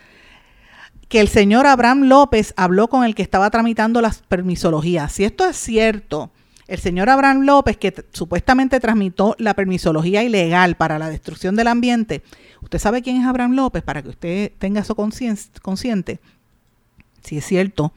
que 1.13 1.21
el 1.21 1.27
señor 1.27 1.67
Abraham 1.67 2.05
López 2.05 2.55
habló 2.57 2.87
con 2.87 3.03
el 3.03 3.13
que 3.13 3.21
estaba 3.21 3.51
tramitando 3.51 4.01
las 4.01 4.23
permisologías. 4.23 5.11
Si 5.11 5.23
esto 5.23 5.45
es 5.45 5.55
cierto, 5.55 6.31
el 6.67 6.79
señor 6.79 7.07
Abraham 7.07 7.41
López, 7.41 7.77
que 7.77 7.93
supuestamente 8.13 8.79
transmitió 8.79 9.35
la 9.37 9.53
permisología 9.53 10.23
ilegal 10.23 10.75
para 10.75 10.97
la 10.97 11.09
destrucción 11.09 11.55
del 11.55 11.67
ambiente, 11.67 12.23
¿usted 12.63 12.79
sabe 12.79 13.03
quién 13.03 13.21
es 13.21 13.27
Abraham 13.27 13.51
López 13.51 13.83
para 13.83 14.01
que 14.01 14.09
usted 14.09 14.53
tenga 14.57 14.81
eso 14.81 14.95
consciente? 14.95 16.19
Si 17.23 17.37
es 17.37 17.45
cierto, 17.45 17.93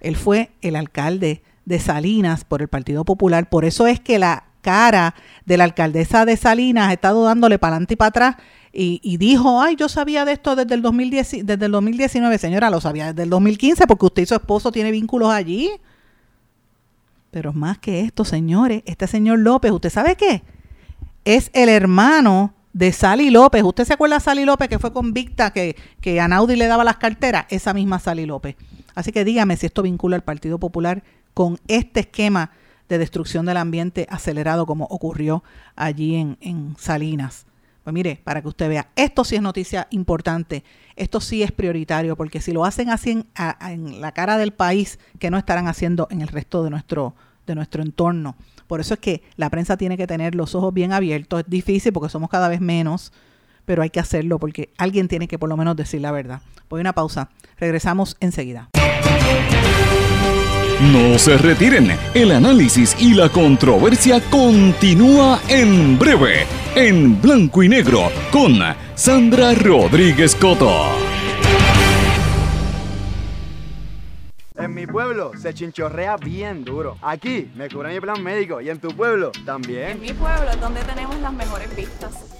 él 0.00 0.16
fue 0.16 0.50
el 0.62 0.76
alcalde 0.76 1.42
de 1.66 1.78
Salinas 1.78 2.46
por 2.46 2.62
el 2.62 2.68
Partido 2.68 3.04
Popular, 3.04 3.50
por 3.50 3.66
eso 3.66 3.86
es 3.86 4.00
que 4.00 4.18
la 4.18 4.44
cara 4.62 5.14
de 5.44 5.58
la 5.58 5.64
alcaldesa 5.64 6.24
de 6.24 6.38
Salinas 6.38 6.88
ha 6.88 6.94
estado 6.94 7.22
dándole 7.22 7.58
para 7.58 7.74
adelante 7.74 7.92
y 7.92 7.96
para 7.98 8.08
atrás 8.08 8.36
y, 8.72 9.16
dijo, 9.16 9.60
ay, 9.60 9.74
yo 9.74 9.88
sabía 9.88 10.24
de 10.24 10.32
esto 10.32 10.54
desde 10.54 10.74
el, 10.74 10.82
2010, 10.82 11.44
desde 11.44 11.66
el 11.66 11.72
2019, 11.72 12.38
señora, 12.38 12.70
lo 12.70 12.80
sabía 12.80 13.06
desde 13.08 13.24
el 13.24 13.30
2015 13.30 13.86
porque 13.88 14.06
usted 14.06 14.22
y 14.22 14.26
su 14.26 14.34
esposo 14.34 14.70
tiene 14.70 14.92
vínculos 14.92 15.32
allí. 15.32 15.70
Pero 17.32 17.52
más 17.52 17.78
que 17.78 18.02
esto, 18.02 18.24
señores, 18.24 18.82
este 18.86 19.08
señor 19.08 19.40
López, 19.40 19.72
¿usted 19.72 19.90
sabe 19.90 20.16
qué? 20.16 20.42
Es 21.24 21.50
el 21.52 21.68
hermano 21.68 22.54
de 22.72 22.92
Sally 22.92 23.30
López. 23.30 23.64
¿Usted 23.64 23.84
se 23.84 23.94
acuerda 23.94 24.16
de 24.16 24.20
Sally 24.20 24.44
López 24.44 24.68
que 24.68 24.78
fue 24.78 24.92
convicta, 24.92 25.52
que, 25.52 25.74
que 26.00 26.20
a 26.20 26.28
Naudi 26.28 26.54
le 26.54 26.68
daba 26.68 26.84
las 26.84 26.96
carteras? 26.96 27.46
Esa 27.50 27.74
misma 27.74 27.98
Sally 27.98 28.24
López. 28.24 28.54
Así 28.94 29.10
que 29.10 29.24
dígame 29.24 29.56
si 29.56 29.66
esto 29.66 29.82
vincula 29.82 30.14
al 30.14 30.22
Partido 30.22 30.60
Popular 30.60 31.02
con 31.34 31.58
este 31.66 32.00
esquema 32.00 32.52
de 32.88 32.98
destrucción 32.98 33.46
del 33.46 33.56
ambiente 33.56 34.06
acelerado 34.10 34.66
como 34.66 34.84
ocurrió 34.86 35.42
allí 35.74 36.14
en, 36.16 36.38
en 36.40 36.76
Salinas. 36.78 37.46
Pues 37.84 37.94
mire, 37.94 38.20
para 38.22 38.42
que 38.42 38.48
usted 38.48 38.68
vea, 38.68 38.88
esto 38.94 39.24
sí 39.24 39.36
es 39.36 39.42
noticia 39.42 39.88
importante, 39.90 40.64
esto 40.96 41.20
sí 41.20 41.42
es 41.42 41.50
prioritario, 41.50 42.16
porque 42.16 42.40
si 42.40 42.52
lo 42.52 42.64
hacen 42.64 42.90
así 42.90 43.10
en, 43.10 44.00
la 44.00 44.12
cara 44.12 44.36
del 44.36 44.52
país, 44.52 44.98
que 45.18 45.30
no 45.30 45.38
estarán 45.38 45.66
haciendo 45.66 46.06
en 46.10 46.20
el 46.20 46.28
resto 46.28 46.62
de 46.62 46.70
nuestro, 46.70 47.14
de 47.46 47.54
nuestro 47.54 47.82
entorno. 47.82 48.36
Por 48.66 48.80
eso 48.80 48.94
es 48.94 49.00
que 49.00 49.22
la 49.36 49.48
prensa 49.50 49.76
tiene 49.76 49.96
que 49.96 50.06
tener 50.06 50.34
los 50.34 50.54
ojos 50.54 50.74
bien 50.74 50.92
abiertos. 50.92 51.40
Es 51.40 51.50
difícil 51.50 51.92
porque 51.92 52.10
somos 52.10 52.28
cada 52.28 52.48
vez 52.48 52.60
menos, 52.60 53.12
pero 53.64 53.82
hay 53.82 53.90
que 53.90 54.00
hacerlo 54.00 54.38
porque 54.38 54.72
alguien 54.76 55.08
tiene 55.08 55.26
que 55.26 55.38
por 55.38 55.48
lo 55.48 55.56
menos 55.56 55.74
decir 55.74 56.00
la 56.00 56.12
verdad. 56.12 56.42
Voy 56.68 56.80
a 56.80 56.82
una 56.82 56.92
pausa. 56.92 57.30
Regresamos 57.58 58.16
enseguida. 58.20 58.68
No 60.80 61.18
se 61.18 61.36
retiren, 61.36 61.90
el 62.14 62.32
análisis 62.32 62.96
y 62.98 63.12
la 63.12 63.28
controversia 63.28 64.18
continúa 64.30 65.38
en 65.48 65.98
breve, 65.98 66.46
en 66.74 67.20
blanco 67.20 67.62
y 67.62 67.68
negro, 67.68 68.10
con 68.30 68.58
Sandra 68.94 69.54
Rodríguez 69.54 70.34
Coto. 70.36 70.70
En 74.56 74.74
mi 74.74 74.86
pueblo 74.86 75.32
se 75.40 75.54
chinchorrea 75.54 76.16
bien 76.16 76.64
duro. 76.64 76.98
Aquí 77.00 77.50
me 77.56 77.68
cubre 77.68 77.94
mi 77.94 78.00
plan 78.00 78.22
médico 78.22 78.60
y 78.60 78.68
en 78.68 78.78
tu 78.78 78.88
pueblo 78.88 79.32
también. 79.44 79.92
En 79.92 80.00
mi 80.00 80.12
pueblo 80.12 80.50
es 80.50 80.60
donde 80.60 80.82
tenemos 80.82 81.18
las 81.20 81.32
mejores 81.32 81.74
vistas. 81.74 82.39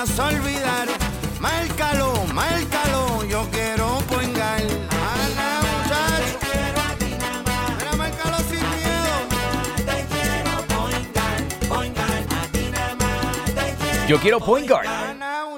vayas 0.00 0.18
olvidar. 0.18 0.88
Márcalo, 1.40 2.24
márcalo, 2.32 3.24
yo 3.24 3.46
quiero 3.50 3.98
poingar. 4.08 4.60
Ana, 4.60 5.60
quiero 6.40 6.80
a 6.80 6.94
ti 6.98 7.10
nada. 7.18 7.54
Yo 14.08 14.18
quiero 14.18 14.40
poingar. 14.40 14.99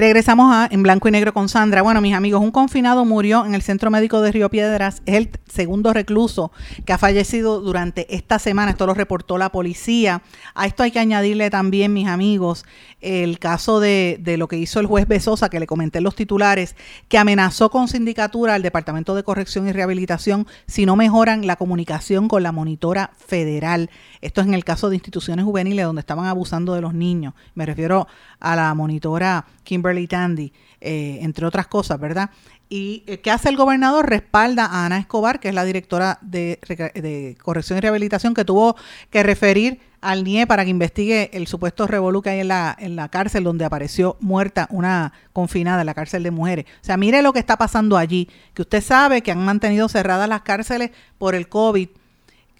Regresamos 0.00 0.50
a 0.50 0.66
En 0.70 0.82
Blanco 0.82 1.08
y 1.08 1.10
Negro 1.10 1.34
con 1.34 1.50
Sandra. 1.50 1.82
Bueno, 1.82 2.00
mis 2.00 2.14
amigos, 2.14 2.40
un 2.40 2.52
confinado 2.52 3.04
murió 3.04 3.44
en 3.44 3.54
el 3.54 3.60
Centro 3.60 3.90
Médico 3.90 4.22
de 4.22 4.32
Río 4.32 4.48
Piedras. 4.48 5.02
Es 5.04 5.16
el 5.16 5.30
segundo 5.46 5.92
recluso 5.92 6.52
que 6.86 6.94
ha 6.94 6.96
fallecido 6.96 7.60
durante 7.60 8.16
esta 8.16 8.38
semana. 8.38 8.70
Esto 8.70 8.86
lo 8.86 8.94
reportó 8.94 9.36
la 9.36 9.52
policía. 9.52 10.22
A 10.54 10.64
esto 10.64 10.84
hay 10.84 10.90
que 10.90 11.00
añadirle 11.00 11.50
también, 11.50 11.92
mis 11.92 12.08
amigos, 12.08 12.64
el 13.02 13.38
caso 13.38 13.78
de, 13.78 14.18
lo 14.38 14.48
que 14.48 14.56
hizo 14.56 14.80
el 14.80 14.86
juez 14.86 15.06
Besosa, 15.06 15.50
que 15.50 15.60
le 15.60 15.66
comenté 15.66 15.98
en 15.98 16.04
los 16.04 16.14
titulares, 16.14 16.76
que 17.08 17.18
amenazó 17.18 17.70
con 17.70 17.86
sindicatura 17.86 18.54
al 18.54 18.62
Departamento 18.62 19.14
de 19.14 19.22
Corrección 19.22 19.68
y 19.68 19.72
Rehabilitación 19.72 20.46
si 20.66 20.86
no 20.86 20.96
mejoran 20.96 21.46
la 21.46 21.56
comunicación 21.56 22.26
con 22.26 22.42
la 22.42 22.52
monitora 22.52 23.10
federal. 23.18 23.90
Esto 24.20 24.40
es 24.40 24.46
en 24.46 24.54
el 24.54 24.64
caso 24.64 24.90
de 24.90 24.96
instituciones 24.96 25.44
juveniles 25.44 25.84
donde 25.84 26.00
estaban 26.00 26.26
abusando 26.26 26.74
de 26.74 26.80
los 26.80 26.92
niños. 26.92 27.34
Me 27.54 27.64
refiero 27.64 28.06
a 28.38 28.54
la 28.54 28.74
monitora 28.74 29.46
Kimberly 29.64 30.06
Tandy, 30.06 30.52
eh, 30.80 31.18
entre 31.22 31.46
otras 31.46 31.66
cosas, 31.66 31.98
¿verdad? 31.98 32.30
¿Y 32.68 33.02
eh, 33.06 33.20
qué 33.20 33.30
hace 33.30 33.48
el 33.48 33.56
gobernador? 33.56 34.08
Respalda 34.08 34.66
a 34.66 34.86
Ana 34.86 34.98
Escobar, 34.98 35.40
que 35.40 35.48
es 35.48 35.54
la 35.54 35.64
directora 35.64 36.18
de, 36.20 37.36
Corrección 37.42 37.78
y 37.78 37.80
Rehabilitación, 37.80 38.34
que 38.34 38.44
tuvo 38.44 38.76
que 39.10 39.22
referir 39.22 39.80
al 40.00 40.24
NIE 40.24 40.46
para 40.46 40.64
que 40.64 40.70
investigue 40.70 41.30
el 41.32 41.46
supuesto 41.46 41.86
revolú 41.86 42.22
que 42.22 42.30
hay 42.30 42.40
en 42.40 42.48
la, 42.48 42.74
en 42.78 42.96
la 42.96 43.08
cárcel 43.08 43.44
donde 43.44 43.64
apareció 43.64 44.16
muerta 44.20 44.66
una 44.70 45.12
confinada 45.32 45.80
en 45.80 45.86
la 45.86 45.94
cárcel 45.94 46.22
de 46.22 46.30
mujeres. 46.30 46.66
O 46.80 46.84
sea, 46.84 46.96
mire 46.96 47.22
lo 47.22 47.32
que 47.32 47.38
está 47.38 47.56
pasando 47.58 47.96
allí, 47.96 48.28
que 48.54 48.62
usted 48.62 48.82
sabe 48.82 49.22
que 49.22 49.32
han 49.32 49.44
mantenido 49.44 49.88
cerradas 49.88 50.28
las 50.28 50.42
cárceles 50.42 50.90
por 51.18 51.34
el 51.34 51.48
COVID 51.48 51.88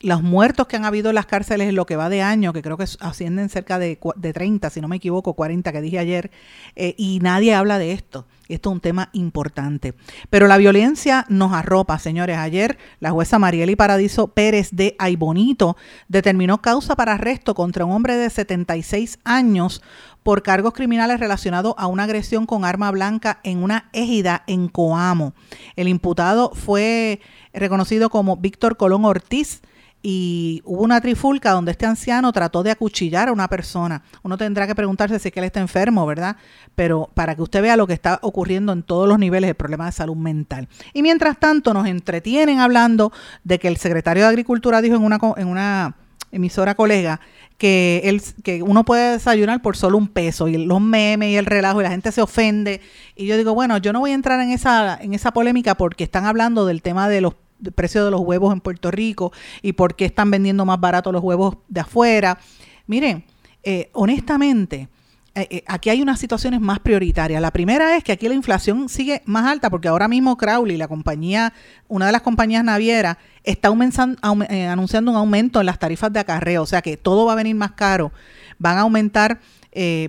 los 0.01 0.22
muertos 0.22 0.66
que 0.66 0.76
han 0.76 0.84
habido 0.84 1.11
en 1.11 1.14
las 1.14 1.26
cárceles 1.26 1.68
en 1.68 1.76
lo 1.76 1.86
que 1.86 1.96
va 1.96 2.09
de 2.09 2.22
año, 2.22 2.53
que 2.53 2.62
creo 2.62 2.76
que 2.76 2.86
ascienden 3.01 3.48
cerca 3.48 3.78
de, 3.78 3.98
de 4.16 4.32
30, 4.32 4.70
si 4.70 4.80
no 4.80 4.88
me 4.88 4.96
equivoco, 4.96 5.34
40 5.34 5.72
que 5.72 5.80
dije 5.80 5.98
ayer, 5.98 6.30
eh, 6.76 6.94
y 6.96 7.18
nadie 7.20 7.55
habla 7.55 7.78
de 7.78 7.92
esto. 7.92 8.26
Esto 8.48 8.70
es 8.70 8.74
un 8.74 8.80
tema 8.80 9.11
importante. 9.12 9.94
Pero 10.28 10.48
la 10.48 10.57
violencia 10.57 11.24
nos 11.28 11.53
arropa, 11.53 12.01
señores. 12.01 12.36
Ayer 12.36 12.78
la 12.98 13.12
jueza 13.12 13.38
Marieli 13.38 13.76
Paradiso 13.76 14.28
Pérez 14.28 14.70
de 14.72 14.96
Aybonito 14.98 15.76
determinó 16.09 16.61
causa 16.61 16.96
para 16.96 17.14
arresto 17.14 17.55
contra 17.55 17.84
un 17.84 17.92
hombre 17.92 18.16
de 18.16 18.28
76 18.28 19.20
años 19.22 19.82
por 20.24 20.42
cargos 20.42 20.74
criminales 20.74 21.20
relacionados 21.20 21.74
a 21.78 21.86
una 21.86 22.05
agresión 22.05 22.44
con 22.44 22.64
arma 22.64 22.90
blanca 22.90 23.40
en 23.44 23.62
una 23.62 23.88
égida 23.92 24.42
en 24.48 24.68
Coamo. 24.68 25.32
El 25.76 25.86
imputado 25.86 26.51
fue 26.53 27.20
reconocido 27.53 28.11
como 28.11 28.36
Víctor 28.36 28.76
Colón 28.76 29.05
Ortiz, 29.05 29.62
y 30.03 30.62
hubo 30.64 30.82
una 30.82 31.01
trifulca 31.01 31.51
donde 31.51 31.72
este 31.72 31.86
anciano 31.86 32.32
trató 32.32 32.62
de 32.62 32.70
acuchillar 32.70 33.28
a 33.28 33.32
una 33.32 33.48
persona. 33.48 34.03
Uno 34.22 34.38
tendrá 34.38 34.66
que 34.66 34.74
preguntarse 34.74 35.18
si 35.18 35.28
es 35.28 35.34
que 35.34 35.40
él 35.40 35.46
está 35.46 35.61
enfermo, 35.61 36.07
¿verdad? 36.07 36.36
Pero 36.74 37.11
para 37.14 37.34
que 37.34 37.42
usted 37.42 37.61
vea 37.61 37.76
lo 37.76 37.86
que 37.86 37.92
está 37.92 38.18
ocurriendo 38.22 38.72
en 38.72 38.82
todos 38.82 39.07
los 39.07 39.18
niveles 39.18 39.48
del 39.48 39.57
problema 39.57 39.86
de 39.86 39.92
salud 39.92 40.16
mental. 40.16 40.68
Y 40.94 41.03
mientras 41.03 41.38
tanto 41.38 41.74
nos 41.74 41.86
entretienen 41.86 42.61
hablando 42.61 43.12
de 43.44 43.59
que 43.59 43.68
el 43.68 43.76
secretario 43.76 44.22
de 44.22 44.30
Agricultura 44.30 44.80
dijo 44.80 44.96
en 44.96 45.05
una, 45.05 45.18
en 45.36 45.48
una 45.48 45.96
emisora 46.32 46.74
colega 46.74 47.20
que, 47.59 48.01
él, 48.05 48.22
que 48.42 48.62
uno 48.62 48.84
puede 48.84 49.12
desayunar 49.12 49.61
por 49.61 49.76
solo 49.76 49.98
un 49.98 50.09
peso 50.09 50.48
y 50.48 50.64
los 50.64 50.80
memes 50.80 51.30
y 51.30 51.36
el 51.36 51.44
relajo 51.44 51.80
y 51.80 51.84
la 51.84 51.90
gente 51.90 52.11
se 52.11 52.22
ofende. 52.22 52.80
Y 53.16 53.26
yo 53.26 53.36
digo, 53.36 53.53
bueno, 53.53 53.76
yo 53.76 53.92
no 53.92 54.01
voy 54.01 54.12
a 54.12 54.14
entrar 54.14 54.40
en 54.40 54.51
esa, 54.51 54.98
en 54.98 55.12
esa 55.12 55.32
polémica 55.32 55.74
porque 55.74 56.05
están 56.05 56.24
hablando 56.24 56.64
del 56.64 56.80
tema 56.80 57.11
de 57.11 57.20
los 57.20 57.34
precio 57.74 58.04
de 58.04 58.11
los 58.11 58.20
huevos 58.20 58.52
en 58.52 58.61
Puerto 58.61 58.90
Rico 58.90 59.32
y 59.62 59.72
por 59.72 59.96
qué 59.96 60.04
están 60.04 60.30
vendiendo 60.30 60.64
más 60.64 60.80
barato 60.80 61.12
los 61.12 61.22
huevos 61.22 61.56
de 61.68 61.80
afuera. 61.80 62.38
Miren, 62.86 63.24
eh, 63.62 63.90
honestamente, 63.92 64.88
eh, 65.34 65.46
eh, 65.50 65.64
aquí 65.66 65.90
hay 65.90 66.02
unas 66.02 66.18
situaciones 66.18 66.61
más 66.61 66.80
prioritarias. 66.80 67.40
La 67.40 67.50
primera 67.50 67.96
es 67.96 68.02
que 68.02 68.12
aquí 68.12 68.28
la 68.28 68.34
inflación 68.34 68.88
sigue 68.88 69.22
más 69.26 69.46
alta 69.46 69.70
porque 69.70 69.88
ahora 69.88 70.08
mismo 70.08 70.36
Crowley, 70.36 70.76
la 70.76 70.88
compañía, 70.88 71.52
una 71.88 72.06
de 72.06 72.12
las 72.12 72.22
compañías 72.22 72.64
navieras, 72.64 73.16
está 73.44 73.68
anunciando 73.68 75.11
un 75.11 75.16
aumento 75.16 75.61
en 75.61 75.66
las 75.66 75.78
tarifas 75.78 76.12
de 76.12 76.20
acarreo, 76.20 76.62
o 76.62 76.66
sea 76.66 76.82
que 76.82 76.96
todo 76.96 77.26
va 77.26 77.32
a 77.32 77.36
venir 77.36 77.54
más 77.54 77.72
caro. 77.72 78.12
Van 78.58 78.76
a 78.76 78.80
aumentar 78.80 79.40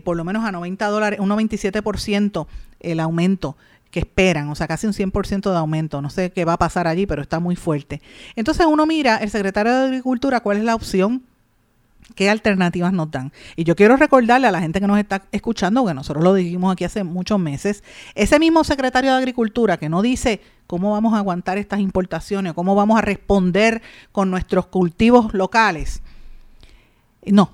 por 0.03 0.17
lo 0.17 0.23
menos 0.23 0.43
a 0.43 0.51
90 0.51 0.87
dólares, 0.87 1.19
un 1.19 1.29
97% 1.29 2.47
el 2.79 2.99
aumento 2.99 3.55
que 3.91 3.99
esperan, 3.99 4.49
o 4.49 4.55
sea, 4.55 4.67
casi 4.67 4.87
un 4.87 4.93
100% 4.93 5.51
de 5.51 5.57
aumento. 5.57 6.01
No 6.01 6.09
sé 6.09 6.31
qué 6.31 6.45
va 6.45 6.53
a 6.53 6.57
pasar 6.57 6.87
allí, 6.87 7.05
pero 7.05 7.21
está 7.21 7.39
muy 7.39 7.55
fuerte. 7.55 8.01
Entonces 8.35 8.65
uno 8.65 8.85
mira, 8.85 9.17
el 9.17 9.29
secretario 9.29 9.73
de 9.73 9.85
Agricultura, 9.85 10.39
cuál 10.39 10.57
es 10.57 10.63
la 10.63 10.75
opción, 10.75 11.23
qué 12.15 12.29
alternativas 12.29 12.93
nos 12.93 13.11
dan. 13.11 13.31
Y 13.55 13.63
yo 13.63 13.75
quiero 13.75 13.97
recordarle 13.97 14.47
a 14.47 14.51
la 14.51 14.61
gente 14.61 14.79
que 14.79 14.87
nos 14.87 14.97
está 14.97 15.23
escuchando, 15.31 15.85
que 15.85 15.93
nosotros 15.93 16.23
lo 16.23 16.33
dijimos 16.33 16.71
aquí 16.71 16.83
hace 16.83 17.03
muchos 17.03 17.39
meses, 17.39 17.83
ese 18.15 18.39
mismo 18.39 18.63
secretario 18.63 19.11
de 19.11 19.17
Agricultura 19.17 19.77
que 19.77 19.89
no 19.89 20.01
dice 20.01 20.41
cómo 20.67 20.91
vamos 20.91 21.13
a 21.13 21.17
aguantar 21.17 21.57
estas 21.57 21.79
importaciones, 21.79 22.53
cómo 22.53 22.75
vamos 22.75 22.97
a 22.97 23.01
responder 23.01 23.81
con 24.11 24.31
nuestros 24.31 24.67
cultivos 24.67 25.33
locales. 25.33 26.01
No, 27.25 27.51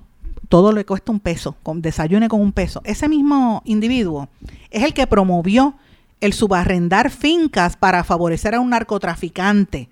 todo 0.49 0.71
le 0.71 0.85
cuesta 0.85 1.11
un 1.11 1.19
peso, 1.19 1.55
con, 1.63 1.81
desayune 1.81 2.29
con 2.29 2.41
un 2.41 2.51
peso. 2.51 2.81
Ese 2.83 3.09
mismo 3.09 3.61
individuo 3.65 4.29
es 4.69 4.83
el 4.83 4.93
que 4.93 5.07
promovió 5.07 5.75
el 6.21 6.33
subarrendar 6.33 7.11
fincas 7.11 7.77
para 7.77 8.03
favorecer 8.03 8.55
a 8.55 8.59
un 8.59 8.71
narcotraficante. 8.71 9.89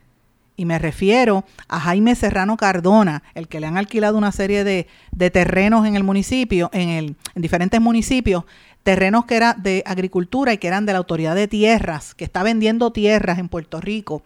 Y 0.57 0.65
me 0.65 0.79
refiero 0.79 1.43
a 1.67 1.79
Jaime 1.79 2.15
Serrano 2.15 2.55
Cardona, 2.55 3.23
el 3.33 3.47
que 3.47 3.59
le 3.59 3.67
han 3.67 3.77
alquilado 3.77 4.17
una 4.17 4.31
serie 4.31 4.63
de, 4.63 4.87
terrenos 5.29 5.85
en 5.85 5.95
el 5.95 6.03
municipio, 6.03 6.69
en, 6.71 6.89
el, 6.89 7.15
en 7.35 7.41
diferentes 7.41 7.81
municipios, 7.81 8.45
terrenos 8.83 9.25
que 9.25 9.35
eran 9.35 9.61
de 9.61 9.83
agricultura 9.85 10.53
y 10.53 10.57
que 10.57 10.67
eran 10.67 10.85
de 10.85 10.93
la 10.93 10.99
autoridad 10.99 11.35
de 11.35 11.47
tierras, 11.47 12.15
que 12.15 12.23
está 12.23 12.41
vendiendo 12.43 12.91
tierras 12.91 13.37
en 13.39 13.49
Puerto 13.49 13.81
Rico, 13.81 14.23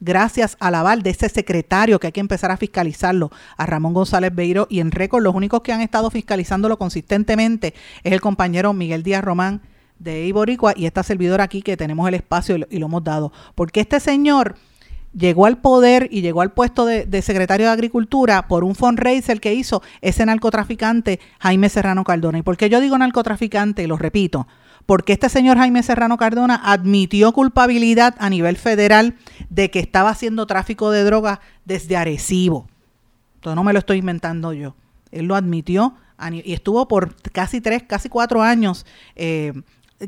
gracias 0.00 0.56
al 0.60 0.74
aval 0.74 1.02
de 1.02 1.10
ese 1.10 1.28
secretario 1.28 1.98
que 1.98 2.08
hay 2.08 2.12
que 2.12 2.20
empezar 2.20 2.50
a 2.50 2.56
fiscalizarlo, 2.56 3.30
a 3.56 3.66
Ramón 3.66 3.94
González 3.94 4.34
Beiro, 4.34 4.66
y 4.68 4.80
en 4.80 4.90
récord 4.90 5.22
los 5.22 5.34
únicos 5.34 5.62
que 5.62 5.72
han 5.72 5.80
estado 5.80 6.10
fiscalizándolo 6.10 6.78
consistentemente 6.78 7.74
es 8.02 8.12
el 8.12 8.20
compañero 8.20 8.72
Miguel 8.74 9.02
Díaz 9.02 9.24
Román 9.24 9.62
de 10.00 10.26
Iboricua 10.26 10.72
y 10.74 10.86
esta 10.86 11.04
servidora 11.04 11.44
aquí 11.44 11.62
que 11.62 11.76
tenemos 11.76 12.08
el 12.08 12.14
espacio 12.14 12.56
y 12.68 12.78
lo, 12.78 12.86
hemos 12.86 13.04
dado. 13.04 13.32
Porque 13.54 13.80
este 13.80 14.00
señor 14.00 14.56
llegó 15.12 15.46
al 15.46 15.58
poder 15.58 16.08
y 16.10 16.22
llegó 16.22 16.40
al 16.40 16.52
puesto 16.52 16.86
de, 16.86 17.22
secretario 17.22 17.66
de 17.66 17.72
Agricultura 17.72 18.48
por 18.48 18.64
un 18.64 18.74
fundraiser 18.74 19.40
que 19.40 19.54
hizo 19.54 19.82
ese 20.00 20.24
narcotraficante 20.26 21.20
Jaime 21.38 21.68
Serrano 21.68 22.02
Cardona. 22.02 22.38
¿Y 22.38 22.42
por 22.42 22.56
qué 22.56 22.68
yo 22.68 22.80
digo 22.80 22.96
narcotraficante? 22.98 23.86
Lo 23.86 23.96
repito, 23.96 24.48
porque 24.86 25.12
este 25.12 25.28
señor 25.28 25.58
Jaime 25.58 25.82
Serrano 25.82 26.16
Cardona 26.16 26.60
admitió 26.64 27.32
culpabilidad 27.32 28.14
a 28.18 28.30
nivel 28.30 28.56
federal 28.56 29.16
de 29.50 29.70
que 29.70 29.80
estaba 29.80 30.10
haciendo 30.10 30.46
tráfico 30.46 30.90
de 30.90 31.04
drogas 31.04 31.40
desde 31.64 31.96
Arecibo. 31.96 32.66
Entonces 33.36 33.56
no 33.56 33.64
me 33.64 33.72
lo 33.72 33.78
estoy 33.78 33.98
inventando 33.98 34.52
yo. 34.52 34.74
Él 35.12 35.26
lo 35.26 35.34
admitió 35.36 35.94
y 36.44 36.52
estuvo 36.52 36.86
por 36.86 37.14
casi 37.32 37.60
tres, 37.60 37.82
casi 37.82 38.08
cuatro 38.08 38.42
años 38.42 38.84
eh, 39.16 39.52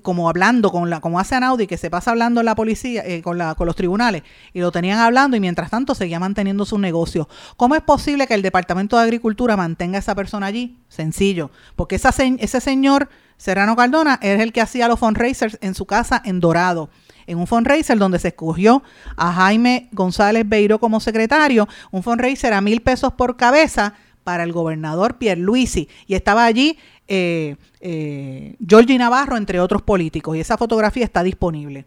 como 0.01 0.29
hablando 0.29 0.71
con 0.71 0.89
la 0.89 1.01
como 1.01 1.21
hace 1.21 1.35
Anaudi 1.35 1.67
que 1.67 1.77
se 1.77 1.91
pasa 1.91 2.13
hablando 2.13 2.41
en 2.41 2.47
la 2.47 2.55
policía 2.55 3.03
eh, 3.05 3.21
con 3.21 3.37
la 3.37 3.55
con 3.55 3.67
los 3.67 3.77
tribunales 3.77 4.23
y 4.55 4.61
lo 4.61 4.73
tenían 4.73 4.99
hablando 4.99 5.37
y 5.37 5.41
mientras 5.41 5.71
tanto 5.71 5.95
seguía 5.95 6.19
manteniendo 6.19 6.65
su 6.65 6.79
negocio. 6.79 7.29
¿Cómo 7.57 7.75
es 7.75 7.83
posible 7.83 8.27
que 8.27 8.35
el 8.35 8.43
Departamento 8.43 8.97
de 8.97 9.03
Agricultura 9.03 9.57
mantenga 9.57 9.97
a 9.97 10.01
esa 10.01 10.15
persona 10.15 10.47
allí? 10.47 10.79
Sencillo, 10.89 11.51
porque 11.77 11.97
esa, 11.97 12.15
ese 12.39 12.61
señor 12.61 13.09
Serrano 13.37 13.77
Cardona 13.77 14.19
es 14.23 14.41
el 14.41 14.53
que 14.53 14.61
hacía 14.61 14.89
los 14.89 14.99
fundraisers 14.99 15.59
en 15.61 15.75
su 15.75 15.85
casa 15.87 16.23
en 16.25 16.41
Dorado 16.41 16.91
en 17.27 17.39
un 17.39 17.47
fundraiser 17.47 17.99
donde 17.99 18.19
se 18.19 18.29
escogió 18.29 18.83
a 19.17 19.33
Jaime 19.33 19.89
González 19.93 20.49
Beiro 20.49 20.81
como 20.81 20.99
secretario, 20.99 21.69
un 21.93 22.03
fundraiser 22.03 22.53
a 22.53 22.61
mil 22.61 22.83
pesos 22.83 23.13
por 23.13 23.37
cabeza 23.37 23.95
para 24.25 24.45
el 24.45 24.53
gobernador 24.53 25.19
Pierluisi 25.19 25.89
y 26.07 26.15
estaba 26.15 26.45
allí 26.45 26.79
eh, 27.15 27.57
eh, 27.83 28.57
Georgie 28.67 28.97
Navarro, 28.97 29.37
entre 29.37 29.61
otros 29.61 29.83
políticos, 29.83 30.35
y 30.35 30.41
esa 30.41 30.57
fotografía 30.57 31.05
está 31.05 31.23
disponible. 31.23 31.85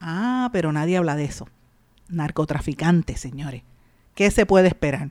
Ah, 0.00 0.50
pero 0.52 0.72
nadie 0.72 0.96
habla 0.96 1.14
de 1.14 1.24
eso. 1.24 1.46
Narcotraficantes, 2.08 3.20
señores. 3.20 3.62
¿Qué 4.16 4.28
se 4.32 4.44
puede 4.44 4.66
esperar? 4.66 5.10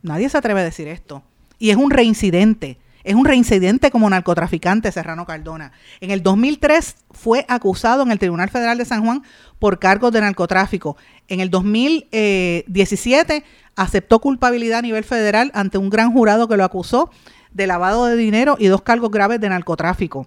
Nadie 0.00 0.30
se 0.30 0.38
atreve 0.38 0.62
a 0.62 0.64
decir 0.64 0.88
esto. 0.88 1.22
Y 1.58 1.68
es 1.68 1.76
un 1.76 1.90
reincidente. 1.90 2.78
Es 3.08 3.14
un 3.14 3.24
reincidente 3.24 3.90
como 3.90 4.10
narcotraficante 4.10 4.92
Serrano 4.92 5.24
Cardona. 5.24 5.72
En 6.02 6.10
el 6.10 6.22
2003 6.22 6.94
fue 7.10 7.46
acusado 7.48 8.02
en 8.02 8.10
el 8.10 8.18
Tribunal 8.18 8.50
Federal 8.50 8.76
de 8.76 8.84
San 8.84 9.02
Juan 9.02 9.22
por 9.58 9.78
cargos 9.78 10.12
de 10.12 10.20
narcotráfico. 10.20 10.98
En 11.26 11.40
el 11.40 11.48
2017 11.48 13.44
aceptó 13.76 14.18
culpabilidad 14.18 14.80
a 14.80 14.82
nivel 14.82 15.04
federal 15.04 15.50
ante 15.54 15.78
un 15.78 15.88
gran 15.88 16.12
jurado 16.12 16.48
que 16.48 16.58
lo 16.58 16.64
acusó 16.64 17.10
de 17.50 17.66
lavado 17.66 18.04
de 18.04 18.16
dinero 18.16 18.56
y 18.58 18.66
dos 18.66 18.82
cargos 18.82 19.10
graves 19.10 19.40
de 19.40 19.48
narcotráfico. 19.48 20.26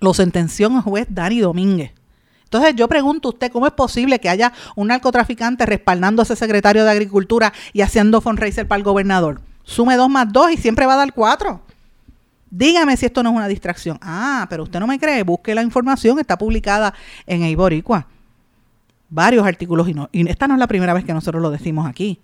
Lo 0.00 0.14
sentenció 0.14 0.68
el 0.68 0.80
juez 0.82 1.08
Dani 1.10 1.40
Domínguez. 1.40 1.94
Entonces 2.44 2.76
yo 2.76 2.86
pregunto 2.86 3.26
a 3.26 3.32
usted, 3.32 3.50
¿cómo 3.50 3.66
es 3.66 3.72
posible 3.72 4.20
que 4.20 4.28
haya 4.28 4.52
un 4.76 4.86
narcotraficante 4.86 5.66
respaldando 5.66 6.22
a 6.22 6.24
ese 6.24 6.36
secretario 6.36 6.84
de 6.84 6.92
Agricultura 6.92 7.52
y 7.72 7.80
haciendo 7.80 8.20
fundraiser 8.20 8.68
para 8.68 8.78
el 8.78 8.84
gobernador? 8.84 9.40
Sume 9.64 9.96
dos 9.96 10.08
más 10.08 10.32
dos 10.32 10.52
y 10.52 10.56
siempre 10.56 10.86
va 10.86 10.94
a 10.94 10.98
dar 10.98 11.12
cuatro. 11.12 11.62
Dígame 12.50 12.96
si 12.96 13.06
esto 13.06 13.22
no 13.22 13.30
es 13.30 13.36
una 13.36 13.48
distracción. 13.48 13.98
Ah, 14.00 14.46
pero 14.48 14.64
usted 14.64 14.80
no 14.80 14.86
me 14.86 14.98
cree, 14.98 15.22
busque 15.22 15.54
la 15.54 15.62
información, 15.62 16.18
está 16.18 16.38
publicada 16.38 16.94
en 17.26 17.42
Eiboricua. 17.42 18.06
Varios 19.10 19.46
artículos 19.46 19.88
y, 19.88 19.94
no, 19.94 20.08
y 20.12 20.28
esta 20.28 20.46
no 20.48 20.54
es 20.54 20.60
la 20.60 20.66
primera 20.66 20.94
vez 20.94 21.04
que 21.04 21.12
nosotros 21.12 21.42
lo 21.42 21.50
decimos 21.50 21.86
aquí. 21.86 22.20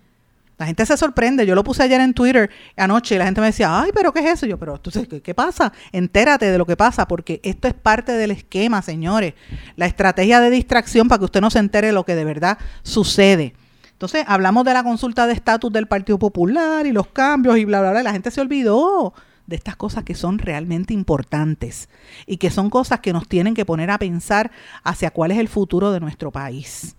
La 0.57 0.66
gente 0.66 0.87
se 0.87 0.97
sorprende. 0.97 1.47
Yo 1.47 1.55
lo 1.55 1.64
puse 1.64 1.83
ayer 1.83 2.01
en 2.01 2.14
Twitter 2.14 2.49
anoche 2.77 3.16
y 3.16 3.18
la 3.18 3.25
gente 3.25 3.41
me 3.41 3.49
decía, 3.49 3.81
ay, 3.81 3.91
pero 3.93 4.12
¿qué 4.12 4.20
es 4.20 4.27
eso? 4.27 4.47
Yo, 4.47 4.57
pero 4.59 4.77
entonces, 4.77 5.09
¿qué, 5.09 5.20
¿qué, 5.20 5.35
pasa? 5.35 5.72
Entérate 5.91 6.51
de 6.51 6.59
lo 6.59 6.64
que 6.64 6.77
pasa, 6.77 7.09
porque 7.09 7.41
esto 7.43 7.66
es 7.66 7.75
parte 7.75 8.12
del 8.12 8.31
esquema, 8.31 8.81
señores. 8.81 9.35
La 9.77 9.87
estrategia 9.87 10.41
de 10.41 10.51
distracción 10.51 11.09
para 11.09 11.18
que 11.18 11.25
usted 11.25 11.41
no 11.41 11.51
se 11.51 11.59
entere 11.59 11.89
de 11.89 11.93
lo 11.93 12.05
que 12.05 12.14
de 12.14 12.25
verdad 12.25 12.59
sucede. 12.83 13.55
Entonces, 13.91 14.25
hablamos 14.29 14.64
de 14.64 14.75
la 14.75 14.85
consulta 14.85 15.27
de 15.27 15.33
estatus 15.33 15.72
del 15.72 15.89
Partido 15.89 16.18
Popular 16.18 16.87
y 16.87 16.93
los 16.93 17.09
cambios 17.09 17.57
y 17.59 17.64
bla, 17.64 17.81
bla, 17.81 17.91
bla. 17.91 18.03
La 18.03 18.12
gente 18.12 18.31
se 18.31 18.41
olvidó 18.41 19.12
de 19.47 19.57
estas 19.57 19.76
cosas 19.76 20.05
que 20.05 20.14
son 20.14 20.38
realmente 20.38 20.95
importantes 20.95 21.88
y 22.26 22.38
que 22.38 22.51
son 22.51 22.70
cosas 22.70 23.01
que 23.01 23.12
nos 23.12 23.28
tienen 23.28 23.55
que 23.55 23.64
poner 23.64 23.90
a 23.90 23.99
pensar 23.99 24.51
hacia 24.82 25.11
cuál 25.11 25.30
es 25.30 25.38
el 25.38 25.49
futuro 25.49 25.92
de 25.92 26.01
nuestro 26.01 26.30
país. 26.30 26.97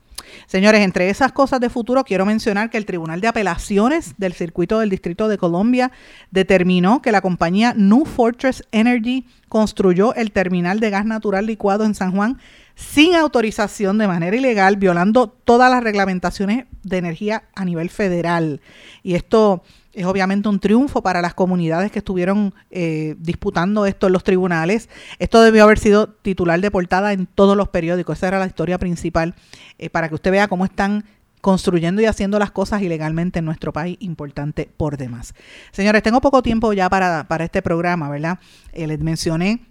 Señores, 0.47 0.81
entre 0.81 1.09
esas 1.09 1.31
cosas 1.31 1.59
de 1.59 1.69
futuro 1.69 2.03
quiero 2.03 2.25
mencionar 2.25 2.69
que 2.69 2.77
el 2.77 2.85
Tribunal 2.85 3.21
de 3.21 3.27
Apelaciones 3.27 4.15
del 4.17 4.33
Circuito 4.33 4.79
del 4.79 4.89
Distrito 4.89 5.27
de 5.27 5.37
Colombia 5.37 5.91
determinó 6.31 7.01
que 7.01 7.11
la 7.11 7.21
compañía 7.21 7.73
New 7.75 8.05
Fortress 8.05 8.63
Energy 8.71 9.27
construyó 9.49 10.13
el 10.15 10.31
terminal 10.31 10.79
de 10.79 10.89
gas 10.89 11.05
natural 11.05 11.45
licuado 11.45 11.85
en 11.85 11.95
San 11.95 12.11
Juan 12.11 12.39
sin 12.75 13.15
autorización 13.15 13.97
de 13.97 14.07
manera 14.07 14.35
ilegal, 14.35 14.75
violando 14.75 15.29
todas 15.29 15.71
las 15.71 15.83
reglamentaciones 15.83 16.65
de 16.83 16.97
energía 16.97 17.43
a 17.55 17.63
nivel 17.63 17.89
federal. 17.89 18.61
Y 19.01 19.15
esto 19.15 19.63
es 19.95 20.05
obviamente 20.05 20.49
un 20.49 20.59
triunfo 20.59 21.01
para 21.01 21.21
las 21.21 21.33
comunidades 21.33 21.91
que 21.91 21.99
estuvieron 21.99 22.53
eh, 22.69 23.15
disputando 23.17 23.85
esto 23.85 24.07
en 24.07 24.13
los 24.13 24.23
tribunales. 24.23 24.89
Esto 25.19 25.41
debió 25.41 25.63
haber 25.63 25.79
sido 25.79 26.07
titular 26.07 26.59
de 26.59 26.69
portada 26.69 27.13
en 27.13 27.25
todos 27.25 27.55
los 27.55 27.69
periódicos. 27.69 28.17
Esa 28.17 28.27
era 28.27 28.39
la 28.39 28.45
historia 28.45 28.77
principal 28.77 29.35
eh, 29.79 29.89
para 29.89 30.09
que 30.09 30.15
usted 30.15 30.31
vea 30.31 30.47
cómo 30.47 30.65
están 30.65 31.05
construyendo 31.39 32.01
y 32.01 32.05
haciendo 32.05 32.39
las 32.39 32.51
cosas 32.51 32.81
ilegalmente 32.81 33.39
en 33.39 33.45
nuestro 33.45 33.71
país, 33.71 33.97
importante 34.01 34.69
por 34.75 34.97
demás. 34.97 35.33
Señores, 35.71 36.03
tengo 36.03 36.19
poco 36.19 36.41
tiempo 36.41 36.73
ya 36.73 36.89
para, 36.89 37.27
para 37.27 37.45
este 37.45 37.61
programa, 37.61 38.09
¿verdad? 38.09 38.39
Eh, 38.73 38.87
les 38.87 38.99
mencioné 38.99 39.61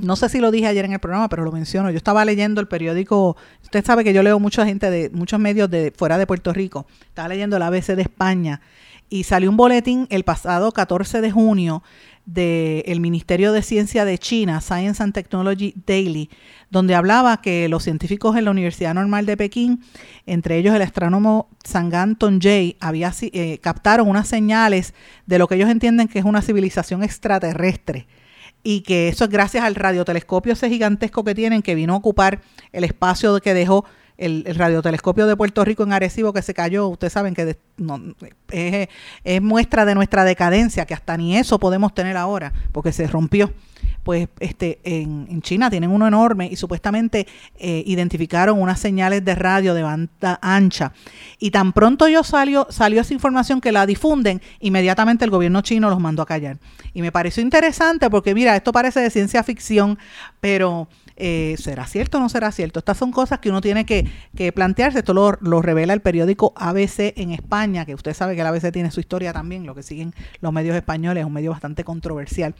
no 0.00 0.16
sé 0.16 0.28
si 0.28 0.40
lo 0.40 0.50
dije 0.50 0.66
ayer 0.66 0.84
en 0.84 0.92
el 0.92 0.98
programa, 0.98 1.28
pero 1.28 1.44
lo 1.44 1.52
menciono. 1.52 1.90
Yo 1.90 1.96
estaba 1.96 2.24
leyendo 2.24 2.60
el 2.60 2.66
periódico, 2.66 3.36
usted 3.62 3.84
sabe 3.84 4.02
que 4.02 4.12
yo 4.12 4.24
leo 4.24 4.40
mucha 4.40 4.66
gente 4.66 4.90
de 4.90 5.08
muchos 5.10 5.38
medios 5.38 5.70
de 5.70 5.92
fuera 5.96 6.18
de 6.18 6.26
Puerto 6.26 6.52
Rico. 6.52 6.86
Estaba 7.06 7.28
leyendo 7.28 7.56
el 7.56 7.62
ABC 7.62 7.94
de 7.94 8.02
España 8.02 8.60
y 9.08 9.24
salió 9.24 9.50
un 9.50 9.56
boletín 9.56 10.06
el 10.10 10.24
pasado 10.24 10.72
14 10.72 11.20
de 11.20 11.30
junio 11.30 11.82
del 12.26 13.00
Ministerio 13.00 13.52
de 13.52 13.62
Ciencia 13.62 14.04
de 14.04 14.18
China, 14.18 14.60
Science 14.60 15.02
and 15.02 15.12
Technology 15.12 15.74
Daily, 15.86 16.30
donde 16.70 16.94
hablaba 16.94 17.42
que 17.42 17.68
los 17.68 17.84
científicos 17.84 18.36
en 18.36 18.46
la 18.46 18.50
Universidad 18.50 18.94
Normal 18.94 19.26
de 19.26 19.36
Pekín, 19.36 19.84
entre 20.24 20.56
ellos 20.56 20.74
el 20.74 20.82
astrónomo 20.82 21.48
Sangan 21.64 22.16
Tongjay, 22.16 22.76
había, 22.80 23.12
eh, 23.20 23.58
captaron 23.58 24.08
unas 24.08 24.26
señales 24.26 24.94
de 25.26 25.38
lo 25.38 25.48
que 25.48 25.56
ellos 25.56 25.68
entienden 25.68 26.08
que 26.08 26.18
es 26.18 26.24
una 26.24 26.40
civilización 26.40 27.02
extraterrestre 27.02 28.06
y 28.62 28.80
que 28.80 29.08
eso 29.08 29.24
es 29.24 29.30
gracias 29.30 29.62
al 29.62 29.74
radiotelescopio 29.74 30.54
ese 30.54 30.70
gigantesco 30.70 31.22
que 31.22 31.34
tienen 31.34 31.60
que 31.60 31.74
vino 31.74 31.92
a 31.92 31.96
ocupar 31.96 32.40
el 32.72 32.84
espacio 32.84 33.38
que 33.40 33.52
dejó 33.52 33.84
el, 34.16 34.44
radiotelescopio 34.54 35.26
de 35.26 35.36
Puerto 35.36 35.64
Rico 35.64 35.82
en 35.82 35.92
Arecibo 35.92 36.32
que 36.32 36.42
se 36.42 36.54
cayó, 36.54 36.88
ustedes 36.88 37.12
saben 37.12 37.34
que 37.34 37.56
es, 38.50 39.42
muestra 39.42 39.84
de 39.84 39.94
nuestra 39.94 40.24
decadencia, 40.24 40.86
que 40.86 40.94
hasta 40.94 41.16
ni 41.16 41.36
eso 41.36 41.58
podemos 41.58 41.94
tener 41.94 42.16
ahora, 42.16 42.52
porque 42.72 42.92
se 42.92 43.06
rompió. 43.06 43.52
Pues 44.02 44.28
este, 44.38 44.80
en, 44.84 45.40
China 45.40 45.70
tienen 45.70 45.90
uno 45.90 46.06
enorme 46.06 46.46
y 46.46 46.56
supuestamente 46.56 47.26
eh, 47.58 47.82
identificaron 47.86 48.60
unas 48.60 48.78
señales 48.78 49.24
de 49.24 49.34
radio 49.34 49.72
de 49.72 49.82
banda 49.82 50.38
ancha. 50.42 50.92
Y 51.38 51.50
tan 51.50 51.72
pronto 51.72 52.06
yo 52.06 52.22
salió, 52.22 52.66
salió 52.68 53.00
esa 53.00 53.14
información 53.14 53.62
que 53.62 53.72
la 53.72 53.86
difunden, 53.86 54.42
inmediatamente 54.60 55.24
el 55.24 55.30
gobierno 55.30 55.62
chino 55.62 55.88
los 55.88 56.00
mandó 56.00 56.22
a 56.22 56.26
callar. 56.26 56.58
Y 56.92 57.00
me 57.00 57.12
pareció 57.12 57.42
interesante 57.42 58.10
porque, 58.10 58.34
mira, 58.34 58.54
esto 58.54 58.72
parece 58.72 59.00
de 59.00 59.08
ciencia 59.08 59.42
ficción, 59.42 59.98
pero 60.38 60.86
eh, 61.16 61.54
¿será 61.58 61.86
cierto 61.86 62.18
o 62.18 62.20
no 62.20 62.28
será 62.28 62.50
cierto? 62.50 62.80
Estas 62.80 62.96
son 62.96 63.12
cosas 63.12 63.38
que 63.38 63.50
uno 63.50 63.60
tiene 63.60 63.86
que, 63.86 64.04
plantearse. 64.52 64.98
Esto 64.98 65.14
lo, 65.14 65.62
revela 65.62 65.92
el 65.92 66.00
periódico 66.00 66.52
ABC 66.56 67.14
en 67.16 67.30
España, 67.30 67.84
que 67.84 67.94
usted 67.94 68.14
sabe 68.14 68.34
que 68.34 68.40
el 68.40 68.46
ABC 68.46 68.72
tiene 68.72 68.90
su 68.90 69.00
historia 69.00 69.32
también, 69.32 69.66
lo 69.66 69.74
que 69.74 69.82
siguen 69.82 70.12
los 70.40 70.52
medios 70.52 70.76
españoles, 70.76 71.22
es 71.22 71.26
un 71.26 71.32
medio 71.32 71.50
bastante 71.50 71.84
controversial. 71.84 72.54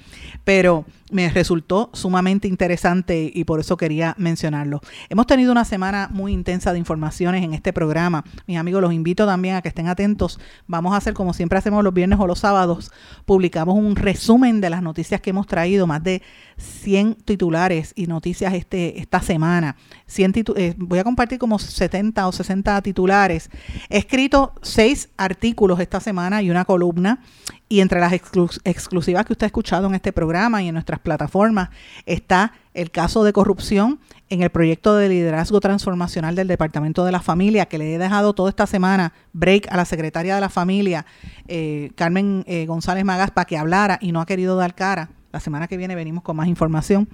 Pero 0.45 0.85
me 1.11 1.29
resultó 1.31 1.91
sumamente 1.93 2.49
interesante 2.49 3.31
y 3.33 3.45
por 3.45 3.61
eso 3.61 3.77
quería 3.77 4.15
mencionarlo. 4.19 4.81
Hemos 5.09 5.27
tenido 5.27 5.53
una 5.53 5.65
semana 5.65 6.09
muy 6.13 6.33
intensa 6.33 6.73
de 6.73 6.79
informaciones 6.79 7.45
en 7.45 7.55
este 7.55 7.73
programa. 7.73 8.25
Mis 8.47 8.59
amigos, 8.59 8.83
los 8.83 8.93
invito 8.93 9.27
también 9.27 9.57
a 9.57 9.63
que 9.63 9.69
estén 9.69 9.89
atentos. 9.89 10.39
Vamos 10.67 10.95
a 10.95 10.99
hacer 10.99 11.15
como 11.15 11.35
siempre 11.35 11.59
hacemos 11.59 11.83
los 11.83 11.95
viernes 11.95 12.19
o 12.21 12.27
los 12.27 12.41
sábados, 12.41 12.91
publicamos 13.25 13.77
un 13.77 13.97
resumen 13.97 14.61
de 14.61 14.71
las 14.71 14.83
noticias 14.83 15.21
que 15.21 15.31
hemos 15.31 15.47
traído, 15.47 15.87
más 15.87 16.03
de 16.03 16.23
100 16.57 17.17
titulares 17.25 17.93
y 17.97 18.07
noticias 18.07 18.44
este, 18.53 19.01
esta 19.01 19.23
semana. 19.23 19.77
Eh, 20.19 20.75
voy 20.77 20.99
a 20.99 21.05
compartir 21.05 21.39
como 21.39 21.59
70 21.59 22.29
o 22.29 22.33
60 22.33 22.83
titulares. 22.83 23.49
He 23.89 23.99
escrito 23.99 24.53
seis 24.61 25.09
artículos 25.17 25.81
esta 25.81 26.01
semana 26.01 26.43
y 26.43 26.51
una 26.51 26.65
columna. 26.65 27.21
Y 27.67 27.81
entre 27.81 27.99
las 27.99 28.13
exclusivas 28.13 29.25
que 29.25 29.33
usted 29.33 29.45
ha 29.45 29.47
escuchado 29.47 29.87
en 29.87 29.95
este 29.95 30.13
programa 30.13 30.63
y 30.63 30.69
en 30.69 30.75
nuestras 30.75 31.01
plataformas 31.01 31.71
está 32.05 32.53
el 32.75 32.91
caso 32.91 33.25
de 33.25 33.33
corrupción 33.33 34.01
en 34.29 34.43
el 34.43 34.51
proyecto 34.51 34.97
de 34.97 35.09
liderazgo 35.09 35.61
transformacional 35.61 36.35
del 36.35 36.47
Departamento 36.47 37.05
de 37.05 37.13
la 37.13 37.21
Familia, 37.21 37.67
que 37.67 37.79
le 37.79 37.95
he 37.95 37.99
dejado 37.99 38.35
toda 38.35 38.51
esta 38.51 38.67
semana 38.67 39.13
break 39.33 39.73
a 39.73 39.77
la 39.77 39.85
secretaria 39.87 40.35
de 40.35 40.41
la 40.41 40.51
Familia, 40.51 41.07
eh, 41.49 41.91
Carmen 41.95 42.45
eh, 42.47 42.67
González 42.67 43.05
Magas, 43.05 43.31
para 43.31 43.47
que 43.47 43.57
hablara 43.57 43.99
y 44.01 44.13
no 44.13 44.21
ha 44.21 44.27
querido 44.27 44.57
dar 44.57 44.75
cara 44.75 45.11
la 45.35 45.41
semana 45.41 45.67
que 45.67 45.77
viene 45.77 45.97
venimos 45.97 46.23
con 46.23 46.37
más 46.37 46.47
información. 46.47 47.09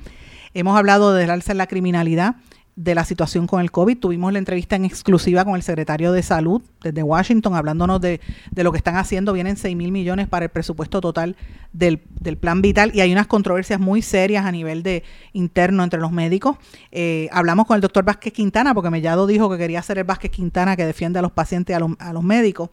Hemos 0.54 0.76
hablado 0.76 1.12
del 1.14 1.30
alza 1.30 1.52
en 1.52 1.58
la 1.58 1.66
criminalidad, 1.66 2.36
de 2.76 2.94
la 2.94 3.04
situación 3.04 3.46
con 3.46 3.60
el 3.60 3.70
COVID. 3.70 3.98
Tuvimos 3.98 4.32
la 4.32 4.38
entrevista 4.38 4.74
en 4.74 4.86
exclusiva 4.86 5.44
con 5.44 5.54
el 5.54 5.62
secretario 5.62 6.12
de 6.12 6.22
Salud 6.22 6.62
desde 6.82 7.02
Washington, 7.02 7.54
hablándonos 7.54 8.00
de, 8.00 8.20
lo 8.54 8.72
que 8.72 8.78
están 8.78 8.96
haciendo. 8.96 9.34
Vienen 9.34 9.58
6 9.58 9.76
mil 9.76 9.92
millones 9.92 10.28
para 10.28 10.46
el 10.46 10.50
presupuesto 10.50 11.00
total 11.02 11.36
del, 11.74 11.98
plan 12.38 12.62
vital 12.62 12.90
y 12.94 13.00
hay 13.00 13.12
unas 13.12 13.26
controversias 13.26 13.80
muy 13.80 14.00
serias 14.00 14.46
a 14.46 14.52
nivel 14.52 14.82
de 14.82 15.02
interno 15.34 15.84
entre 15.84 16.00
los 16.00 16.10
médicos. 16.10 16.56
Eh, 16.90 17.28
hablamos 17.32 17.66
con 17.66 17.74
el 17.74 17.82
doctor 17.82 18.04
Vázquez 18.04 18.32
Quintana, 18.32 18.72
porque 18.72 18.88
Mellado 18.88 19.26
dijo 19.26 19.50
que 19.50 19.58
quería 19.58 19.82
ser 19.82 19.98
el 19.98 20.04
Vázquez 20.04 20.30
Quintana 20.30 20.74
que 20.74 20.86
defiende 20.86 21.18
a 21.18 21.22
los 21.22 21.32
pacientes 21.32 21.74
y 21.74 21.76
a 21.76 21.80
los, 21.80 21.92
a 21.98 22.14
los 22.14 22.22
médicos. 22.22 22.70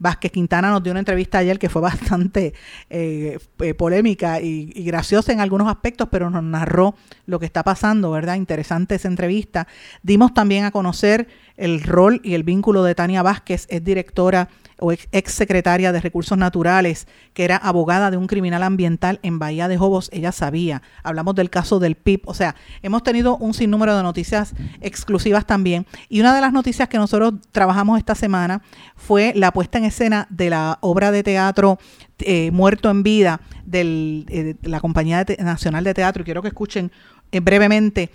Vázquez 0.00 0.32
Quintana 0.32 0.70
nos 0.70 0.82
dio 0.82 0.90
una 0.90 0.98
entrevista 0.98 1.38
ayer 1.38 1.58
que 1.58 1.68
fue 1.68 1.82
bastante 1.82 2.54
eh, 2.88 3.38
eh, 3.60 3.74
polémica 3.74 4.40
y, 4.40 4.72
graciosa 4.84 5.32
en 5.32 5.40
algunos 5.40 5.68
aspectos, 5.68 6.08
pero 6.10 6.30
nos 6.30 6.42
narró 6.42 6.96
lo 7.26 7.38
que 7.38 7.46
está 7.46 7.62
pasando, 7.62 8.10
¿verdad? 8.10 8.34
Interesante 8.34 8.96
esa 8.96 9.06
entrevista. 9.06 9.68
Dimos 10.02 10.34
también 10.34 10.64
a 10.64 10.72
conocer 10.72 11.28
el 11.56 11.82
rol 11.82 12.20
y 12.24 12.34
el 12.34 12.42
vínculo 12.42 12.82
de 12.82 12.94
Tania 12.94 13.22
Vázquez, 13.22 13.66
es 13.68 13.84
directora 13.84 14.48
o 14.80 14.92
ex, 14.92 15.32
secretaria 15.32 15.92
de 15.92 16.00
Recursos 16.00 16.36
Naturales, 16.36 17.06
que 17.34 17.44
era 17.44 17.56
abogada 17.56 18.10
de 18.10 18.16
un 18.16 18.26
criminal 18.26 18.62
ambiental 18.62 19.20
en 19.22 19.38
Bahía 19.38 19.68
de 19.68 19.76
Jobos, 19.76 20.10
ella 20.12 20.32
sabía. 20.32 20.82
Hablamos 21.02 21.34
del 21.34 21.50
caso 21.50 21.78
del 21.78 21.94
PIB, 21.94 22.22
o 22.26 22.34
sea, 22.34 22.54
hemos 22.82 23.02
tenido 23.02 23.36
un 23.36 23.54
sinnúmero 23.54 23.96
de 23.96 24.02
noticias 24.02 24.54
exclusivas 24.80 25.46
también. 25.46 25.86
Y 26.08 26.20
una 26.20 26.34
de 26.34 26.40
las 26.40 26.52
noticias 26.52 26.88
que 26.88 26.98
nosotros 26.98 27.34
trabajamos 27.52 27.98
esta 27.98 28.14
semana 28.14 28.62
fue 28.96 29.32
la 29.34 29.52
puesta 29.52 29.78
en 29.78 29.84
escena 29.84 30.26
de 30.30 30.50
la 30.50 30.78
obra 30.80 31.10
de 31.10 31.22
teatro 31.22 31.78
eh, 32.18 32.50
Muerto 32.50 32.90
en 32.90 33.02
Vida 33.02 33.40
eh, 33.72 34.56
de 34.60 34.68
la 34.68 34.80
Compañía 34.80 35.24
Nacional 35.38 35.84
de 35.84 35.94
Teatro. 35.94 36.22
Y 36.22 36.24
quiero 36.24 36.42
que 36.42 36.48
escuchen 36.48 36.90
eh, 37.32 37.40
brevemente 37.40 38.10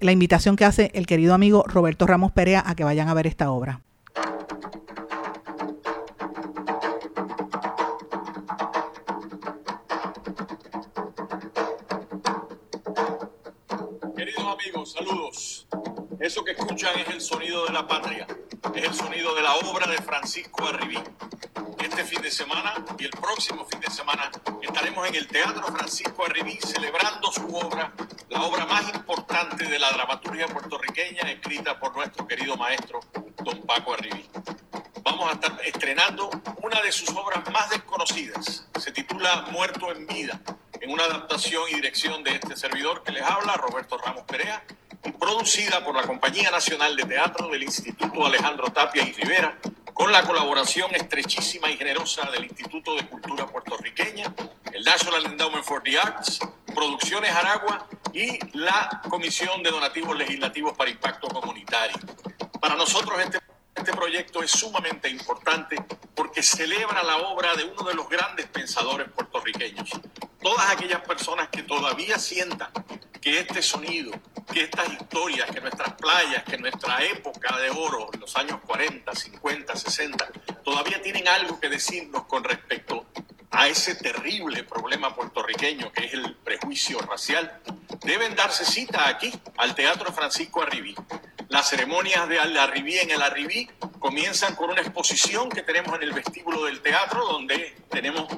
la 0.00 0.12
invitación 0.12 0.56
que 0.56 0.64
hace 0.64 0.90
el 0.94 1.06
querido 1.06 1.34
amigo 1.34 1.64
Roberto 1.66 2.06
Ramos 2.06 2.32
Perea 2.32 2.62
a 2.66 2.74
que 2.74 2.84
vayan 2.84 3.08
a 3.08 3.14
ver 3.14 3.26
esta 3.26 3.50
obra. 3.50 3.80
Amigos, 14.54 14.92
saludos. 14.92 15.66
Eso 16.20 16.44
que 16.44 16.52
escuchan 16.52 16.96
es 17.00 17.08
el 17.08 17.20
sonido 17.20 17.66
de 17.66 17.72
la 17.72 17.88
patria, 17.88 18.26
es 18.74 18.84
el 18.84 18.94
sonido 18.94 19.34
de 19.34 19.42
la 19.42 19.56
obra 19.56 19.86
de 19.88 19.98
Francisco 19.98 20.64
Arribí. 20.66 20.98
Este 21.82 22.04
fin 22.04 22.22
de 22.22 22.30
semana 22.30 22.84
y 22.98 23.04
el 23.04 23.10
próximo 23.10 23.66
fin 23.66 23.80
de 23.80 23.90
semana 23.90 24.30
estaremos 24.62 25.08
en 25.08 25.16
el 25.16 25.26
Teatro 25.26 25.64
Francisco 25.66 26.24
Arribí 26.24 26.56
celebrando 26.60 27.32
su 27.32 27.46
obra, 27.56 27.92
la 28.28 28.42
obra 28.42 28.64
más 28.66 28.94
importante 28.94 29.66
de 29.66 29.78
la 29.78 29.90
dramaturgia 29.92 30.46
puertorriqueña 30.46 31.22
escrita 31.32 31.78
por 31.80 31.96
nuestro 31.96 32.26
querido 32.26 32.56
maestro 32.56 33.00
don 33.42 33.60
Paco 33.62 33.94
Arribí. 33.94 34.30
Vamos 35.02 35.30
a 35.30 35.32
estar 35.32 35.60
estrenando 35.64 36.30
una 36.62 36.80
de 36.80 36.92
sus 36.92 37.08
obras 37.10 37.42
más 37.50 37.70
desconocidas. 37.70 38.68
Se 38.80 38.92
titula 38.92 39.46
Muerto 39.50 39.90
en 39.90 40.06
Vida, 40.06 40.40
en 40.84 40.90
una 40.90 41.04
adaptación 41.04 41.62
y 41.70 41.76
dirección 41.76 42.22
de 42.22 42.32
este 42.32 42.56
servidor 42.58 43.02
que 43.02 43.10
les 43.10 43.22
habla, 43.22 43.54
Roberto 43.54 43.96
Ramos 43.96 44.24
Perea, 44.24 44.62
producida 45.18 45.82
por 45.82 45.96
la 45.96 46.02
Compañía 46.02 46.50
Nacional 46.50 46.94
de 46.94 47.04
Teatro 47.04 47.48
del 47.48 47.62
Instituto 47.62 48.26
Alejandro 48.26 48.70
Tapia 48.70 49.02
y 49.02 49.12
Rivera, 49.12 49.56
con 49.94 50.12
la 50.12 50.22
colaboración 50.24 50.94
estrechísima 50.94 51.70
y 51.70 51.78
generosa 51.78 52.30
del 52.30 52.44
Instituto 52.44 52.94
de 52.96 53.06
Cultura 53.06 53.46
Puertorriqueña, 53.46 54.34
el 54.74 54.84
National 54.84 55.24
Endowment 55.24 55.64
for 55.64 55.82
the 55.82 55.98
Arts, 55.98 56.40
Producciones 56.74 57.30
Aragua 57.30 57.88
y 58.12 58.38
la 58.54 59.00
Comisión 59.08 59.62
de 59.62 59.70
Donativos 59.70 60.14
Legislativos 60.18 60.76
para 60.76 60.90
Impacto 60.90 61.28
Comunitario. 61.28 61.96
Para 62.60 62.74
nosotros 62.74 63.18
este, 63.20 63.38
este 63.74 63.92
proyecto 63.92 64.42
es 64.42 64.50
sumamente 64.50 65.08
importante 65.08 65.76
porque 66.14 66.42
celebra 66.42 67.02
la 67.02 67.16
obra 67.16 67.54
de 67.56 67.64
uno 67.64 67.84
de 67.84 67.94
los 67.94 68.06
grandes 68.06 68.46
pensadores 68.48 69.08
puertorriqueños. 69.08 69.88
Todas 70.44 70.70
aquellas 70.70 71.00
personas 71.00 71.48
que 71.48 71.62
todavía 71.62 72.18
sientan 72.18 72.68
que 73.22 73.40
este 73.40 73.62
sonido, 73.62 74.12
que 74.52 74.64
estas 74.64 74.92
historias, 74.92 75.50
que 75.50 75.58
nuestras 75.58 75.94
playas, 75.94 76.44
que 76.44 76.58
nuestra 76.58 77.02
época 77.02 77.56
de 77.56 77.70
oro, 77.70 78.10
los 78.20 78.36
años 78.36 78.60
40, 78.66 79.14
50, 79.14 79.74
60, 79.74 80.28
todavía 80.62 81.00
tienen 81.00 81.26
algo 81.28 81.58
que 81.58 81.70
decirnos 81.70 82.24
con 82.26 82.44
respecto 82.44 83.06
a 83.50 83.68
ese 83.68 83.94
terrible 83.94 84.64
problema 84.64 85.14
puertorriqueño 85.14 85.90
que 85.92 86.04
es 86.04 86.12
el 86.12 86.34
prejuicio 86.34 86.98
racial, 86.98 87.62
deben 88.02 88.36
darse 88.36 88.66
cita 88.66 89.08
aquí, 89.08 89.32
al 89.56 89.74
Teatro 89.74 90.12
Francisco 90.12 90.60
Arribí. 90.60 90.94
Las 91.48 91.70
ceremonias 91.70 92.28
de 92.28 92.38
Arribí 92.38 92.98
en 92.98 93.12
el 93.12 93.22
Arribí 93.22 93.70
comienzan 93.98 94.56
con 94.56 94.68
una 94.68 94.82
exposición 94.82 95.48
que 95.48 95.62
tenemos 95.62 95.96
en 95.96 96.02
el 96.02 96.12
vestíbulo 96.12 96.66
del 96.66 96.82
teatro, 96.82 97.24
donde 97.24 97.74
tenemos 97.88 98.28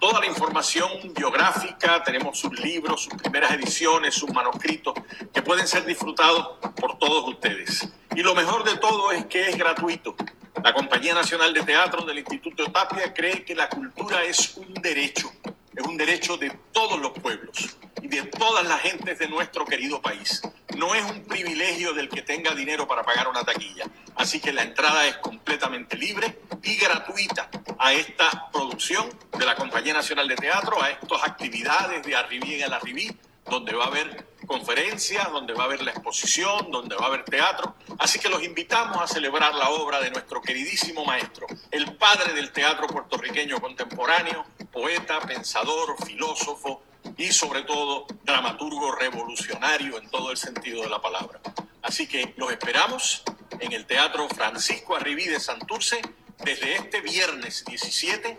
toda 0.00 0.18
la 0.18 0.26
información 0.26 0.90
biográfica, 1.14 2.02
tenemos 2.02 2.38
sus 2.38 2.58
libros, 2.58 3.02
sus 3.02 3.14
primeras 3.14 3.52
ediciones, 3.52 4.14
sus 4.14 4.32
manuscritos, 4.32 4.94
que 5.32 5.42
pueden 5.42 5.68
ser 5.68 5.84
disfrutados 5.84 6.56
por 6.74 6.98
todos 6.98 7.28
ustedes. 7.28 7.86
Y 8.16 8.22
lo 8.22 8.34
mejor 8.34 8.64
de 8.64 8.76
todo 8.78 9.12
es 9.12 9.26
que 9.26 9.50
es 9.50 9.58
gratuito. 9.58 10.16
La 10.64 10.72
Compañía 10.72 11.14
Nacional 11.14 11.52
de 11.52 11.62
Teatro 11.62 12.04
del 12.04 12.18
Instituto 12.18 12.72
Tapia 12.72 13.12
cree 13.12 13.44
que 13.44 13.54
la 13.54 13.68
cultura 13.68 14.24
es 14.24 14.56
un 14.56 14.72
derecho, 14.74 15.30
es 15.76 15.86
un 15.86 15.96
derecho 15.96 16.36
de 16.38 16.50
todos 16.72 16.98
los 16.98 17.12
pueblos 17.12 17.76
y 18.02 18.08
de 18.08 18.22
todas 18.22 18.66
las 18.66 18.80
gentes 18.80 19.18
de 19.18 19.28
nuestro 19.28 19.66
querido 19.66 20.00
país. 20.00 20.40
No 20.76 20.94
es 20.94 21.04
un 21.10 21.22
privilegio 21.24 21.92
del 21.92 22.08
que 22.08 22.22
tenga 22.22 22.54
dinero 22.54 22.88
para 22.88 23.02
pagar 23.02 23.28
una 23.28 23.44
taquilla. 23.44 23.84
Así 24.16 24.40
que 24.40 24.52
la 24.52 24.62
entrada 24.62 25.06
es 25.06 25.16
completamente 25.18 25.96
libre 25.96 26.40
y 26.62 26.76
gratuita 26.76 27.50
a 27.80 27.94
esta 27.94 28.50
producción 28.52 29.08
de 29.38 29.46
la 29.46 29.56
Compañía 29.56 29.94
Nacional 29.94 30.28
de 30.28 30.36
Teatro, 30.36 30.82
a 30.82 30.90
estas 30.90 31.22
actividades 31.24 32.04
de 32.04 32.14
Arribí 32.14 32.56
en 32.56 32.64
el 32.64 32.72
Arribí, 32.74 33.10
donde 33.48 33.72
va 33.72 33.84
a 33.84 33.86
haber 33.86 34.26
conferencias, 34.46 35.32
donde 35.32 35.54
va 35.54 35.62
a 35.62 35.64
haber 35.64 35.82
la 35.82 35.92
exposición, 35.92 36.70
donde 36.70 36.94
va 36.94 37.04
a 37.04 37.08
haber 37.08 37.24
teatro. 37.24 37.74
Así 37.98 38.18
que 38.18 38.28
los 38.28 38.42
invitamos 38.42 39.00
a 39.00 39.06
celebrar 39.06 39.54
la 39.54 39.70
obra 39.70 39.98
de 39.98 40.10
nuestro 40.10 40.42
queridísimo 40.42 41.06
maestro, 41.06 41.46
el 41.70 41.96
padre 41.96 42.34
del 42.34 42.52
teatro 42.52 42.86
puertorriqueño 42.86 43.58
contemporáneo, 43.60 44.44
poeta, 44.70 45.18
pensador, 45.20 45.96
filósofo, 46.04 46.82
y 47.16 47.32
sobre 47.32 47.62
todo 47.62 48.06
dramaturgo 48.24 48.94
revolucionario 48.94 49.98
en 49.98 50.10
todo 50.10 50.30
el 50.30 50.36
sentido 50.36 50.82
de 50.82 50.90
la 50.90 51.00
palabra. 51.00 51.40
Así 51.80 52.06
que 52.06 52.34
los 52.36 52.52
esperamos 52.52 53.22
en 53.58 53.72
el 53.72 53.86
Teatro 53.86 54.28
Francisco 54.28 54.96
Arribí 54.96 55.24
de 55.24 55.40
Santurce 55.40 56.02
desde 56.44 56.76
este 56.76 57.00
viernes 57.00 57.64
17, 57.64 58.38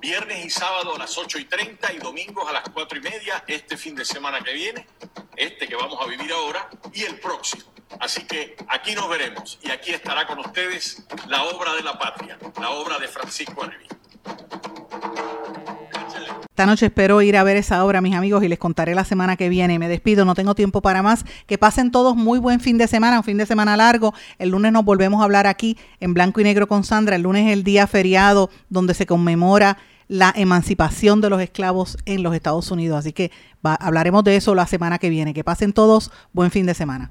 viernes 0.00 0.44
y 0.44 0.50
sábado 0.50 0.94
a 0.94 0.98
las 0.98 1.16
8 1.16 1.38
y 1.38 1.44
30 1.44 1.92
y 1.92 1.98
domingos 1.98 2.48
a 2.48 2.52
las 2.52 2.68
4 2.68 2.98
y 2.98 3.02
media, 3.02 3.44
este 3.46 3.76
fin 3.76 3.94
de 3.94 4.04
semana 4.04 4.40
que 4.40 4.52
viene, 4.52 4.86
este 5.36 5.66
que 5.66 5.76
vamos 5.76 5.98
a 6.00 6.06
vivir 6.06 6.32
ahora 6.32 6.68
y 6.92 7.04
el 7.04 7.18
próximo. 7.18 7.64
Así 7.98 8.24
que 8.24 8.56
aquí 8.68 8.94
nos 8.94 9.08
veremos 9.08 9.58
y 9.62 9.70
aquí 9.70 9.92
estará 9.92 10.26
con 10.26 10.38
ustedes 10.38 11.02
la 11.26 11.44
obra 11.44 11.74
de 11.74 11.82
la 11.82 11.98
patria, 11.98 12.38
la 12.60 12.70
obra 12.70 12.98
de 12.98 13.08
Francisco 13.08 13.64
Arribí. 13.64 13.86
Esta 16.60 16.66
noche 16.66 16.84
espero 16.84 17.22
ir 17.22 17.38
a 17.38 17.42
ver 17.42 17.56
esa 17.56 17.82
obra, 17.86 18.02
mis 18.02 18.14
amigos, 18.14 18.44
y 18.44 18.48
les 18.48 18.58
contaré 18.58 18.94
la 18.94 19.06
semana 19.06 19.38
que 19.38 19.48
viene. 19.48 19.78
Me 19.78 19.88
despido, 19.88 20.26
no 20.26 20.34
tengo 20.34 20.54
tiempo 20.54 20.82
para 20.82 21.02
más. 21.02 21.24
Que 21.46 21.56
pasen 21.56 21.90
todos 21.90 22.16
muy 22.16 22.38
buen 22.38 22.60
fin 22.60 22.76
de 22.76 22.86
semana, 22.86 23.16
un 23.16 23.24
fin 23.24 23.38
de 23.38 23.46
semana 23.46 23.78
largo. 23.78 24.12
El 24.38 24.50
lunes 24.50 24.70
nos 24.70 24.84
volvemos 24.84 25.22
a 25.22 25.24
hablar 25.24 25.46
aquí 25.46 25.78
en 26.00 26.12
blanco 26.12 26.38
y 26.38 26.44
negro 26.44 26.68
con 26.68 26.84
Sandra. 26.84 27.16
El 27.16 27.22
lunes 27.22 27.46
es 27.46 27.54
el 27.54 27.64
día 27.64 27.86
feriado 27.86 28.50
donde 28.68 28.92
se 28.92 29.06
conmemora 29.06 29.78
la 30.06 30.34
emancipación 30.36 31.22
de 31.22 31.30
los 31.30 31.40
esclavos 31.40 31.96
en 32.04 32.22
los 32.22 32.34
Estados 32.34 32.70
Unidos. 32.70 32.98
Así 32.98 33.14
que 33.14 33.30
hablaremos 33.62 34.22
de 34.24 34.36
eso 34.36 34.54
la 34.54 34.66
semana 34.66 34.98
que 34.98 35.08
viene. 35.08 35.32
Que 35.32 35.44
pasen 35.44 35.72
todos 35.72 36.12
buen 36.34 36.50
fin 36.50 36.66
de 36.66 36.74
semana. 36.74 37.10